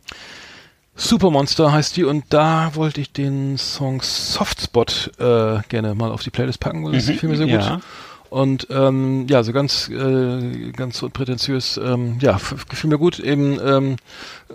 [0.96, 6.30] Supermonster heißt die und da wollte ich den Song Softspot äh, gerne mal auf die
[6.30, 7.66] Playlist packen, weil das gefiel mir sehr gut.
[7.66, 7.82] ja.
[8.30, 12.40] Und ähm, ja, so ganz äh, ganz unprätentiös, ähm, ja,
[12.70, 13.20] gefiel mir gut.
[13.20, 13.96] Eben ähm,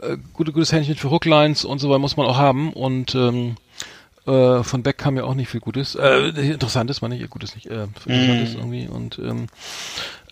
[0.03, 2.73] äh, gute, gutes Händchen für Hooklines und so weiter muss man auch haben.
[2.73, 3.57] Und ähm,
[4.27, 5.95] äh, von Beck kam ja auch nicht viel Gutes.
[5.95, 8.87] Äh, interessantes, meine ich, Gutes nicht, äh, interessantes irgendwie.
[8.87, 9.47] Und ähm,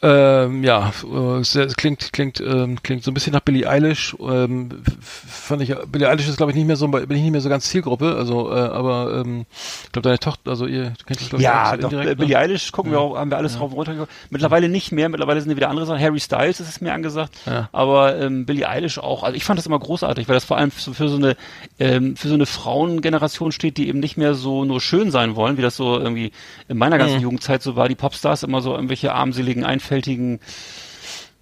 [0.03, 4.17] ähm, ja, äh, klingt klingt ähm, klingt so ein bisschen nach Billie Eilish.
[4.21, 7.41] Ähm, fand ich, Billie Eilish ist glaube ich nicht mehr so, bin ich nicht mehr
[7.41, 8.15] so ganz Zielgruppe.
[8.17, 9.47] Also, äh, aber ähm,
[9.85, 11.93] ich glaube deine Tochter, also ihr, du kennst das glaube ich Ja, auch so doch,
[11.93, 12.17] äh, ne?
[12.17, 14.13] Billie Eilish gucken wir auch, haben wir alles rauf und runter geguckt.
[14.31, 16.01] Mittlerweile nicht mehr, mittlerweile sind wieder andere Sachen.
[16.01, 17.69] Harry Styles ist es mir angesagt, Ja.
[17.73, 19.23] aber ähm, Billie Eilish auch.
[19.25, 21.37] Also ich fand das immer großartig, weil das vor allem für, für so eine
[21.81, 25.57] ähm, für so eine Frauengeneration steht, die eben nicht mehr so nur schön sein wollen,
[25.57, 26.31] wie das so irgendwie
[26.69, 27.01] in meiner Mhm.
[27.01, 27.89] ganzen Jugendzeit so war.
[27.89, 30.41] Die Popstars immer so irgendwelche armseligen, einfältigen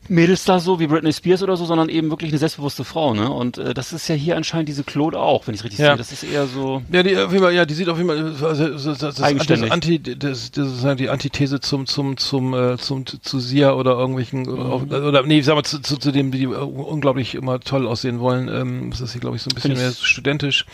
[0.08, 3.30] Mädels da so wie Britney Spears oder so, sondern eben wirklich eine selbstbewusste Frau, ne?
[3.30, 5.88] Und äh, das ist ja hier anscheinend diese Claude auch, wenn ich richtig Ja.
[5.90, 5.96] sehe.
[5.98, 8.48] Das ist eher so Ja, die, auf jeden Fall, ja, die sieht auf jeden Fall,
[8.48, 9.64] also, das, das, Eigenständig.
[9.68, 13.72] das Anti, das, das ist halt die Antithese zum, zum, zum, äh, zum, zu Sia
[13.72, 14.92] oder irgendwelchen, Mhm.
[14.92, 18.20] äh, oder, nee, sag mal, zu, zu, zu dem, die äh, unglaublich immer toll aussehen
[18.20, 20.64] wollen, ähm, das ist hier, glaube ich, so ein bisschen Find mehr ich- studentisch.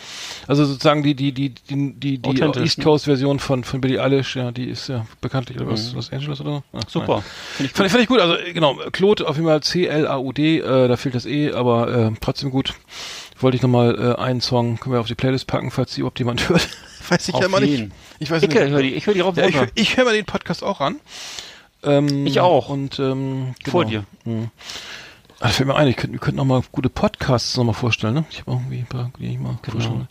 [0.47, 2.83] Also sozusagen die, die, die, die, die, die East ne?
[2.83, 6.41] Coast Version von, von Billie Eilish, ja, die ist ja bekanntlich, oder was, Los Angeles
[6.41, 6.63] oder so?
[6.73, 6.79] Ach, Mhm.
[6.87, 7.23] super.
[7.55, 10.59] Finde ich Fand, ich- fand ich gut, also äh, genau, Claude auf jeden Fall C-L-A-U-D,
[10.59, 12.73] äh, da fehlt das E, aber äh, trotzdem gut.
[13.39, 16.19] Wollte ich nochmal äh, einen Song, können wir auf die Playlist packen, falls die überhaupt
[16.19, 16.67] jemand hört.
[17.09, 17.91] weiß ich Auf ja mal nicht.
[18.19, 18.59] Ich weiß Ich nicht.
[18.59, 19.67] höre die, ich höre die rauf Ja, ich runter.
[19.67, 20.97] hör- ich höre mir den Podcast auch an.
[21.83, 22.69] Ähm, Ich auch.
[22.69, 23.71] Und ähm, genau.
[23.71, 24.05] Vor dir.
[24.23, 24.49] Hm.
[25.41, 28.13] Ah, fällt mir ein, ich könnte, wir könnten noch mal gute Podcasts noch mal vorstellen,
[28.13, 28.23] ne?
[28.31, 29.73] Ich habe irgendwie ein paar, die ich mal Genau.
[29.73, 30.07] vorstellen.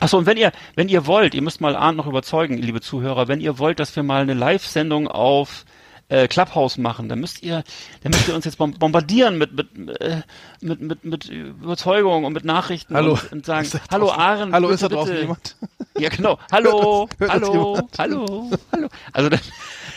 [0.00, 3.28] Achso, und wenn ihr, wenn ihr wollt, ihr müsst mal Arndt noch überzeugen, liebe Zuhörer,
[3.28, 5.64] wenn ihr wollt, dass wir mal eine Live-Sendung auf
[6.08, 7.62] äh, Clubhouse machen, dann müsst ihr,
[8.02, 10.22] dann müsst ihr uns jetzt bom- bombardieren mit mit, äh,
[10.60, 13.12] mit mit mit Überzeugung und mit Nachrichten Hallo.
[13.12, 15.22] und, und sagen, hallo Aaron, Hallo, bitte, ist da draußen bitte.
[15.22, 15.56] jemand?
[15.98, 16.38] Ja, genau.
[16.50, 17.98] Hallo, Hört das hallo, jemand?
[17.98, 18.88] hallo, hallo.
[19.12, 19.40] Also dann,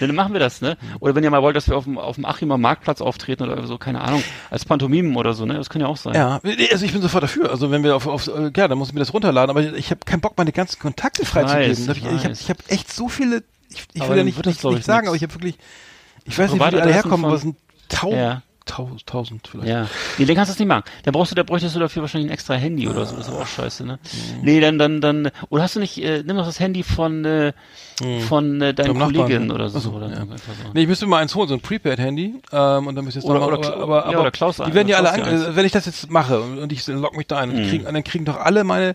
[0.01, 0.77] dann machen wir das, ne?
[0.99, 3.65] Oder wenn ihr mal wollt, dass wir auf dem, auf dem Achimer Marktplatz auftreten oder
[3.65, 5.53] so, keine Ahnung, als Pantomimen oder so, ne?
[5.53, 6.13] Das kann ja auch sein.
[6.13, 6.41] Ja,
[6.71, 7.49] also ich bin sofort dafür.
[7.49, 10.01] Also wenn wir auf, auf ja, dann muss ich mir das runterladen, aber ich habe
[10.05, 11.71] keinen Bock, meine ganzen Kontakte freizugeben.
[11.71, 14.63] ich Ich, ich habe ich hab echt so viele, ich, ich will ja nicht, nicht,
[14.65, 15.57] nicht ich, sagen, aber ich habe wirklich,
[16.25, 17.55] ich weiß nicht, wo die alle herkommen, aber es sind
[17.87, 18.41] tausend, Ja.
[18.65, 19.69] Tausend, tausend vielleicht.
[19.69, 19.87] Ja.
[20.17, 20.83] Nee, dann kannst du das nicht machen.
[21.03, 23.15] Dann brauchst du, da bräuchtest du dafür wahrscheinlich ein extra Handy oder so.
[23.15, 23.99] Das ist aber auch scheiße, ne?
[24.41, 27.53] Nee, dann, dann, dann, oder hast du nicht, äh, nimm doch das Handy von, äh,
[28.27, 29.15] von äh, deiner Vom Nachbarn.
[29.15, 29.77] Kollegin oder so.
[29.77, 30.15] Ach so, oder ja.
[30.15, 30.25] so.
[30.73, 32.41] Nee, ich müsste mal eins holen, so ein Prepaid-Handy.
[32.51, 34.57] Ähm, und dann müsste ich jetzt Oder- noch mal, oder aber, aber, ja, aber Klaus
[34.57, 37.27] die werden ja alle, an, äh, wenn ich das jetzt mache und ich log mich
[37.27, 38.89] da ein, und, die kriegen, dann kriegen doch alle meine,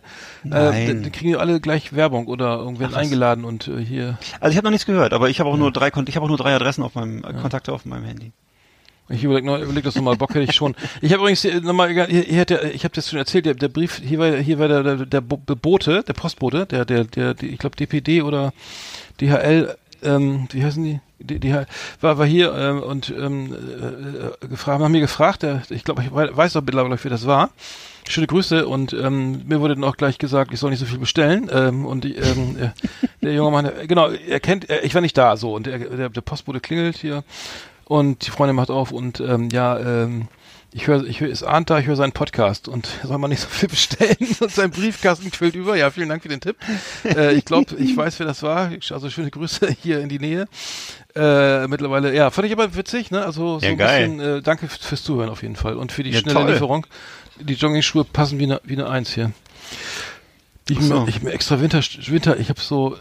[0.44, 4.18] äh, dann kriegen die alle gleich Werbung oder irgendwen eingeladen und äh, hier.
[4.40, 6.28] Also ich habe noch nichts gehört, aber ich habe auch nur drei, ich habe auch
[6.28, 8.32] nur drei Adressen auf meinem, äh, Kontakte auf meinem Handy.
[9.12, 10.74] Ich überleg, noch, überleg das nochmal, Bock hätte ich schon.
[11.00, 13.54] Ich habe übrigens äh, nochmal, hier, hier hat der, ich habe das schon erzählt, der,
[13.54, 17.04] der Brief, hier war, hier war der, der, der Bo- Bote, der Postbote, der, der,
[17.04, 18.52] der, die, ich glaube DPD oder
[19.20, 21.00] DHL, ähm, wie heißen die?
[21.18, 21.66] D- DHL,
[22.00, 23.52] war, war hier ähm, und ähm,
[24.42, 27.26] äh, gefragt, haben mir gefragt, der, ich glaube, ich wei- weiß doch mittlerweile, wer das
[27.26, 27.50] war.
[28.08, 30.98] Schöne Grüße und ähm, mir wurde dann auch gleich gesagt, ich soll nicht so viel
[30.98, 32.70] bestellen ähm, und die, ähm, äh,
[33.22, 35.78] der junge Mann, äh, genau, er kennt, äh, ich war nicht da so und der,
[35.78, 37.22] der, der Postbote klingelt hier
[37.90, 40.28] und die Freundin macht auf und ähm, ja, ähm,
[40.72, 43.40] Ich höre, ich höre, ist Arndt da, ich höre seinen Podcast und soll man nicht
[43.40, 45.76] so viel bestellen und sein Briefkasten quillt über.
[45.76, 46.54] Ja, vielen Dank für den Tipp.
[47.04, 48.70] Äh, ich glaube, ich weiß, wer das war.
[48.90, 50.46] Also schöne Grüße hier in die Nähe.
[51.16, 53.24] Äh, mittlerweile, ja, fand ich aber witzig, ne?
[53.24, 54.08] Also so Ja, ein geil.
[54.08, 56.52] bisschen, äh, danke fürs Zuhören auf jeden Fall und für die Ja, schnelle toll.
[56.52, 56.86] Lieferung.
[57.40, 59.32] Die Jogging-Schuhe passen wie eine, wie eine Eins hier.
[60.68, 61.00] Die ich, so.
[61.00, 62.96] mir, ich mir extra Winter, Winter, ich habe so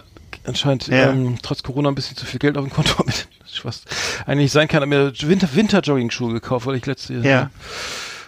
[0.50, 1.12] anscheinend Ja.
[1.12, 3.28] ähm, trotz Corona ein bisschen zu viel Geld auf dem Konto mit
[3.64, 3.82] was
[4.26, 7.50] eigentlich sein kann, hab mir Winter Winter Jogging-Schuhe gekauft, weil ich letzte Jahr Ja.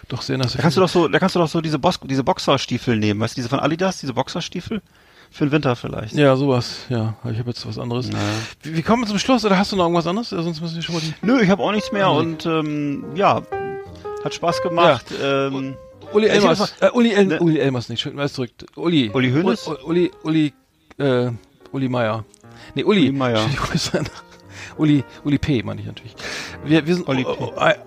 [0.08, 0.52] doch sehr nass.
[0.54, 3.20] Da kannst du doch so, da kannst du doch so diese, Bos diese Boxerstiefel nehmen,
[3.20, 4.82] weißt du, diese von Adidas, diese Boxerstiefel?
[5.30, 6.12] Für den Winter vielleicht.
[6.12, 7.14] Ja, sowas, ja.
[7.30, 8.10] Ich habe jetzt was anderes.
[8.10, 8.22] Naja.
[8.64, 9.42] Wie, wie kommen wir zum Schluss?
[9.46, 10.30] Oder hast du noch irgendwas anderes?
[10.30, 11.14] Ja, sonst müssen wir schon mal die.
[11.22, 13.40] Nö, ich habe auch nichts mehr und ähm, ja,
[14.24, 15.06] hat Spaß gemacht.
[15.22, 15.74] Ähm,
[16.12, 16.74] Uli Ja, Elmers.
[16.80, 17.40] Äh, Uli, El Ne.
[17.40, 18.02] Uli Elmers nicht.
[18.02, 18.50] Schön, mal zurück.
[18.76, 19.10] Uli.
[19.14, 19.68] Uli Hoeneß?
[19.68, 20.52] U- Uli, Uli,
[20.98, 21.30] äh,
[21.72, 22.24] Uli Meier.
[22.74, 23.00] Nee, Uli.
[23.08, 23.40] Uli Meier.
[24.78, 25.62] Uli, Uli P.
[25.62, 26.14] meine ich natürlich.
[26.64, 27.26] Wir, wir sind ein-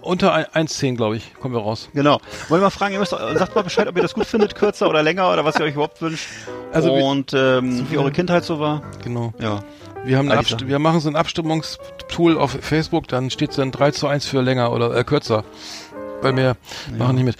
[0.02, 1.90] unter ein- 1,10, glaube ich, kommen wir raus.
[1.94, 2.20] genau.
[2.49, 4.88] Wollen wir mal fragen, ihr müsst, sagt mal Bescheid, ob ihr das gut findet, kürzer
[4.90, 6.28] oder länger oder was ihr euch überhaupt wünscht.
[6.72, 8.82] Also und ähm, wie eure Kindheit so war.
[9.03, 9.34] Genau.
[9.40, 9.64] Ja.
[10.03, 14.26] Wir haben wir machen so ein Abstimmungstool auf Facebook, dann steht dann 3 zu 1
[14.28, 15.44] für länger oder äh, kürzer.
[16.22, 16.56] Bei mir
[16.98, 17.36] machen nicht mit.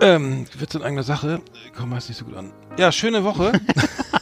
[0.00, 1.40] Ähm, wird's in eigener Sache?
[1.76, 2.52] Komm meist nicht so gut an.
[2.76, 3.52] Ja, schöne Woche.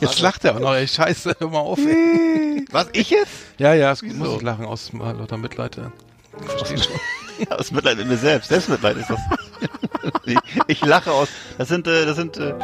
[0.00, 2.64] Jetzt lacht er auch noch, ey, scheiße, hör mal auf, ey.
[2.70, 3.30] Was, ich jetzt?
[3.58, 5.76] Ja, ja, es muss ich lachen aus äh, lauter Mitleid.
[5.76, 5.92] schon.
[7.50, 8.48] Aus Mitleid mit mir selbst.
[8.48, 9.20] Selbstmitleid ist das.
[10.24, 10.36] ich,
[10.66, 11.28] ich lache aus.
[11.56, 12.54] Das sind, äh, das sind, äh,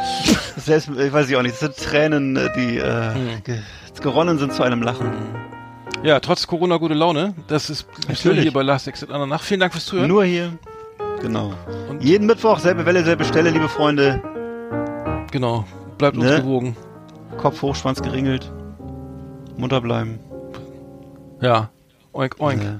[0.57, 3.43] selbst, ich weiß ich auch nicht, das sind Tränen, äh, die äh, Hm.
[3.43, 3.59] ge
[4.01, 5.13] geronnen sind zu einem Lachen.
[6.03, 7.33] Ja, trotz Corona gute Laune.
[7.47, 8.41] Das ist Natürlich.
[8.41, 9.45] hier bei Last Exit an der Nacht.
[9.45, 10.09] Vielen Dank fürs Zuhören.
[10.09, 10.51] Nur hier.
[11.21, 11.53] Genau.
[11.89, 14.21] Und- Jeden Mittwoch, selbe Welle, selbe Stelle, liebe Freunde.
[15.31, 15.65] Genau.
[15.97, 16.41] Bleibt uns Ne?
[16.41, 16.75] gewogen.
[17.37, 18.51] Kopf hoch, Schwanz geringelt.
[19.57, 20.19] Munter bleiben.
[21.41, 21.69] Ja.
[22.13, 22.61] Oink, oink.
[22.61, 22.79] Äh,